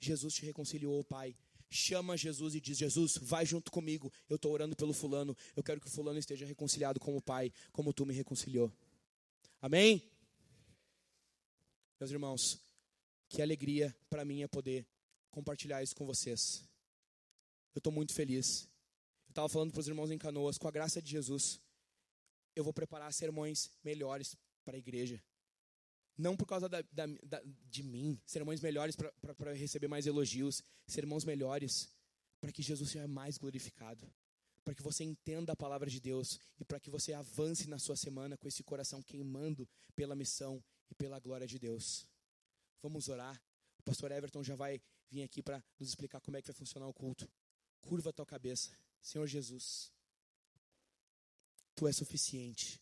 Jesus 0.00 0.32
te 0.32 0.46
reconciliou 0.46 1.04
Pai. 1.04 1.36
Chama 1.72 2.16
Jesus 2.16 2.54
e 2.54 2.60
diz: 2.60 2.76
Jesus, 2.76 3.16
vai 3.16 3.46
junto 3.46 3.72
comigo. 3.72 4.12
Eu 4.28 4.36
estou 4.36 4.52
orando 4.52 4.76
pelo 4.76 4.92
fulano. 4.92 5.36
Eu 5.56 5.62
quero 5.62 5.80
que 5.80 5.86
o 5.86 5.90
fulano 5.90 6.18
esteja 6.18 6.44
reconciliado 6.44 7.00
com 7.00 7.16
o 7.16 7.22
Pai, 7.22 7.50
como 7.72 7.92
tu 7.92 8.04
me 8.04 8.12
reconciliou. 8.12 8.70
Amém? 9.60 10.02
Meus 11.98 12.10
irmãos, 12.10 12.60
que 13.28 13.40
alegria 13.40 13.96
para 14.10 14.24
mim 14.24 14.42
é 14.42 14.48
poder 14.48 14.86
compartilhar 15.30 15.82
isso 15.82 15.96
com 15.96 16.04
vocês. 16.04 16.62
Eu 17.74 17.78
estou 17.78 17.92
muito 17.92 18.12
feliz. 18.12 18.68
Eu 19.26 19.30
estava 19.30 19.48
falando 19.48 19.72
para 19.72 19.80
os 19.80 19.88
irmãos 19.88 20.10
em 20.10 20.18
Canoas, 20.18 20.58
com 20.58 20.68
a 20.68 20.70
graça 20.70 21.00
de 21.00 21.10
Jesus, 21.10 21.58
eu 22.54 22.62
vou 22.62 22.72
preparar 22.72 23.10
sermões 23.14 23.70
melhores 23.82 24.36
para 24.62 24.76
a 24.76 24.78
igreja. 24.78 25.22
Não 26.16 26.36
por 26.36 26.46
causa 26.46 26.68
da, 26.68 26.82
da, 26.92 27.06
da, 27.24 27.42
de 27.70 27.82
mim, 27.82 28.20
sermões 28.26 28.60
melhores 28.60 28.94
para 28.96 29.52
receber 29.54 29.88
mais 29.88 30.06
elogios, 30.06 30.62
sermões 30.86 31.24
melhores 31.24 31.88
para 32.40 32.52
que 32.52 32.62
Jesus 32.62 32.90
seja 32.90 33.06
mais 33.06 33.38
glorificado, 33.38 34.04
para 34.64 34.74
que 34.74 34.82
você 34.82 35.04
entenda 35.04 35.52
a 35.52 35.56
palavra 35.56 35.88
de 35.88 36.00
Deus 36.00 36.38
e 36.58 36.64
para 36.64 36.80
que 36.80 36.90
você 36.90 37.12
avance 37.12 37.68
na 37.68 37.78
sua 37.78 37.96
semana 37.96 38.36
com 38.36 38.48
esse 38.48 38.62
coração 38.62 39.02
queimando 39.02 39.68
pela 39.94 40.14
missão 40.14 40.62
e 40.90 40.94
pela 40.94 41.18
glória 41.18 41.46
de 41.46 41.58
Deus. 41.58 42.06
Vamos 42.82 43.08
orar. 43.08 43.40
O 43.78 43.82
pastor 43.82 44.10
Everton 44.10 44.42
já 44.42 44.56
vai 44.56 44.82
vir 45.08 45.22
aqui 45.22 45.42
para 45.42 45.62
nos 45.78 45.88
explicar 45.88 46.20
como 46.20 46.36
é 46.36 46.42
que 46.42 46.48
vai 46.48 46.54
funcionar 46.54 46.88
o 46.88 46.92
culto. 46.92 47.30
Curva 47.80 48.10
a 48.10 48.12
tua 48.12 48.26
cabeça. 48.26 48.70
Senhor 49.00 49.26
Jesus, 49.26 49.92
tu 51.74 51.86
és 51.86 51.96
suficiente. 51.96 52.80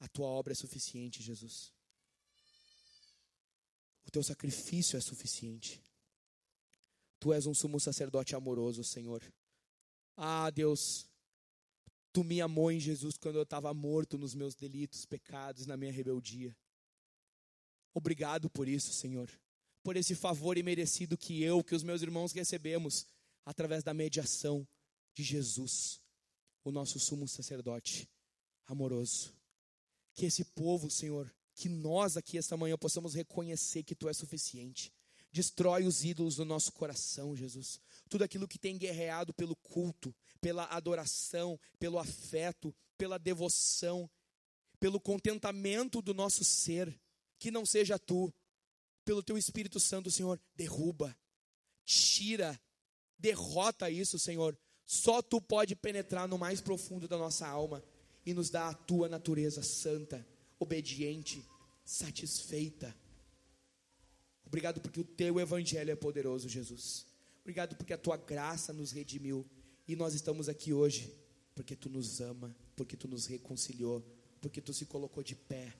A 0.00 0.08
tua 0.08 0.26
obra 0.26 0.52
é 0.52 0.56
suficiente, 0.56 1.22
Jesus. 1.22 1.72
O 4.06 4.10
teu 4.10 4.22
sacrifício 4.22 4.96
é 4.96 5.00
suficiente. 5.00 5.80
Tu 7.20 7.32
és 7.32 7.46
um 7.46 7.54
sumo 7.54 7.78
sacerdote 7.78 8.34
amoroso, 8.34 8.82
Senhor. 8.82 9.22
Ah, 10.16 10.50
Deus, 10.50 11.10
Tu 12.12 12.24
me 12.24 12.40
amou 12.40 12.72
em 12.72 12.80
Jesus 12.80 13.16
quando 13.16 13.36
eu 13.36 13.44
estava 13.44 13.72
morto 13.72 14.18
nos 14.18 14.34
meus 14.34 14.54
delitos, 14.54 15.06
pecados, 15.06 15.66
na 15.66 15.76
minha 15.76 15.92
rebeldia. 15.92 16.56
Obrigado 17.94 18.50
por 18.50 18.68
isso, 18.68 18.92
Senhor. 18.92 19.30
Por 19.82 19.96
esse 19.96 20.14
favor 20.14 20.58
imerecido 20.58 21.16
que 21.16 21.42
eu, 21.42 21.62
que 21.62 21.74
os 21.74 21.84
meus 21.84 22.02
irmãos 22.02 22.32
recebemos 22.32 23.06
através 23.44 23.84
da 23.84 23.94
mediação 23.94 24.66
de 25.14 25.22
Jesus, 25.22 26.00
o 26.64 26.72
nosso 26.72 26.98
sumo 26.98 27.28
sacerdote 27.28 28.08
amoroso. 28.66 29.32
Que 30.20 30.26
esse 30.26 30.44
povo, 30.44 30.90
Senhor, 30.90 31.34
que 31.54 31.66
nós 31.66 32.14
aqui 32.14 32.36
esta 32.36 32.54
manhã 32.54 32.76
possamos 32.76 33.14
reconhecer 33.14 33.82
que 33.82 33.94
Tu 33.94 34.06
és 34.06 34.18
suficiente. 34.18 34.92
Destrói 35.32 35.86
os 35.86 36.04
ídolos 36.04 36.36
do 36.36 36.44
nosso 36.44 36.72
coração, 36.72 37.34
Jesus. 37.34 37.80
Tudo 38.06 38.22
aquilo 38.22 38.46
que 38.46 38.58
tem 38.58 38.76
guerreado 38.76 39.32
pelo 39.32 39.56
culto, 39.56 40.14
pela 40.38 40.66
adoração, 40.66 41.58
pelo 41.78 41.98
afeto, 41.98 42.76
pela 42.98 43.16
devoção, 43.16 44.10
pelo 44.78 45.00
contentamento 45.00 46.02
do 46.02 46.12
nosso 46.12 46.44
ser, 46.44 46.94
que 47.38 47.50
não 47.50 47.64
seja 47.64 47.98
tu, 47.98 48.30
pelo 49.06 49.22
teu 49.22 49.38
Espírito 49.38 49.80
Santo, 49.80 50.10
Senhor, 50.10 50.38
derruba, 50.54 51.16
tira, 51.86 52.60
derrota 53.18 53.88
isso, 53.88 54.18
Senhor. 54.18 54.54
Só 54.84 55.22
tu 55.22 55.40
pode 55.40 55.74
penetrar 55.74 56.28
no 56.28 56.36
mais 56.36 56.60
profundo 56.60 57.08
da 57.08 57.16
nossa 57.16 57.48
alma 57.48 57.82
e 58.30 58.34
nos 58.34 58.48
dar 58.48 58.68
a 58.68 58.74
tua 58.74 59.08
natureza 59.08 59.60
santa, 59.60 60.24
obediente, 60.58 61.44
satisfeita. 61.84 62.94
Obrigado 64.46 64.80
porque 64.80 65.00
o 65.00 65.04
teu 65.04 65.40
evangelho 65.40 65.90
é 65.90 65.96
poderoso, 65.96 66.48
Jesus. 66.48 67.06
Obrigado 67.40 67.74
porque 67.74 67.92
a 67.92 67.98
tua 67.98 68.16
graça 68.16 68.72
nos 68.72 68.92
redimiu 68.92 69.44
e 69.88 69.96
nós 69.96 70.14
estamos 70.14 70.48
aqui 70.48 70.72
hoje 70.72 71.12
porque 71.56 71.74
tu 71.74 71.90
nos 71.90 72.20
ama, 72.20 72.54
porque 72.76 72.96
tu 72.96 73.08
nos 73.08 73.26
reconciliou, 73.26 74.00
porque 74.40 74.60
tu 74.60 74.72
se 74.72 74.86
colocou 74.86 75.22
de 75.24 75.34
pé 75.34 75.74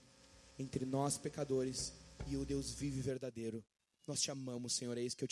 entre 0.59 0.85
nós 0.85 1.17
pecadores 1.17 1.93
e 2.27 2.37
o 2.37 2.45
Deus 2.45 2.73
vivo 2.73 2.99
e 2.99 3.03
verdadeiro. 3.03 3.65
Nós 4.09 4.21
te 4.21 4.33
amamos, 4.33 4.73
Senhor, 4.73 4.99
é 4.99 5.03
isso 5.03 5.17
que 5.17 5.23
eu 5.23 5.29